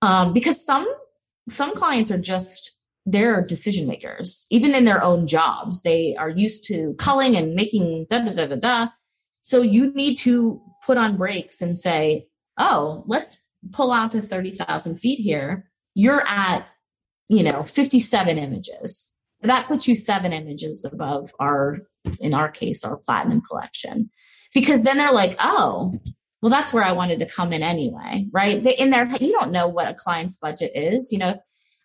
um, 0.01 0.33
because 0.33 0.63
some 0.65 0.87
some 1.47 1.75
clients 1.75 2.11
are 2.11 2.17
just 2.17 2.73
they're 3.09 3.41
decision 3.41 3.87
makers. 3.87 4.45
Even 4.49 4.75
in 4.75 4.83
their 4.83 5.01
own 5.01 5.27
jobs 5.27 5.81
they 5.83 6.15
are 6.17 6.29
used 6.29 6.65
to 6.67 6.93
culling 6.97 7.35
and 7.35 7.55
making 7.55 8.05
da 8.09 8.19
da 8.19 8.33
da 8.33 8.47
da 8.47 8.55
da. 8.55 8.87
So 9.41 9.61
you 9.61 9.93
need 9.93 10.15
to 10.19 10.61
put 10.85 10.97
on 10.97 11.17
brakes 11.17 11.61
and 11.61 11.79
say 11.79 12.27
oh 12.57 13.03
let's 13.07 13.43
pull 13.71 13.91
out 13.91 14.11
to 14.11 14.21
30,000 14.21 14.97
feet 14.97 15.19
here. 15.19 15.69
You're 15.93 16.25
at 16.27 16.67
you 17.29 17.43
know 17.43 17.63
57 17.63 18.37
images. 18.37 19.13
That 19.41 19.67
puts 19.67 19.87
you 19.87 19.95
seven 19.95 20.33
images 20.33 20.83
above 20.83 21.31
our 21.39 21.79
in 22.19 22.33
our 22.33 22.49
case 22.49 22.83
our 22.83 22.97
platinum 22.97 23.41
collection. 23.41 24.09
Because 24.53 24.83
then 24.83 24.97
they're 24.97 25.13
like 25.13 25.37
oh 25.39 25.93
well 26.41 26.49
that's 26.49 26.73
where 26.73 26.83
i 26.83 26.91
wanted 26.91 27.19
to 27.19 27.25
come 27.25 27.51
in 27.53 27.63
anyway 27.63 28.25
right? 28.31 28.63
They, 28.63 28.75
in 28.75 28.89
there 28.89 29.07
you 29.19 29.31
don't 29.31 29.51
know 29.51 29.67
what 29.67 29.87
a 29.87 29.93
client's 29.93 30.37
budget 30.37 30.71
is 30.75 31.11
you 31.11 31.17
know? 31.17 31.39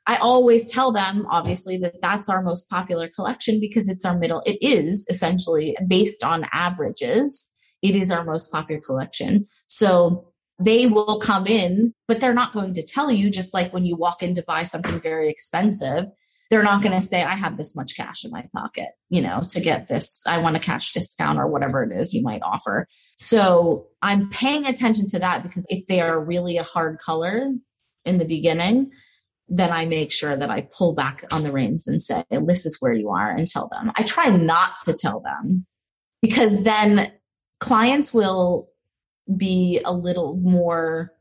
I 0.06 0.16
always 0.16 0.70
tell 0.70 0.92
them 0.92 1.26
obviously 1.30 1.78
that 1.78 2.02
that's 2.02 2.28
our 2.28 2.42
most 2.42 2.68
popular 2.68 3.08
collection 3.08 3.60
because 3.60 3.88
it's 3.88 4.04
our 4.04 4.18
middle 4.18 4.42
it 4.44 4.58
is 4.60 5.06
essentially 5.08 5.76
based 5.86 6.24
on 6.24 6.46
averages. 6.52 7.48
It 7.82 7.96
is 7.96 8.10
our 8.10 8.24
most 8.24 8.50
popular 8.50 8.80
collection. 8.80 9.46
So 9.66 10.28
they 10.58 10.86
will 10.86 11.18
come 11.18 11.46
in 11.46 11.94
but 12.08 12.20
they're 12.20 12.34
not 12.34 12.52
going 12.52 12.74
to 12.74 12.82
tell 12.82 13.10
you 13.10 13.30
just 13.30 13.54
like 13.54 13.72
when 13.72 13.84
you 13.84 13.96
walk 13.96 14.22
in 14.22 14.34
to 14.34 14.44
buy 14.46 14.64
something 14.64 15.00
very 15.00 15.28
expensive 15.30 16.06
they're 16.52 16.62
not 16.62 16.82
going 16.82 16.94
to 16.94 17.04
say 17.04 17.22
i 17.22 17.34
have 17.34 17.56
this 17.56 17.74
much 17.74 17.96
cash 17.96 18.26
in 18.26 18.30
my 18.30 18.44
pocket 18.54 18.90
you 19.08 19.22
know 19.22 19.40
to 19.48 19.58
get 19.58 19.88
this 19.88 20.22
i 20.26 20.36
want 20.36 20.54
a 20.54 20.60
cash 20.60 20.92
discount 20.92 21.38
or 21.38 21.48
whatever 21.48 21.82
it 21.82 21.98
is 21.98 22.12
you 22.12 22.22
might 22.22 22.42
offer. 22.42 22.86
So 23.16 23.86
i'm 24.02 24.28
paying 24.28 24.66
attention 24.66 25.06
to 25.08 25.18
that 25.20 25.42
because 25.42 25.66
if 25.70 25.86
they 25.86 26.02
are 26.02 26.22
really 26.22 26.58
a 26.58 26.62
hard 26.62 26.98
color 26.98 27.50
in 28.04 28.18
the 28.18 28.26
beginning 28.26 28.92
then 29.48 29.72
i 29.72 29.86
make 29.86 30.12
sure 30.12 30.36
that 30.36 30.50
i 30.50 30.68
pull 30.76 30.92
back 30.92 31.24
on 31.32 31.42
the 31.42 31.50
reins 31.50 31.88
and 31.88 32.02
say 32.02 32.22
this 32.30 32.66
is 32.66 32.76
where 32.80 32.92
you 32.92 33.08
are 33.08 33.30
and 33.30 33.48
tell 33.48 33.68
them. 33.68 33.90
I 33.96 34.02
try 34.02 34.28
not 34.28 34.72
to 34.84 34.92
tell 34.92 35.20
them 35.20 35.66
because 36.20 36.64
then 36.64 37.12
clients 37.60 38.12
will 38.12 38.68
be 39.34 39.80
a 39.84 39.92
little 39.92 40.36
more 40.36 41.12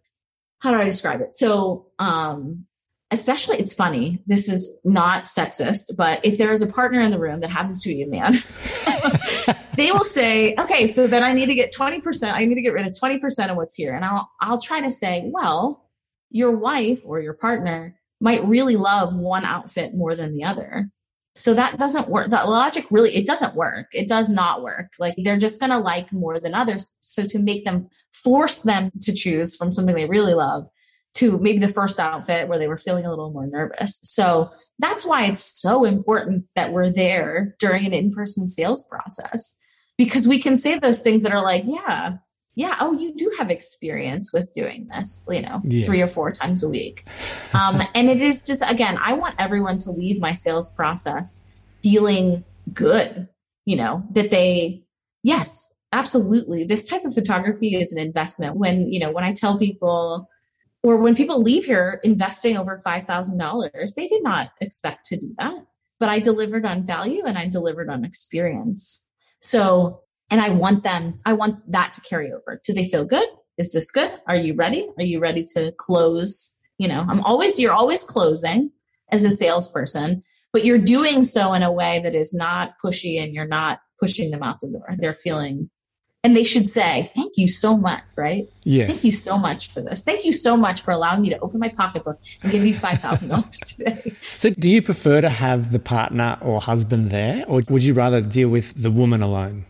how 0.60 0.72
do 0.72 0.78
i 0.78 0.84
describe 0.84 1.22
it? 1.22 1.36
So 1.36 1.88
um 2.00 2.66
especially 3.12 3.58
it's 3.58 3.74
funny. 3.74 4.22
This 4.26 4.50
is 4.50 4.78
not 4.84 5.26
sexist 5.26 5.96
but 5.96 6.20
if 6.24 6.38
there 6.38 6.54
is 6.54 6.62
a 6.62 6.68
partner 6.68 7.02
in 7.02 7.12
the 7.12 7.20
room 7.20 7.40
that 7.42 7.50
happens 7.50 7.82
to 7.84 7.90
be 7.90 8.02
a 8.04 8.08
man 8.08 8.34
they 9.76 9.92
will 9.92 10.04
say 10.04 10.56
okay 10.58 10.88
so 10.88 11.08
then 11.08 11.24
i 11.24 11.34
need 11.34 11.48
to 11.48 11.56
get 11.56 11.74
20% 11.74 12.34
i 12.34 12.46
need 12.46 12.56
to 12.56 12.62
get 12.62 12.74
rid 12.74 12.86
of 12.86 12.94
20% 12.94 13.50
of 13.50 13.58
what's 13.58 13.76
here. 13.76 13.94
And 13.94 14.04
i'll 14.06 14.30
i'll 14.42 14.62
try 14.62 14.82
to 14.82 14.92
say 14.92 15.30
well 15.34 15.90
your 16.32 16.52
wife 16.52 17.02
or 17.06 17.20
your 17.20 17.34
partner 17.34 17.96
might 18.20 18.46
really 18.46 18.76
love 18.76 19.14
one 19.14 19.44
outfit 19.44 19.94
more 19.94 20.16
than 20.16 20.34
the 20.34 20.44
other. 20.44 20.90
So 21.34 21.54
that 21.54 21.80
doesn't 21.80 22.10
work. 22.10 22.30
That 22.30 22.50
logic 22.50 22.86
really 22.92 23.16
it 23.16 23.26
doesn't 23.26 23.56
work. 23.56 23.88
It 23.94 24.08
does 24.08 24.30
not 24.30 24.62
work. 24.62 24.92
Like 25.00 25.16
they're 25.18 25.38
just 25.38 25.60
going 25.60 25.70
to 25.72 25.78
like 25.78 26.12
more 26.12 26.40
than 26.40 26.54
others. 26.54 26.94
So 27.00 27.26
to 27.26 27.40
make 27.40 27.66
them 27.66 27.90
force 28.12 28.60
them 28.60 28.90
to 29.02 29.14
choose 29.14 29.56
from 29.56 29.74
something 29.74 29.96
they 29.96 30.06
really 30.06 30.34
love 30.34 30.70
to 31.14 31.38
maybe 31.40 31.60
the 31.60 31.68
first 31.68 32.00
outfit 32.00 32.48
where 32.48 32.58
they 32.58 32.68
were 32.68 32.78
feeling 32.78 33.06
a 33.06 33.10
little 33.10 33.32
more 33.32 33.48
nervous. 33.48 34.00
So 34.04 34.52
that's 34.80 35.06
why 35.06 35.26
it's 35.26 35.60
so 35.60 35.84
important 35.84 36.46
that 36.56 36.72
we're 36.72 36.90
there 36.90 37.56
during 37.60 37.86
an 37.86 37.94
in 37.94 38.12
person 38.12 38.48
sales 38.48 38.88
process 38.88 39.58
because 39.98 40.28
we 40.28 40.40
can 40.40 40.58
say 40.58 40.80
those 40.80 41.02
things 41.02 41.24
that 41.24 41.34
are 41.34 41.44
like, 41.44 41.64
yeah, 41.66 42.18
yeah, 42.56 42.78
oh, 42.80 42.94
you 42.94 43.16
do 43.16 43.32
have 43.38 43.50
experience 43.50 44.34
with 44.34 44.54
doing 44.54 44.88
this, 44.92 45.24
you 45.30 45.42
know, 45.42 45.62
yes. 45.64 45.86
three 45.86 46.02
or 46.02 46.08
four 46.08 46.34
times 46.34 46.64
a 46.64 46.70
week. 46.70 47.04
Um, 47.54 47.82
and 47.96 48.10
it 48.10 48.22
is 48.22 48.44
just, 48.44 48.64
again, 48.68 48.98
I 49.02 49.14
want 49.14 49.36
everyone 49.40 49.78
to 49.80 49.92
leave 49.92 50.20
my 50.20 50.34
sales 50.34 50.74
process 50.74 51.48
feeling 51.82 52.44
good, 52.74 53.28
you 53.66 53.76
know, 53.76 54.04
that 54.12 54.32
they, 54.32 54.84
yes, 55.24 55.74
absolutely. 55.94 56.66
This 56.66 56.86
type 56.86 57.06
of 57.06 57.14
photography 57.14 57.76
is 57.76 57.94
an 57.94 58.00
investment. 58.00 58.58
When, 58.58 58.92
you 58.92 59.00
know, 59.00 59.12
when 59.12 59.24
I 59.24 59.34
tell 59.34 59.58
people, 59.58 60.28
or 60.84 60.98
when 60.98 61.16
people 61.16 61.42
leave 61.42 61.66
here 61.66 62.00
investing 62.04 62.58
over 62.58 62.80
$5,000, 62.86 63.96
they 63.96 64.08
did 64.08 64.24
not 64.24 64.52
expect 64.60 65.06
to 65.08 65.18
do 65.18 65.34
that. 65.38 65.66
But 66.00 66.10
I 66.10 66.20
delivered 66.20 66.66
on 66.66 66.86
value 66.86 67.24
and 67.26 67.38
I 67.38 67.48
delivered 67.48 67.90
on 67.90 68.04
experience. 68.04 69.06
So, 69.40 70.02
and 70.32 70.42
I 70.42 70.50
want 70.50 70.84
them, 70.84 71.18
I 71.26 71.34
want 71.34 71.62
that 71.70 71.94
to 71.94 72.02
carry 72.02 72.32
over. 72.32 72.60
Do 72.64 72.74
they 72.74 72.88
feel 72.88 73.06
good? 73.06 73.28
Is 73.58 73.74
this 73.74 73.92
good? 73.92 74.12
Are 74.28 74.36
you 74.36 74.56
ready? 74.56 74.90
Are 74.98 75.04
you 75.04 75.20
ready 75.20 75.46
to 75.54 75.72
close? 75.78 76.56
You 76.80 76.88
know, 76.88 77.06
I'm 77.08 77.22
always, 77.22 77.60
you're 77.60 77.74
always 77.74 78.04
closing 78.04 78.72
as 79.12 79.24
a 79.24 79.32
salesperson, 79.32 80.24
but 80.52 80.66
you're 80.66 80.80
doing 80.80 81.24
so 81.24 81.54
in 81.54 81.62
a 81.62 81.72
way 81.72 82.00
that 82.00 82.16
is 82.16 82.34
not 82.34 82.74
pushy 82.84 83.22
and 83.22 83.36
you're 83.36 83.48
not 83.48 83.82
pushing 84.00 84.32
them 84.32 84.42
out 84.42 84.60
the 84.62 84.70
door. 84.70 84.96
They're 84.98 85.14
feeling 85.14 85.70
and 86.24 86.36
they 86.36 86.44
should 86.44 86.70
say, 86.70 87.12
Thank 87.16 87.38
you 87.38 87.48
so 87.48 87.78
much, 87.78 88.04
right? 88.18 88.48
Yes. 88.64 88.90
Thank 88.90 89.04
you 89.04 89.12
so 89.12 89.38
much 89.38 89.70
for 89.72 89.82
this. 89.82 90.04
Thank 90.04 90.26
you 90.26 90.34
so 90.34 90.56
much 90.56 90.82
for 90.82 90.92
allowing 90.92 91.22
me 91.22 91.30
to 91.30 91.40
open 91.40 91.60
my 91.60 91.70
pocketbook 91.70 92.20
and 92.44 92.52
give 92.52 92.66
you 92.66 92.76
$5,000 92.76 93.52
today. 93.78 94.14
So, 94.38 94.52
do 94.52 94.70
you 94.70 94.82
prefer 94.82 95.22
to 95.22 95.30
have 95.30 95.72
the 95.72 95.80
partner 95.80 96.38
or 96.42 96.62
husband 96.62 97.10
there, 97.10 97.44
or 97.48 97.64
would 97.70 97.84
you 97.84 97.94
rather 97.94 98.22
deal 98.22 98.50
with 98.50 98.82
the 98.82 98.92
woman 98.92 99.22
alone? 99.22 99.66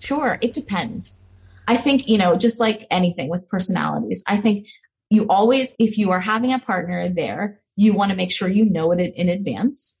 Sure, 0.00 0.38
it 0.40 0.52
depends. 0.52 1.24
I 1.68 1.76
think, 1.76 2.06
you 2.08 2.18
know, 2.18 2.36
just 2.36 2.60
like 2.60 2.86
anything 2.90 3.28
with 3.28 3.48
personalities, 3.48 4.22
I 4.28 4.36
think 4.36 4.68
you 5.10 5.26
always, 5.28 5.74
if 5.78 5.98
you 5.98 6.10
are 6.10 6.20
having 6.20 6.52
a 6.52 6.58
partner 6.58 7.08
there, 7.08 7.60
you 7.76 7.92
want 7.92 8.10
to 8.10 8.16
make 8.16 8.32
sure 8.32 8.48
you 8.48 8.64
know 8.64 8.92
it 8.92 9.00
in 9.00 9.28
advance. 9.28 10.00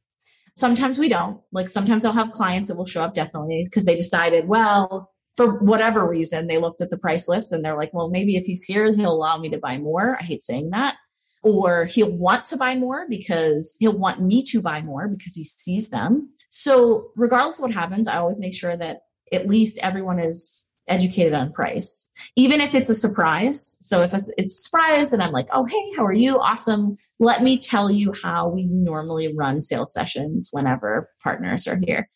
Sometimes 0.56 0.98
we 0.98 1.08
don't. 1.08 1.40
Like 1.52 1.68
sometimes 1.68 2.04
I'll 2.04 2.12
have 2.12 2.30
clients 2.30 2.68
that 2.68 2.76
will 2.76 2.86
show 2.86 3.02
up 3.02 3.14
definitely 3.14 3.64
because 3.64 3.84
they 3.84 3.96
decided, 3.96 4.48
well, 4.48 5.10
for 5.36 5.58
whatever 5.58 6.06
reason, 6.06 6.46
they 6.46 6.58
looked 6.58 6.80
at 6.80 6.90
the 6.90 6.98
price 6.98 7.28
list 7.28 7.52
and 7.52 7.64
they're 7.64 7.76
like, 7.76 7.92
well, 7.92 8.08
maybe 8.08 8.36
if 8.36 8.46
he's 8.46 8.64
here, 8.64 8.92
he'll 8.94 9.12
allow 9.12 9.36
me 9.36 9.50
to 9.50 9.58
buy 9.58 9.76
more. 9.78 10.16
I 10.18 10.24
hate 10.24 10.42
saying 10.42 10.70
that. 10.70 10.96
Or 11.42 11.84
he'll 11.84 12.10
want 12.10 12.46
to 12.46 12.56
buy 12.56 12.74
more 12.74 13.06
because 13.08 13.76
he'll 13.78 13.96
want 13.96 14.20
me 14.20 14.42
to 14.44 14.60
buy 14.60 14.80
more 14.80 15.06
because 15.06 15.34
he 15.34 15.44
sees 15.44 15.90
them. 15.90 16.30
So, 16.48 17.10
regardless 17.14 17.58
of 17.58 17.64
what 17.64 17.72
happens, 17.72 18.08
I 18.08 18.16
always 18.16 18.40
make 18.40 18.54
sure 18.54 18.76
that 18.76 19.02
at 19.30 19.46
least 19.46 19.78
everyone 19.80 20.18
is 20.18 20.68
educated 20.88 21.34
on 21.34 21.52
price, 21.52 22.10
even 22.34 22.60
if 22.60 22.74
it's 22.74 22.90
a 22.90 22.94
surprise. 22.94 23.76
So, 23.80 24.02
if 24.02 24.12
it's 24.12 24.32
a 24.36 24.48
surprise 24.48 25.12
and 25.12 25.22
I'm 25.22 25.30
like, 25.30 25.46
oh, 25.52 25.66
hey, 25.66 25.92
how 25.96 26.04
are 26.04 26.12
you? 26.12 26.40
Awesome. 26.40 26.96
Let 27.20 27.44
me 27.44 27.58
tell 27.58 27.92
you 27.92 28.12
how 28.20 28.48
we 28.48 28.66
normally 28.66 29.32
run 29.32 29.60
sales 29.60 29.92
sessions 29.92 30.48
whenever 30.50 31.10
partners 31.22 31.68
are 31.68 31.78
here. 31.80 32.08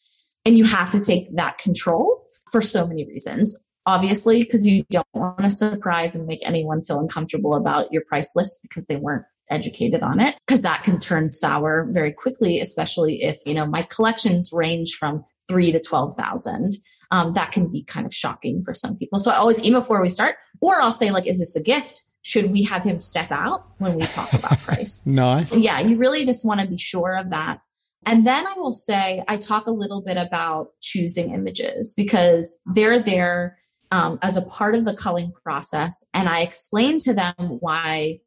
And 0.44 0.58
you 0.58 0.64
have 0.64 0.90
to 0.90 1.00
take 1.00 1.36
that 1.36 1.58
control 1.58 2.24
for 2.50 2.62
so 2.62 2.86
many 2.86 3.06
reasons. 3.06 3.64
Obviously, 3.86 4.42
because 4.44 4.66
you 4.66 4.84
don't 4.90 5.06
want 5.14 5.38
to 5.40 5.50
surprise 5.50 6.14
and 6.14 6.26
make 6.26 6.46
anyone 6.46 6.82
feel 6.82 7.00
uncomfortable 7.00 7.54
about 7.54 7.92
your 7.92 8.02
price 8.06 8.36
list 8.36 8.60
because 8.62 8.86
they 8.86 8.96
weren't 8.96 9.24
educated 9.48 10.02
on 10.02 10.20
it 10.20 10.36
because 10.46 10.62
that 10.62 10.82
can 10.84 10.98
turn 10.98 11.28
sour 11.28 11.88
very 11.90 12.12
quickly 12.12 12.60
especially 12.60 13.20
if 13.20 13.40
you 13.44 13.52
know 13.52 13.66
my 13.66 13.82
collections 13.82 14.50
range 14.52 14.94
from 14.94 15.24
3 15.48 15.72
to 15.72 15.80
12,000 15.80 16.72
um, 17.10 17.32
that 17.32 17.52
can 17.52 17.68
be 17.68 17.82
kind 17.82 18.06
of 18.06 18.14
shocking 18.14 18.62
for 18.62 18.74
some 18.74 18.96
people. 18.96 19.18
So 19.18 19.30
i 19.30 19.36
always 19.36 19.62
even 19.64 19.80
before 19.80 20.00
we 20.00 20.08
start 20.08 20.36
or 20.60 20.80
i'll 20.80 20.92
say 20.92 21.10
like 21.10 21.26
is 21.26 21.38
this 21.38 21.56
a 21.56 21.62
gift? 21.62 22.04
Should 22.22 22.52
we 22.52 22.64
have 22.64 22.82
him 22.82 23.00
step 23.00 23.30
out 23.30 23.66
when 23.78 23.94
we 23.94 24.02
talk 24.02 24.32
about 24.32 24.58
price? 24.62 25.04
Nice. 25.06 25.56
Yeah 25.56 25.80
you 25.80 25.96
really 25.96 26.24
just 26.24 26.46
want 26.46 26.60
to 26.60 26.68
be 26.68 26.78
sure 26.78 27.16
of 27.16 27.30
that 27.30 27.60
and 28.06 28.26
then 28.26 28.46
I 28.46 28.54
will 28.54 28.72
say, 28.72 29.22
I 29.28 29.36
talk 29.36 29.66
a 29.66 29.72
little 29.72 30.02
bit 30.02 30.16
about 30.16 30.68
choosing 30.80 31.34
images 31.34 31.94
because 31.96 32.60
they're 32.66 33.02
there 33.02 33.58
um, 33.90 34.18
as 34.22 34.36
a 34.36 34.42
part 34.42 34.74
of 34.74 34.84
the 34.84 34.94
culling 34.94 35.32
process. 35.42 36.06
And 36.14 36.28
I 36.28 36.40
explain 36.40 36.98
to 37.00 37.14
them 37.14 37.34
why 37.60 38.20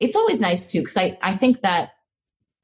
it's 0.00 0.16
always 0.16 0.40
nice 0.40 0.70
too, 0.70 0.80
because 0.80 0.96
I, 0.96 1.18
I 1.22 1.32
think 1.32 1.60
that 1.60 1.90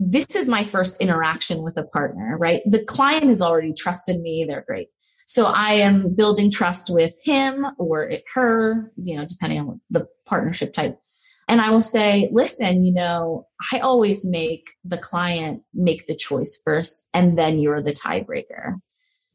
this 0.00 0.34
is 0.34 0.48
my 0.48 0.64
first 0.64 1.00
interaction 1.00 1.62
with 1.62 1.76
a 1.76 1.84
partner, 1.84 2.36
right? 2.38 2.62
The 2.66 2.84
client 2.84 3.24
has 3.24 3.40
already 3.40 3.72
trusted 3.72 4.20
me. 4.20 4.44
They're 4.44 4.64
great. 4.66 4.88
So 5.26 5.46
I 5.46 5.72
am 5.72 6.14
building 6.14 6.50
trust 6.50 6.88
with 6.90 7.18
him 7.24 7.66
or 7.78 8.12
her, 8.34 8.92
you 8.96 9.16
know, 9.16 9.24
depending 9.24 9.60
on 9.60 9.80
the 9.90 10.06
partnership 10.24 10.72
type. 10.72 10.98
And 11.48 11.60
I 11.60 11.70
will 11.70 11.82
say, 11.82 12.28
listen, 12.32 12.84
you 12.84 12.92
know, 12.92 13.46
I 13.72 13.78
always 13.78 14.28
make 14.28 14.72
the 14.84 14.98
client 14.98 15.62
make 15.72 16.06
the 16.06 16.16
choice 16.16 16.60
first, 16.64 17.08
and 17.14 17.38
then 17.38 17.58
you're 17.58 17.82
the 17.82 17.92
tiebreaker. 17.92 18.74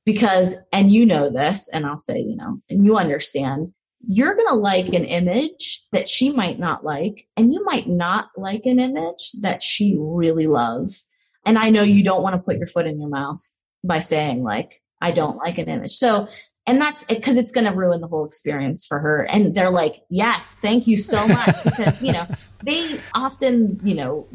Because, 0.03 0.57
and 0.73 0.91
you 0.91 1.05
know 1.05 1.29
this, 1.29 1.69
and 1.69 1.85
I'll 1.85 1.97
say, 1.97 2.19
you 2.19 2.35
know, 2.35 2.59
and 2.69 2.83
you 2.83 2.97
understand, 2.97 3.71
you're 4.03 4.33
going 4.33 4.47
to 4.47 4.55
like 4.55 4.87
an 4.93 5.05
image 5.05 5.83
that 5.91 6.09
she 6.09 6.31
might 6.31 6.59
not 6.59 6.83
like, 6.83 7.21
and 7.37 7.53
you 7.53 7.63
might 7.65 7.87
not 7.87 8.29
like 8.35 8.65
an 8.65 8.79
image 8.79 9.31
that 9.41 9.61
she 9.61 9.95
really 9.97 10.47
loves. 10.47 11.07
And 11.45 11.57
I 11.57 11.69
know 11.69 11.83
you 11.83 12.03
don't 12.03 12.23
want 12.23 12.35
to 12.35 12.41
put 12.41 12.57
your 12.57 12.67
foot 12.67 12.87
in 12.87 12.99
your 12.99 13.09
mouth 13.09 13.41
by 13.83 13.99
saying, 13.99 14.43
like, 14.43 14.73
I 14.99 15.11
don't 15.11 15.37
like 15.37 15.59
an 15.59 15.69
image. 15.69 15.91
So 15.91 16.27
and 16.67 16.79
that's 16.79 17.03
because 17.03 17.37
it's 17.37 17.51
going 17.51 17.65
to 17.65 17.71
ruin 17.71 18.01
the 18.01 18.07
whole 18.07 18.25
experience 18.25 18.85
for 18.85 18.99
her. 18.99 19.23
And 19.23 19.55
they're 19.55 19.71
like 19.71 19.95
yes 20.09 20.55
thank 20.55 20.87
you 20.87 20.97
so 20.97 21.27
much 21.27 21.55
because 21.63 22.01
you 22.01 22.11
know 22.11 22.27
they 22.63 22.99
often 23.13 23.79
you 23.83 23.95
know 23.95 24.27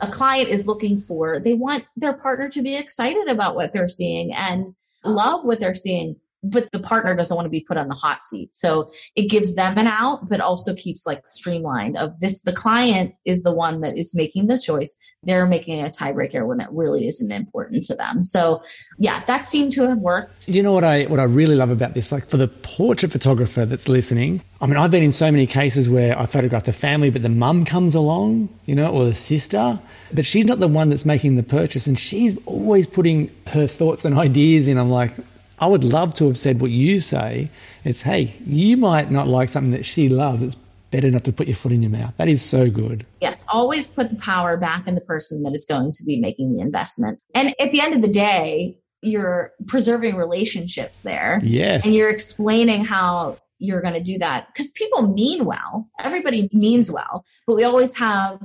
a 0.00 0.06
client 0.06 0.48
is 0.48 0.66
looking 0.66 0.98
for 0.98 1.40
they 1.40 1.54
want 1.54 1.84
their 1.96 2.12
partner 2.12 2.48
to 2.48 2.62
be 2.62 2.76
excited 2.76 3.28
about 3.28 3.54
what 3.54 3.72
they're 3.72 3.88
seeing 3.88 4.32
and 4.32 4.74
love 5.04 5.44
what 5.44 5.60
they're 5.60 5.74
seeing 5.74 6.16
but 6.42 6.70
the 6.72 6.78
partner 6.78 7.14
doesn't 7.14 7.34
want 7.34 7.46
to 7.46 7.50
be 7.50 7.60
put 7.60 7.76
on 7.76 7.88
the 7.88 7.94
hot 7.94 8.22
seat. 8.24 8.54
So 8.54 8.90
it 9.16 9.28
gives 9.28 9.54
them 9.56 9.76
an 9.76 9.86
out, 9.86 10.28
but 10.28 10.40
also 10.40 10.74
keeps 10.74 11.06
like 11.06 11.26
streamlined 11.26 11.96
of 11.96 12.18
this. 12.20 12.42
The 12.42 12.52
client 12.52 13.14
is 13.24 13.42
the 13.42 13.52
one 13.52 13.80
that 13.80 13.98
is 13.98 14.14
making 14.14 14.46
the 14.46 14.58
choice. 14.58 14.96
They're 15.24 15.46
making 15.46 15.84
a 15.84 15.88
tiebreaker 15.88 16.46
when 16.46 16.60
it 16.60 16.68
really 16.70 17.08
isn't 17.08 17.32
important 17.32 17.82
to 17.84 17.96
them. 17.96 18.22
So 18.22 18.62
yeah, 18.98 19.24
that 19.24 19.46
seemed 19.46 19.72
to 19.72 19.88
have 19.88 19.98
worked. 19.98 20.46
Do 20.46 20.52
you 20.52 20.62
know 20.62 20.72
what 20.72 20.84
I, 20.84 21.04
what 21.04 21.18
I 21.18 21.24
really 21.24 21.56
love 21.56 21.70
about 21.70 21.94
this? 21.94 22.12
Like 22.12 22.26
for 22.28 22.36
the 22.36 22.48
portrait 22.48 23.10
photographer 23.10 23.66
that's 23.66 23.88
listening, 23.88 24.42
I 24.60 24.66
mean, 24.66 24.76
I've 24.76 24.92
been 24.92 25.02
in 25.02 25.12
so 25.12 25.30
many 25.30 25.46
cases 25.46 25.88
where 25.88 26.16
I 26.18 26.26
photographed 26.26 26.68
a 26.68 26.72
family, 26.72 27.10
but 27.10 27.22
the 27.22 27.28
mum 27.28 27.64
comes 27.64 27.96
along, 27.96 28.48
you 28.64 28.76
know, 28.76 28.92
or 28.92 29.04
the 29.04 29.14
sister, 29.14 29.80
but 30.12 30.24
she's 30.24 30.44
not 30.44 30.60
the 30.60 30.68
one 30.68 30.88
that's 30.88 31.04
making 31.04 31.34
the 31.34 31.42
purchase 31.42 31.88
and 31.88 31.98
she's 31.98 32.38
always 32.46 32.86
putting 32.86 33.30
her 33.48 33.66
thoughts 33.66 34.04
and 34.04 34.16
ideas 34.18 34.68
in. 34.68 34.78
I'm 34.78 34.90
like, 34.90 35.12
I 35.60 35.66
would 35.66 35.84
love 35.84 36.14
to 36.14 36.26
have 36.26 36.38
said 36.38 36.60
what 36.60 36.70
you 36.70 37.00
say. 37.00 37.50
It's, 37.84 38.02
hey, 38.02 38.34
you 38.46 38.76
might 38.76 39.10
not 39.10 39.28
like 39.28 39.48
something 39.48 39.72
that 39.72 39.84
she 39.84 40.08
loves. 40.08 40.42
It's 40.42 40.56
better 40.90 41.10
not 41.10 41.24
to 41.24 41.32
put 41.32 41.46
your 41.46 41.56
foot 41.56 41.72
in 41.72 41.82
your 41.82 41.90
mouth. 41.90 42.14
That 42.16 42.28
is 42.28 42.42
so 42.42 42.70
good. 42.70 43.04
Yes, 43.20 43.44
always 43.52 43.90
put 43.92 44.10
the 44.10 44.16
power 44.16 44.56
back 44.56 44.86
in 44.86 44.94
the 44.94 45.00
person 45.00 45.42
that 45.42 45.54
is 45.54 45.66
going 45.68 45.92
to 45.92 46.04
be 46.04 46.18
making 46.18 46.54
the 46.54 46.60
investment. 46.60 47.20
And 47.34 47.54
at 47.60 47.72
the 47.72 47.80
end 47.80 47.94
of 47.94 48.02
the 48.02 48.08
day, 48.08 48.76
you're 49.02 49.52
preserving 49.66 50.16
relationships 50.16 51.02
there. 51.02 51.40
Yes. 51.42 51.84
And 51.84 51.94
you're 51.94 52.10
explaining 52.10 52.84
how 52.84 53.38
you're 53.58 53.82
going 53.82 53.94
to 53.94 54.02
do 54.02 54.18
that 54.18 54.48
because 54.48 54.70
people 54.72 55.02
mean 55.02 55.44
well. 55.44 55.88
Everybody 56.00 56.48
means 56.52 56.90
well, 56.90 57.24
but 57.46 57.56
we 57.56 57.64
always 57.64 57.98
have 57.98 58.40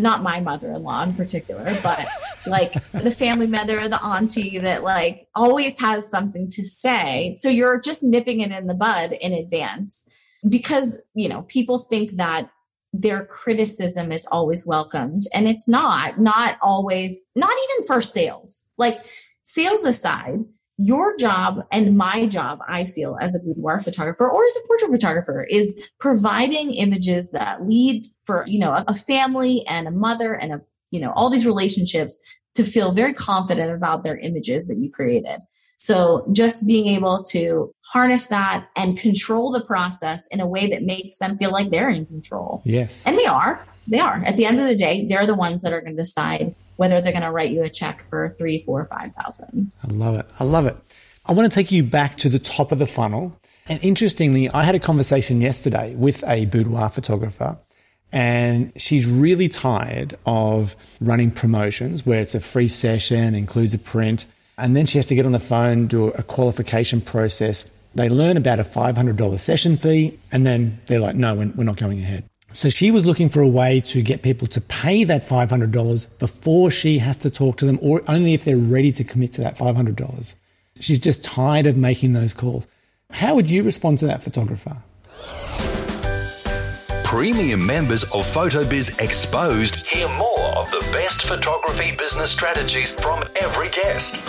not 0.00 0.22
my 0.22 0.40
mother-in-law 0.40 1.04
in 1.04 1.14
particular, 1.14 1.76
but 1.82 2.06
like 2.46 2.72
the 2.92 3.10
family 3.10 3.46
member 3.46 3.88
the 3.88 4.02
auntie 4.02 4.58
that 4.58 4.82
like 4.82 5.28
always 5.34 5.80
has 5.80 6.10
something 6.10 6.48
to 6.50 6.64
say. 6.64 7.34
So 7.34 7.48
you're 7.48 7.80
just 7.80 8.02
nipping 8.02 8.40
it 8.40 8.52
in 8.52 8.66
the 8.66 8.74
bud 8.74 9.12
in 9.12 9.32
advance 9.32 10.08
because, 10.48 11.00
you 11.14 11.28
know, 11.28 11.42
people 11.42 11.78
think 11.78 12.12
that 12.12 12.50
their 12.92 13.24
criticism 13.24 14.10
is 14.10 14.26
always 14.26 14.66
welcomed 14.66 15.24
and 15.32 15.46
it's 15.46 15.68
not, 15.68 16.18
not 16.18 16.58
always, 16.60 17.22
not 17.36 17.52
even 17.52 17.86
for 17.86 18.00
sales. 18.00 18.66
Like 18.76 19.04
sales 19.42 19.84
aside, 19.84 20.40
your 20.82 21.14
job 21.18 21.62
and 21.70 21.96
my 21.96 22.26
job, 22.26 22.60
I 22.66 22.86
feel, 22.86 23.18
as 23.20 23.34
a 23.34 23.44
boudoir 23.44 23.80
photographer 23.80 24.28
or 24.28 24.44
as 24.44 24.56
a 24.56 24.66
portrait 24.66 24.90
photographer, 24.90 25.46
is 25.50 25.90
providing 25.98 26.74
images 26.74 27.32
that 27.32 27.66
lead 27.66 28.06
for, 28.24 28.44
you 28.46 28.58
know, 28.58 28.82
a 28.88 28.94
family 28.94 29.64
and 29.66 29.86
a 29.86 29.90
mother 29.90 30.32
and 30.32 30.54
a, 30.54 30.62
you 30.90 30.98
know, 30.98 31.12
all 31.12 31.28
these 31.28 31.44
relationships 31.44 32.18
to 32.54 32.64
feel 32.64 32.92
very 32.92 33.12
confident 33.12 33.72
about 33.72 34.02
their 34.02 34.16
images 34.18 34.66
that 34.68 34.78
you 34.78 34.90
created. 34.90 35.40
So 35.76 36.26
just 36.32 36.66
being 36.66 36.86
able 36.86 37.22
to 37.24 37.74
harness 37.86 38.28
that 38.28 38.68
and 38.74 38.98
control 38.98 39.52
the 39.52 39.64
process 39.64 40.26
in 40.28 40.40
a 40.40 40.46
way 40.46 40.68
that 40.70 40.82
makes 40.82 41.18
them 41.18 41.36
feel 41.36 41.52
like 41.52 41.70
they're 41.70 41.90
in 41.90 42.06
control. 42.06 42.62
Yes. 42.64 43.02
And 43.06 43.18
they 43.18 43.26
are. 43.26 43.64
They 43.86 43.98
are. 43.98 44.22
At 44.24 44.36
the 44.36 44.46
end 44.46 44.60
of 44.60 44.68
the 44.68 44.76
day, 44.76 45.06
they're 45.06 45.26
the 45.26 45.34
ones 45.34 45.62
that 45.62 45.72
are 45.72 45.80
going 45.80 45.96
to 45.96 46.02
decide 46.02 46.54
whether 46.80 47.02
they're 47.02 47.12
going 47.12 47.22
to 47.22 47.30
write 47.30 47.50
you 47.50 47.62
a 47.62 47.68
check 47.68 48.02
for 48.02 48.30
three, 48.30 48.58
four, 48.58 48.86
five 48.86 49.12
thousand. 49.12 49.70
I 49.84 49.88
love 49.88 50.18
it. 50.18 50.24
I 50.38 50.44
love 50.44 50.64
it. 50.64 50.78
I 51.26 51.32
want 51.32 51.52
to 51.52 51.54
take 51.54 51.70
you 51.70 51.84
back 51.84 52.16
to 52.16 52.30
the 52.30 52.38
top 52.38 52.72
of 52.72 52.78
the 52.78 52.86
funnel. 52.86 53.38
And 53.68 53.78
interestingly, 53.84 54.48
I 54.48 54.64
had 54.64 54.74
a 54.74 54.78
conversation 54.78 55.42
yesterday 55.42 55.94
with 55.94 56.24
a 56.26 56.46
boudoir 56.46 56.88
photographer, 56.88 57.58
and 58.12 58.72
she's 58.76 59.04
really 59.04 59.50
tired 59.50 60.16
of 60.24 60.74
running 61.02 61.30
promotions 61.30 62.06
where 62.06 62.22
it's 62.22 62.34
a 62.34 62.40
free 62.40 62.68
session, 62.68 63.34
includes 63.34 63.74
a 63.74 63.78
print, 63.78 64.24
and 64.56 64.74
then 64.74 64.86
she 64.86 64.96
has 64.96 65.06
to 65.08 65.14
get 65.14 65.26
on 65.26 65.32
the 65.32 65.38
phone, 65.38 65.86
do 65.86 66.08
a 66.08 66.22
qualification 66.22 67.02
process, 67.02 67.70
They 67.94 68.08
learn 68.08 68.36
about 68.38 68.58
a 68.58 68.64
$500 68.64 69.38
session 69.38 69.76
fee 69.76 70.18
and 70.30 70.46
then 70.46 70.80
they're 70.86 71.00
like, 71.00 71.16
no, 71.16 71.34
we're 71.34 71.64
not 71.64 71.76
going 71.76 71.98
ahead. 72.00 72.29
So 72.52 72.68
she 72.68 72.90
was 72.90 73.06
looking 73.06 73.28
for 73.28 73.40
a 73.40 73.48
way 73.48 73.80
to 73.82 74.02
get 74.02 74.22
people 74.22 74.48
to 74.48 74.60
pay 74.60 75.04
that 75.04 75.26
$500 75.26 76.18
before 76.18 76.70
she 76.70 76.98
has 76.98 77.16
to 77.18 77.30
talk 77.30 77.56
to 77.58 77.66
them 77.66 77.78
or 77.80 78.02
only 78.08 78.34
if 78.34 78.44
they're 78.44 78.56
ready 78.56 78.90
to 78.92 79.04
commit 79.04 79.32
to 79.34 79.40
that 79.42 79.56
$500. 79.56 80.34
She's 80.80 80.98
just 80.98 81.22
tired 81.22 81.66
of 81.66 81.76
making 81.76 82.12
those 82.12 82.32
calls. 82.32 82.66
How 83.10 83.34
would 83.34 83.48
you 83.50 83.62
respond 83.62 83.98
to 84.00 84.06
that 84.06 84.22
photographer? 84.22 84.76
Premium 87.04 87.64
members 87.64 88.04
of 88.04 88.24
PhotoBiz 88.32 89.00
Exposed 89.00 89.86
hear 89.86 90.08
more 90.10 90.56
of 90.56 90.70
the 90.70 90.80
best 90.92 91.22
photography 91.22 91.94
business 91.96 92.30
strategies 92.30 92.94
from 92.94 93.22
every 93.40 93.68
guest. 93.68 94.20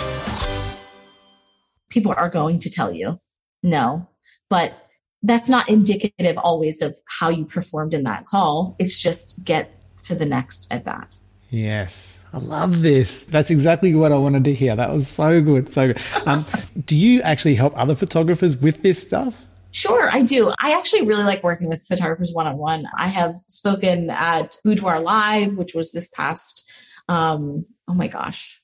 People 1.90 2.14
are 2.18 2.30
going 2.30 2.60
to 2.60 2.70
tell 2.70 2.92
you 2.92 3.20
no, 3.64 4.08
but 4.50 4.88
that's 5.24 5.50
not 5.50 5.70
indicative 5.70 6.38
always 6.38 6.82
of 6.82 6.98
how 7.08 7.30
you 7.30 7.46
performed 7.46 7.94
in 7.94 8.04
that 8.04 8.26
call. 8.26 8.76
It's 8.80 9.02
just 9.02 9.44
get 9.44 9.72
to 10.04 10.16
the 10.16 10.26
next 10.26 10.68
at 10.72 10.84
bat. 10.84 11.16
Yes. 11.50 12.20
I 12.34 12.38
love 12.38 12.82
this. 12.82 13.24
That's 13.24 13.50
exactly 13.50 13.94
what 13.94 14.12
I 14.12 14.18
wanted 14.18 14.46
to 14.46 14.54
hear. 14.54 14.76
That 14.76 14.92
was 14.92 15.08
so 15.08 15.42
good. 15.42 15.72
So 15.74 15.88
good. 15.88 16.02
Um, 16.26 16.46
do 16.86 16.96
you 16.96 17.22
actually 17.22 17.56
help 17.56 17.78
other 17.78 17.94
photographers 17.94 18.56
with 18.56 18.82
this 18.82 19.02
stuff? 19.02 19.46
Sure, 19.72 20.10
I 20.12 20.22
do. 20.22 20.52
I 20.60 20.74
actually 20.74 21.06
really 21.06 21.24
like 21.24 21.44
working 21.44 21.70
with 21.70 21.86
photographers 21.86 22.32
one 22.34 22.48
on 22.48 22.58
one. 22.58 22.86
I 22.98 23.08
have 23.08 23.36
spoken 23.48 24.10
at 24.10 24.58
Boudoir 24.66 25.00
Live, 25.00 25.56
which 25.56 25.74
was 25.74 25.92
this 25.92 26.10
past, 26.10 26.70
um, 27.08 27.66
oh 27.88 27.94
my 27.94 28.08
gosh, 28.08 28.62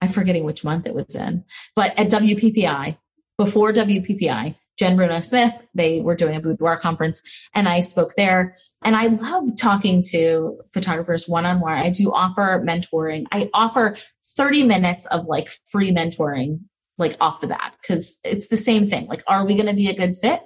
I'm 0.00 0.08
forgetting 0.08 0.44
which 0.44 0.64
month 0.64 0.86
it 0.86 0.94
was 0.94 1.14
in, 1.14 1.44
but 1.76 1.98
at 1.98 2.08
WPPI, 2.08 2.96
before 3.36 3.72
WPPI, 3.72 4.56
Jen 4.78 4.96
Bruno 4.96 5.20
Smith, 5.20 5.54
they 5.74 6.00
were 6.00 6.16
doing 6.16 6.34
a 6.34 6.40
boudoir 6.40 6.76
conference 6.76 7.22
and 7.54 7.68
I 7.68 7.80
spoke 7.80 8.14
there. 8.16 8.52
And 8.82 8.96
I 8.96 9.06
love 9.06 9.48
talking 9.58 10.02
to 10.10 10.58
photographers 10.72 11.28
one 11.28 11.46
on 11.46 11.60
one. 11.60 11.78
I 11.78 11.90
do 11.90 12.12
offer 12.12 12.62
mentoring. 12.66 13.26
I 13.30 13.50
offer 13.54 13.96
30 14.36 14.64
minutes 14.64 15.06
of 15.06 15.26
like 15.26 15.48
free 15.68 15.92
mentoring, 15.92 16.60
like 16.98 17.16
off 17.20 17.40
the 17.40 17.46
bat, 17.46 17.74
because 17.80 18.18
it's 18.24 18.48
the 18.48 18.56
same 18.56 18.88
thing. 18.88 19.06
Like, 19.06 19.22
are 19.26 19.46
we 19.46 19.54
going 19.54 19.68
to 19.68 19.74
be 19.74 19.88
a 19.88 19.94
good 19.94 20.16
fit? 20.16 20.40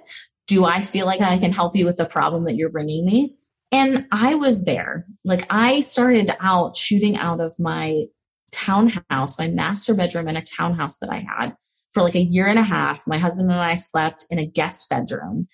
Do 0.47 0.65
I 0.65 0.81
feel 0.81 1.05
like 1.05 1.21
I 1.21 1.37
can 1.37 1.51
help 1.51 1.75
you 1.75 1.85
with 1.85 1.97
the 1.97 2.05
problem 2.05 2.45
that 2.45 2.55
you're 2.55 2.69
bringing 2.69 3.05
me? 3.05 3.35
And 3.71 4.07
I 4.11 4.33
was 4.35 4.65
there. 4.65 5.05
Like, 5.23 5.45
I 5.51 5.81
started 5.81 6.31
out 6.39 6.75
shooting 6.75 7.17
out 7.17 7.39
of 7.39 7.53
my 7.59 8.05
townhouse, 8.51 9.37
my 9.37 9.47
master 9.47 9.93
bedroom 9.93 10.27
in 10.27 10.35
a 10.35 10.41
townhouse 10.41 10.97
that 10.99 11.11
I 11.11 11.23
had 11.27 11.55
for 11.93 12.03
like 12.03 12.15
a 12.15 12.21
year 12.21 12.47
and 12.47 12.59
a 12.59 12.63
half. 12.63 13.07
My 13.07 13.17
husband 13.17 13.51
and 13.51 13.59
I 13.59 13.75
slept 13.75 14.25
in 14.29 14.39
a 14.39 14.45
guest 14.45 14.89
bedroom. 14.89 15.47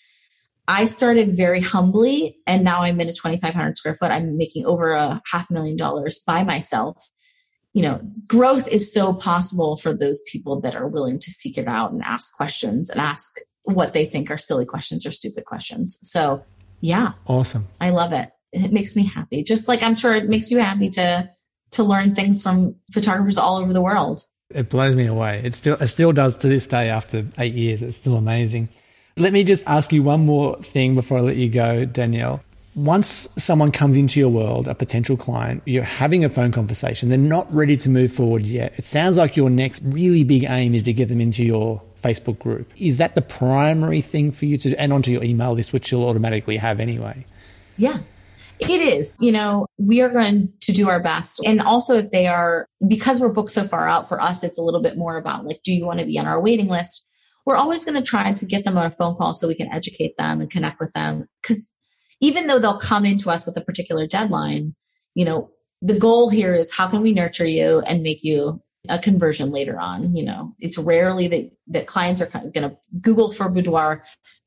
I 0.68 0.86
started 0.86 1.38
very 1.38 1.62
humbly 1.62 2.40
and 2.48 2.64
now 2.64 2.82
I'm 2.82 3.00
in 3.00 3.08
a 3.08 3.14
2,500 3.14 3.78
square 3.78 3.94
foot. 3.94 4.12
I'm 4.12 4.38
making 4.38 4.66
over 4.66 4.92
a 4.92 5.22
half 5.32 5.52
million 5.52 5.78
dollars 5.78 6.22
by 6.26 6.44
myself. 6.44 7.10
You 7.74 7.84
know, 7.84 8.02
growth 8.28 8.68
is 8.68 8.92
so 8.92 9.14
possible 9.14 9.78
for 9.78 9.94
those 9.94 10.24
people 10.28 10.62
that 10.62 10.76
are 10.76 10.88
willing 10.88 11.20
to 11.20 11.32
seek 11.32 11.58
it 11.58 11.68
out 11.68 11.92
and 11.92 12.02
ask 12.04 12.36
questions 12.36 12.90
and 12.90 13.00
ask 13.00 13.36
what 13.64 13.94
they 13.94 14.06
think 14.06 14.32
are 14.32 14.38
silly 14.38 14.66
questions 14.66 15.06
or 15.06 15.12
stupid 15.12 15.46
questions. 15.46 16.00
So, 16.02 16.44
yeah. 16.82 17.14
Awesome. 17.28 17.68
I 17.82 17.90
love 17.90 18.14
it. 18.14 18.30
It 18.52 18.72
makes 18.72 18.96
me 18.96 19.06
happy. 19.06 19.44
Just 19.44 19.68
like 19.68 19.84
I'm 19.84 19.96
sure 19.96 20.16
it 20.16 20.30
makes 20.30 20.50
you 20.50 20.60
happy 20.60 20.90
to 20.92 21.30
to 21.72 21.84
learn 21.84 22.16
things 22.16 22.42
from 22.42 22.76
photographers 22.92 23.38
all 23.38 23.58
over 23.58 23.74
the 23.74 23.82
world. 23.82 24.22
It 24.52 24.70
blows 24.70 24.96
me 24.96 25.08
away. 25.08 25.42
It 25.44 25.56
still 25.56 25.76
it 25.76 25.88
still 25.88 26.12
does 26.12 26.38
to 26.38 26.48
this 26.48 26.68
day 26.68 26.90
after 26.90 27.26
eight 27.40 27.56
years. 27.56 27.82
It's 27.82 27.98
still 27.98 28.16
amazing. 28.16 28.70
Let 29.18 29.34
me 29.34 29.44
just 29.44 29.68
ask 29.68 29.92
you 29.92 30.04
one 30.04 30.26
more 30.26 30.58
thing 30.58 30.94
before 30.94 31.18
I 31.18 31.22
let 31.22 31.38
you 31.38 31.50
go, 31.50 31.86
Danielle. 31.86 32.42
Once 32.76 33.30
someone 33.38 33.72
comes 33.72 33.96
into 33.96 34.20
your 34.20 34.30
world, 34.30 34.68
a 34.68 34.76
potential 34.76 35.16
client, 35.16 35.64
you're 35.66 35.82
having 35.82 36.26
a 36.26 36.30
phone 36.30 36.52
conversation, 36.52 37.08
they're 37.08 37.18
not 37.18 37.52
ready 37.54 37.78
to 37.78 37.90
move 37.90 38.12
forward 38.12 38.46
yet. 38.46 38.74
It 38.78 38.86
sounds 38.86 39.16
like 39.16 39.38
your 39.38 39.50
next 39.50 39.82
really 39.86 40.26
big 40.26 40.44
aim 40.44 40.76
is 40.76 40.84
to 40.84 40.92
get 40.92 41.08
them 41.08 41.22
into 41.22 41.44
your 41.44 41.82
Facebook 42.04 42.38
group. 42.38 42.70
Is 42.78 42.98
that 42.98 43.16
the 43.16 43.22
primary 43.22 44.02
thing 44.02 44.34
for 44.34 44.46
you 44.46 44.58
to, 44.58 44.76
and 44.76 44.92
onto 44.92 45.10
your 45.10 45.24
email 45.24 45.54
list, 45.54 45.72
which 45.72 45.90
you'll 45.90 46.04
automatically 46.04 46.58
have 46.58 46.82
anyway? 46.82 47.26
Yeah, 47.78 48.00
it 48.60 48.82
is. 48.82 49.14
You 49.20 49.32
know, 49.32 49.68
we 49.78 50.02
are 50.02 50.10
going 50.10 50.54
to 50.62 50.72
do 50.72 50.90
our 50.90 51.00
best. 51.00 51.42
And 51.46 51.62
also, 51.62 51.98
if 51.98 52.12
they 52.12 52.28
are, 52.28 52.68
because 52.88 53.20
we're 53.20 53.30
booked 53.30 53.52
so 53.52 53.68
far 53.68 53.88
out 53.88 54.08
for 54.08 54.22
us, 54.22 54.44
it's 54.44 54.58
a 54.58 54.64
little 54.64 54.82
bit 54.82 54.98
more 54.98 55.18
about 55.18 55.46
like, 55.46 55.62
do 55.64 55.74
you 55.74 55.86
want 55.86 56.00
to 56.00 56.06
be 56.06 56.18
on 56.18 56.28
our 56.28 56.42
waiting 56.42 56.68
list? 56.68 57.06
We're 57.46 57.58
always 57.58 57.86
going 57.86 57.96
to 57.96 58.08
try 58.08 58.34
to 58.34 58.46
get 58.46 58.66
them 58.66 58.78
on 58.78 58.88
a 58.88 58.92
phone 58.92 59.16
call 59.16 59.34
so 59.34 59.48
we 59.48 59.56
can 59.56 59.72
educate 59.72 60.18
them 60.18 60.42
and 60.42 60.50
connect 60.50 60.80
with 60.80 60.94
them. 60.94 61.28
Because 61.42 61.72
even 62.20 62.48
though 62.48 62.60
they'll 62.60 62.80
come 62.80 63.06
into 63.06 63.30
us 63.30 63.46
with 63.46 63.58
a 63.58 63.62
particular 63.62 64.08
deadline, 64.08 64.76
you 65.14 65.26
know, 65.26 65.52
the 65.82 65.98
goal 66.00 66.30
here 66.30 66.56
is 66.56 66.76
how 66.76 66.88
can 66.88 67.02
we 67.02 67.14
nurture 67.14 67.46
you 67.46 67.82
and 67.82 68.02
make 68.02 68.24
you 68.24 68.62
a 68.90 69.00
conversion 69.00 69.52
later 69.52 69.80
on. 69.80 70.16
You 70.16 70.26
know, 70.26 70.56
it's 70.60 70.78
rarely 70.78 71.28
that, 71.28 71.52
that 71.68 71.88
clients 71.88 72.22
are 72.22 72.26
kind 72.26 72.46
of 72.46 72.54
going 72.54 72.70
to 72.70 72.78
Google 73.02 73.32
for 73.32 73.50
boudoir 73.50 74.04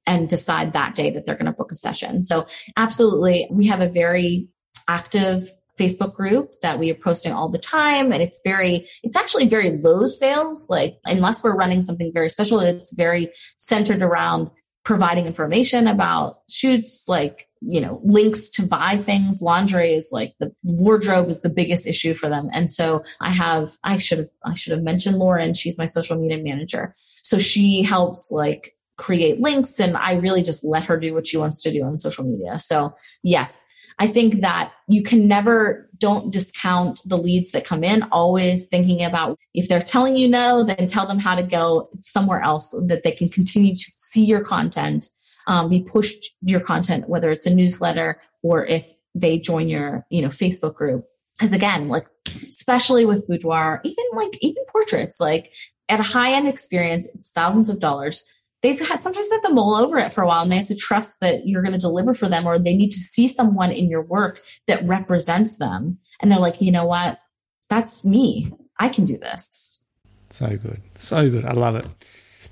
and 0.08 0.28
decide 0.28 0.72
that 0.72 0.96
day 0.96 1.10
that 1.10 1.26
they're 1.26 1.36
going 1.36 1.46
to 1.46 1.52
book 1.52 1.70
a 1.70 1.76
session. 1.76 2.22
So, 2.24 2.46
absolutely, 2.76 3.46
we 3.50 3.66
have 3.68 3.80
a 3.80 3.88
very 3.88 4.48
active 4.88 5.48
Facebook 5.78 6.14
group 6.14 6.54
that 6.62 6.78
we 6.78 6.90
are 6.90 6.94
posting 6.94 7.32
all 7.32 7.48
the 7.48 7.58
time. 7.58 8.10
And 8.10 8.20
it's 8.20 8.40
very, 8.42 8.88
it's 9.04 9.16
actually 9.16 9.46
very 9.46 9.78
low 9.78 10.06
sales. 10.06 10.68
Like, 10.68 10.98
unless 11.04 11.44
we're 11.44 11.54
running 11.54 11.82
something 11.82 12.10
very 12.12 12.30
special, 12.30 12.58
it's 12.58 12.92
very 12.94 13.30
centered 13.58 14.02
around 14.02 14.50
providing 14.84 15.26
information 15.26 15.86
about 15.86 16.38
shoots, 16.48 17.06
like, 17.08 17.46
you 17.60 17.80
know, 17.80 18.00
links 18.02 18.50
to 18.50 18.66
buy 18.66 18.96
things. 18.96 19.42
Lingerie 19.42 19.94
is 19.94 20.10
like 20.12 20.34
the 20.40 20.50
wardrobe 20.62 21.28
is 21.28 21.42
the 21.42 21.50
biggest 21.50 21.86
issue 21.86 22.14
for 22.14 22.28
them. 22.28 22.48
And 22.52 22.70
so 22.70 23.04
I 23.20 23.30
have, 23.30 23.72
I 23.84 23.98
should 23.98 24.18
have, 24.18 24.28
I 24.44 24.54
should 24.54 24.72
have 24.72 24.82
mentioned 24.82 25.18
Lauren. 25.18 25.52
She's 25.52 25.78
my 25.78 25.84
social 25.84 26.16
media 26.16 26.42
manager. 26.42 26.96
So 27.22 27.38
she 27.38 27.82
helps 27.82 28.32
like 28.32 28.72
create 28.98 29.40
links 29.40 29.80
and 29.80 29.96
I 29.96 30.14
really 30.14 30.42
just 30.42 30.64
let 30.64 30.84
her 30.84 30.98
do 30.98 31.14
what 31.14 31.26
she 31.26 31.36
wants 31.36 31.62
to 31.62 31.72
do 31.72 31.84
on 31.84 31.98
social 31.98 32.24
media. 32.24 32.58
So 32.58 32.94
yes, 33.22 33.64
I 33.98 34.06
think 34.06 34.40
that 34.42 34.72
you 34.86 35.02
can 35.02 35.26
never 35.26 35.88
don't 35.98 36.32
discount 36.32 37.00
the 37.04 37.16
leads 37.16 37.52
that 37.52 37.64
come 37.64 37.82
in, 37.82 38.02
always 38.12 38.66
thinking 38.66 39.02
about 39.02 39.38
if 39.54 39.68
they're 39.68 39.80
telling 39.80 40.16
you 40.16 40.28
no, 40.28 40.62
then 40.62 40.86
tell 40.86 41.06
them 41.06 41.18
how 41.18 41.34
to 41.34 41.42
go 41.42 41.88
somewhere 42.00 42.40
else 42.40 42.72
so 42.72 42.80
that 42.82 43.02
they 43.02 43.12
can 43.12 43.28
continue 43.28 43.74
to 43.74 43.92
see 43.98 44.24
your 44.24 44.42
content, 44.42 45.06
um, 45.46 45.68
be 45.68 45.80
pushed 45.80 46.34
your 46.42 46.60
content, 46.60 47.08
whether 47.08 47.30
it's 47.30 47.46
a 47.46 47.54
newsletter 47.54 48.20
or 48.42 48.66
if 48.66 48.92
they 49.14 49.38
join 49.38 49.68
your, 49.68 50.04
you 50.10 50.22
know, 50.22 50.28
Facebook 50.28 50.74
group. 50.74 51.04
Cause 51.40 51.52
again, 51.52 51.88
like, 51.88 52.06
especially 52.48 53.04
with 53.04 53.26
boudoir, 53.26 53.80
even 53.84 54.04
like, 54.14 54.36
even 54.42 54.62
portraits, 54.70 55.20
like 55.20 55.52
at 55.88 56.00
a 56.00 56.04
high 56.04 56.32
end 56.32 56.46
experience, 56.46 57.12
it's 57.14 57.30
thousands 57.30 57.70
of 57.70 57.80
dollars 57.80 58.26
they've 58.62 58.78
had 58.78 58.98
sometimes 58.98 59.28
they 59.28 59.36
have 59.36 59.44
to 59.44 59.52
mull 59.54 59.74
over 59.74 59.98
it 59.98 60.12
for 60.12 60.22
a 60.22 60.26
while 60.26 60.42
and 60.42 60.50
they 60.50 60.56
have 60.56 60.66
to 60.68 60.74
trust 60.74 61.20
that 61.20 61.46
you're 61.46 61.62
going 61.62 61.72
to 61.72 61.78
deliver 61.78 62.14
for 62.14 62.28
them 62.28 62.46
or 62.46 62.58
they 62.58 62.76
need 62.76 62.90
to 62.90 62.98
see 62.98 63.28
someone 63.28 63.72
in 63.72 63.88
your 63.88 64.02
work 64.02 64.42
that 64.66 64.86
represents 64.86 65.56
them. 65.56 65.98
And 66.20 66.30
they're 66.30 66.38
like 66.38 66.60
you 66.60 66.72
know 66.72 66.86
what? 66.86 67.20
That's 67.68 68.04
me. 68.04 68.52
I 68.78 68.88
can 68.88 69.04
do 69.04 69.18
this. 69.18 69.82
So 70.30 70.48
good. 70.48 70.80
So 70.98 71.30
good. 71.30 71.44
I 71.44 71.52
love 71.52 71.76
it. 71.76 71.86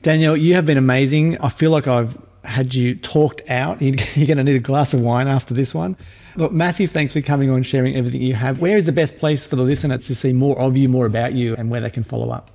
Danielle 0.03 0.37
you 0.37 0.55
have 0.55 0.67
been 0.67 0.79
amazing. 0.79 1.39
I 1.39 1.49
feel 1.49 1.71
like 1.71 1.87
i've 1.87 2.17
had 2.47 2.75
you 2.75 2.95
talked 2.95 3.43
out. 3.51 3.83
You're 3.83 4.27
going 4.27 4.39
to 4.39 4.45
need 4.45 4.57
a 4.57 4.61
glass 4.61 4.95
of 4.95 5.01
wine 5.01 5.29
after 5.29 5.53
this 5.53 5.75
one. 5.75 5.97
Look, 6.37 6.53
massive 6.53 6.91
thanks 6.91 7.13
for 7.13 7.21
coming 7.21 7.51
on, 7.51 7.63
sharing 7.63 7.97
everything 7.97 8.23
you 8.23 8.35
have. 8.35 8.61
Where 8.61 8.77
is 8.77 8.85
the 8.85 8.93
best 8.93 9.19
place 9.19 9.47
for 9.47 9.57
the 9.57 9.63
listeners 9.63 10.07
to 10.07 10.15
see 10.15 10.33
more 10.33 10.59
of 10.59 10.77
you, 10.77 10.89
more 10.89 11.07
about 11.07 11.33
you, 11.33 11.55
and 11.57 11.71
where 11.71 11.81
they 11.81 11.91
can 11.91 12.05
follow 12.05 12.31
up? 12.31 12.51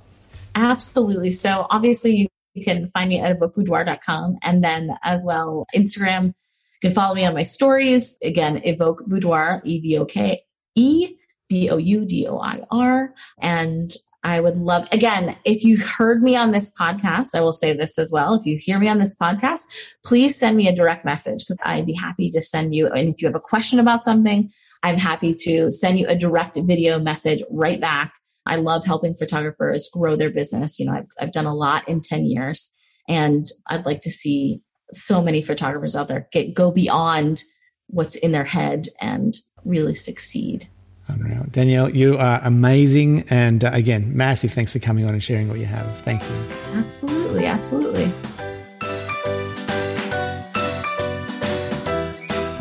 Absolutely. 0.54 1.32
So 1.32 1.66
obviously 1.70 2.16
you 2.16 2.28
can 2.60 2.88
find 2.90 3.08
me 3.08 3.20
at 3.20 3.38
evokeboudoir.com 3.38 4.36
and 4.42 4.62
then 4.62 4.90
as 5.02 5.24
well 5.26 5.66
Instagram. 5.74 6.34
You 6.82 6.88
can 6.88 6.92
follow 6.92 7.14
me 7.14 7.24
on 7.24 7.34
my 7.34 7.44
stories. 7.44 8.18
Again, 8.22 8.60
evoke 8.64 9.06
boudoir, 9.06 9.62
E 9.64 9.80
V 9.80 9.98
O 9.98 10.04
K 10.04 10.42
E 10.74 11.14
B 11.48 11.70
O 11.70 11.76
U 11.76 12.04
D 12.04 12.26
O 12.26 12.38
I 12.38 12.60
R. 12.70 13.14
And 13.40 13.94
I 14.24 14.40
would 14.40 14.56
love, 14.56 14.86
again, 14.92 15.36
if 15.44 15.64
you 15.64 15.78
heard 15.78 16.22
me 16.22 16.36
on 16.36 16.52
this 16.52 16.72
podcast, 16.72 17.34
I 17.34 17.40
will 17.40 17.52
say 17.52 17.72
this 17.72 17.98
as 17.98 18.12
well. 18.12 18.34
If 18.34 18.46
you 18.46 18.56
hear 18.56 18.78
me 18.78 18.88
on 18.88 18.98
this 18.98 19.16
podcast, 19.16 19.62
please 20.04 20.38
send 20.38 20.56
me 20.56 20.68
a 20.68 20.74
direct 20.74 21.04
message 21.04 21.40
because 21.40 21.58
I'd 21.64 21.86
be 21.86 21.92
happy 21.92 22.30
to 22.30 22.40
send 22.40 22.72
you. 22.72 22.86
And 22.86 23.08
if 23.08 23.20
you 23.20 23.26
have 23.26 23.34
a 23.34 23.40
question 23.40 23.80
about 23.80 24.04
something, 24.04 24.50
I'm 24.84 24.96
happy 24.96 25.34
to 25.40 25.72
send 25.72 25.98
you 25.98 26.06
a 26.06 26.16
direct 26.16 26.56
video 26.56 27.00
message 27.00 27.42
right 27.50 27.80
back 27.80 28.14
I 28.46 28.56
love 28.56 28.84
helping 28.84 29.14
photographers 29.14 29.88
grow 29.92 30.16
their 30.16 30.30
business. 30.30 30.78
You 30.78 30.86
know, 30.86 30.92
I've, 30.92 31.06
I've 31.20 31.32
done 31.32 31.46
a 31.46 31.54
lot 31.54 31.88
in 31.88 32.00
10 32.00 32.24
years 32.26 32.70
and 33.08 33.46
I'd 33.68 33.86
like 33.86 34.00
to 34.02 34.10
see 34.10 34.62
so 34.92 35.22
many 35.22 35.42
photographers 35.42 35.96
out 35.96 36.08
there 36.08 36.28
get 36.32 36.54
go 36.54 36.70
beyond 36.70 37.42
what's 37.88 38.16
in 38.16 38.32
their 38.32 38.44
head 38.44 38.88
and 39.00 39.34
really 39.64 39.94
succeed. 39.94 40.68
Unreal. 41.08 41.46
Danielle, 41.50 41.94
you 41.94 42.16
are 42.16 42.40
amazing. 42.42 43.24
And 43.28 43.64
uh, 43.64 43.70
again, 43.72 44.16
massive 44.16 44.52
thanks 44.52 44.72
for 44.72 44.78
coming 44.78 45.04
on 45.04 45.12
and 45.12 45.22
sharing 45.22 45.48
what 45.48 45.58
you 45.58 45.66
have. 45.66 45.86
Thank 46.02 46.22
you. 46.22 46.36
Absolutely. 46.74 47.46
Absolutely. 47.46 48.12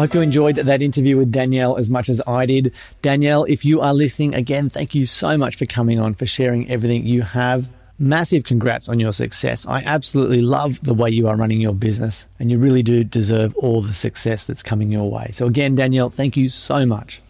I 0.01 0.05
hope 0.05 0.15
you 0.15 0.21
enjoyed 0.21 0.55
that 0.55 0.81
interview 0.81 1.15
with 1.15 1.31
Danielle 1.31 1.77
as 1.77 1.87
much 1.87 2.09
as 2.09 2.19
I 2.25 2.47
did. 2.47 2.73
Danielle, 3.03 3.43
if 3.43 3.63
you 3.63 3.81
are 3.81 3.93
listening, 3.93 4.33
again, 4.33 4.67
thank 4.67 4.95
you 4.95 5.05
so 5.05 5.37
much 5.37 5.57
for 5.57 5.67
coming 5.67 5.99
on, 5.99 6.15
for 6.15 6.25
sharing 6.25 6.67
everything 6.71 7.05
you 7.05 7.21
have. 7.21 7.69
Massive 7.99 8.43
congrats 8.43 8.89
on 8.89 8.99
your 8.99 9.13
success. 9.13 9.67
I 9.67 9.81
absolutely 9.81 10.41
love 10.41 10.79
the 10.81 10.95
way 10.95 11.11
you 11.11 11.27
are 11.27 11.35
running 11.35 11.61
your 11.61 11.75
business, 11.75 12.25
and 12.39 12.49
you 12.49 12.57
really 12.57 12.81
do 12.81 13.03
deserve 13.03 13.55
all 13.57 13.83
the 13.83 13.93
success 13.93 14.47
that's 14.47 14.63
coming 14.63 14.91
your 14.91 15.07
way. 15.07 15.29
So, 15.33 15.45
again, 15.45 15.75
Danielle, 15.75 16.09
thank 16.09 16.35
you 16.35 16.49
so 16.49 16.83
much. 16.83 17.21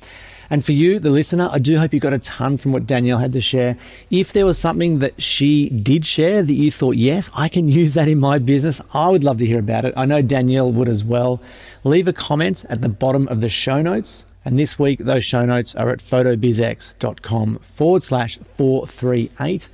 And 0.51 0.65
for 0.65 0.73
you, 0.73 0.99
the 0.99 1.09
listener, 1.09 1.47
I 1.49 1.59
do 1.59 1.77
hope 1.77 1.93
you 1.93 2.01
got 2.01 2.11
a 2.11 2.19
ton 2.19 2.57
from 2.57 2.73
what 2.73 2.85
Danielle 2.85 3.19
had 3.19 3.31
to 3.33 3.39
share. 3.39 3.77
If 4.09 4.33
there 4.33 4.45
was 4.45 4.57
something 4.57 4.99
that 4.99 5.21
she 5.21 5.69
did 5.69 6.05
share 6.05 6.43
that 6.43 6.53
you 6.53 6.69
thought, 6.69 6.97
yes, 6.97 7.31
I 7.33 7.47
can 7.47 7.67
use 7.81 7.93
that 7.93 8.09
in 8.09 8.19
my 8.19 8.37
business, 8.37 8.81
I 8.93 9.07
would 9.07 9.23
love 9.23 9.37
to 9.37 9.45
hear 9.45 9.59
about 9.59 9.85
it. 9.85 9.93
I 9.95 10.05
know 10.05 10.21
Danielle 10.21 10.73
would 10.73 10.89
as 10.89 11.05
well. 11.05 11.41
Leave 11.85 12.05
a 12.09 12.13
comment 12.13 12.65
at 12.67 12.81
the 12.81 12.89
bottom 12.89 13.29
of 13.29 13.39
the 13.39 13.47
show 13.47 13.81
notes. 13.81 14.25
And 14.43 14.59
this 14.59 14.77
week, 14.77 14.99
those 14.99 15.23
show 15.23 15.45
notes 15.45 15.73
are 15.73 15.89
at 15.89 15.99
photobizx.com 15.99 17.59
forward 17.59 18.03
slash 18.03 18.37
438. 18.37 19.69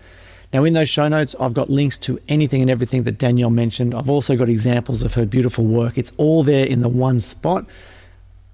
Now, 0.54 0.64
in 0.64 0.74
those 0.74 0.90
show 0.90 1.08
notes, 1.08 1.36
I've 1.40 1.56
got 1.56 1.72
links 1.72 1.98
to 1.98 2.20
anything 2.28 2.62
and 2.62 2.70
everything 2.70 3.02
that 3.04 3.18
Danielle 3.18 3.50
mentioned. 3.50 3.96
I've 3.96 4.12
also 4.12 4.38
got 4.38 4.48
examples 4.48 5.02
of 5.02 5.16
her 5.16 5.26
beautiful 5.26 5.66
work. 5.66 5.98
It's 5.98 6.12
all 6.18 6.44
there 6.44 6.68
in 6.68 6.82
the 6.82 6.90
one 6.90 7.20
spot. 7.20 7.66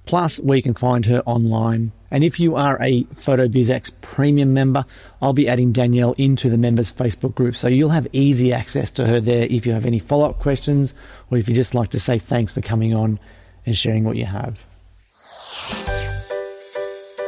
Plus, 0.06 0.40
where 0.40 0.58
you 0.58 0.64
can 0.64 0.74
find 0.74 1.06
her 1.06 1.24
online. 1.26 1.92
And 2.12 2.24
if 2.24 2.40
you 2.40 2.56
are 2.56 2.78
a 2.80 3.04
PhotoBizX 3.06 3.92
premium 4.02 4.54
member, 4.54 4.86
I'll 5.22 5.34
be 5.34 5.50
adding 5.50 5.72
Danielle 5.72 6.14
into 6.18 6.50
the 6.50 6.58
members 6.58 6.94
Facebook 6.94 7.34
group. 7.34 7.56
So 7.56 7.68
you'll 7.68 7.90
have 7.90 8.08
easy 8.12 8.54
access 8.54 8.92
to 8.92 9.08
her 9.08 9.20
there 9.20 9.48
if 9.50 9.66
you 9.66 9.74
have 9.74 9.86
any 9.86 10.00
follow 10.00 10.30
up 10.30 10.40
questions 10.40 10.94
or 11.32 11.38
if 11.38 11.50
you 11.50 11.56
just 11.56 11.74
like 11.74 11.90
to 11.92 12.00
say 12.00 12.20
thanks 12.20 12.52
for 12.52 12.62
coming 12.62 12.94
on 12.94 13.20
and 13.66 13.76
sharing 13.76 14.04
what 14.04 14.18
you 14.18 14.26
have. 14.26 14.66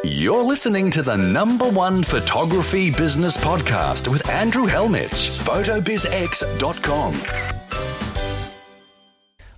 You're 0.04 0.44
listening 0.44 0.92
to 0.92 1.02
the 1.02 1.18
number 1.18 1.68
one 1.68 2.04
photography 2.04 2.92
business 2.92 3.38
podcast 3.38 4.08
with 4.08 4.30
Andrew 4.30 4.68
Hellmich, 4.68 5.40
photobizx.com. 5.40 7.65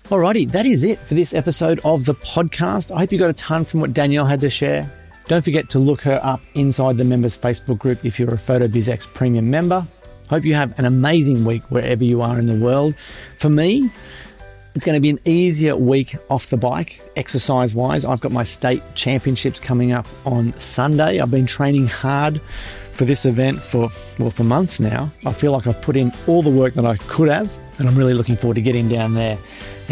Alrighty, 0.05 0.51
that 0.51 0.67
is 0.67 0.83
it 0.83 0.99
for 0.99 1.15
this 1.15 1.33
episode 1.33 1.81
of 1.85 2.07
the 2.07 2.15
podcast. 2.15 2.95
I 2.95 3.01
hope 3.01 3.13
you 3.13 3.19
got 3.19 3.31
a 3.31 3.35
ton 3.35 3.65
from 3.65 3.81
what 3.81 3.93
Danielle 3.93 4.27
had 4.27 4.41
to 4.41 4.51
share. 4.51 4.91
Don't 5.27 5.45
forget 5.45 5.71
to 5.71 5.79
look 5.79 6.01
her 6.03 6.21
up 6.23 6.41
inside 6.55 6.97
the 6.97 7.05
members 7.05 7.39
Facebook 7.39 7.79
group 7.79 8.05
if 8.05 8.19
you're 8.19 8.35
a 8.35 8.37
PhotoBizX 8.37 9.07
premium 9.15 9.51
member. 9.51 9.87
Hope 10.33 10.47
you 10.47 10.55
have 10.55 10.79
an 10.79 10.87
amazing 10.87 11.45
week 11.45 11.63
wherever 11.71 12.03
you 12.03 12.23
are 12.23 12.39
in 12.39 12.47
the 12.47 12.59
world. 12.59 12.95
For 13.37 13.51
me, 13.51 13.91
it's 14.75 14.83
going 14.83 14.95
to 14.95 15.01
be 15.01 15.11
an 15.11 15.19
easier 15.27 15.77
week 15.77 16.17
off 16.31 16.49
the 16.49 16.57
bike, 16.57 17.03
exercise 17.17 17.75
wise. 17.75 18.07
I've 18.07 18.23
got 18.23 18.33
my 18.33 18.43
state 18.43 18.83
championships 18.95 19.61
coming 19.61 19.93
up 19.93 20.07
on 20.25 20.59
Sunday. 20.59 21.21
I've 21.21 21.31
been 21.31 21.45
training 21.45 21.87
hard 21.87 22.41
for 22.93 23.05
this 23.05 23.27
event 23.27 23.61
for, 23.61 23.91
well, 24.19 24.31
for 24.31 24.43
months 24.43 24.81
now. 24.81 25.11
I 25.27 25.35
feel 25.35 25.53
like 25.53 25.67
I've 25.67 25.83
put 25.83 25.97
in 25.97 26.11
all 26.27 26.43
the 26.43 26.49
work 26.49 26.73
that 26.75 26.87
I 26.87 26.97
could 26.97 27.29
have, 27.29 27.55
and 27.79 27.87
I'm 27.87 27.95
really 27.95 28.15
looking 28.15 28.37
forward 28.37 28.55
to 28.55 28.63
getting 28.63 28.89
down 28.89 29.13
there 29.13 29.37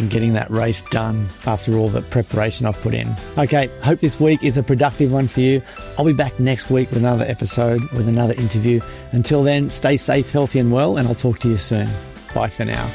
and 0.01 0.11
getting 0.11 0.32
that 0.32 0.51
race 0.51 0.82
done 0.82 1.26
after 1.46 1.76
all 1.76 1.88
the 1.88 2.03
preparation 2.03 2.66
I've 2.66 2.80
put 2.80 2.94
in. 2.94 3.14
Okay, 3.36 3.68
hope 3.82 4.01
this 4.01 4.18
week 4.18 4.42
is 4.42 4.57
a 4.57 4.62
productive 4.62 5.12
one 5.12 5.28
for 5.28 5.40
you. 5.40 5.62
I'll 5.98 6.07
be 6.07 6.14
back 6.14 6.40
next 6.40 6.70
week 6.70 6.88
with 6.90 6.98
another 6.98 7.24
episode, 7.24 7.82
with 7.92 8.09
another 8.09 8.34
interview. 8.34 8.80
Until 9.12 9.42
then, 9.42 9.70
stay 9.70 9.96
safe, 9.96 10.30
healthy, 10.30 10.59
and 10.59 10.72
well, 10.72 10.96
and 10.96 11.07
I'll 11.07 11.14
talk 11.14 11.38
to 11.40 11.48
you 11.48 11.59
soon. 11.59 11.88
Bye 12.34 12.48
for 12.48 12.64
now. 12.64 12.90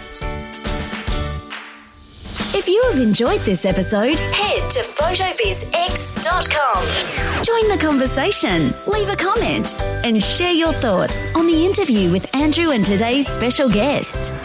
If 2.57 2.67
you 2.67 2.81
have 2.91 2.99
enjoyed 2.99 3.41
this 3.41 3.65
episode, 3.65 4.17
head 4.17 4.71
to 4.71 4.79
photobizx.com. 4.79 7.43
Join 7.43 7.69
the 7.69 7.77
conversation, 7.79 8.73
leave 8.87 9.09
a 9.09 9.15
comment, 9.15 9.75
and 10.03 10.23
share 10.23 10.53
your 10.53 10.73
thoughts 10.73 11.35
on 11.35 11.45
the 11.45 11.65
interview 11.65 12.11
with 12.11 12.33
Andrew 12.33 12.71
and 12.71 12.83
today's 12.83 13.27
special 13.27 13.69
guest. 13.69 14.43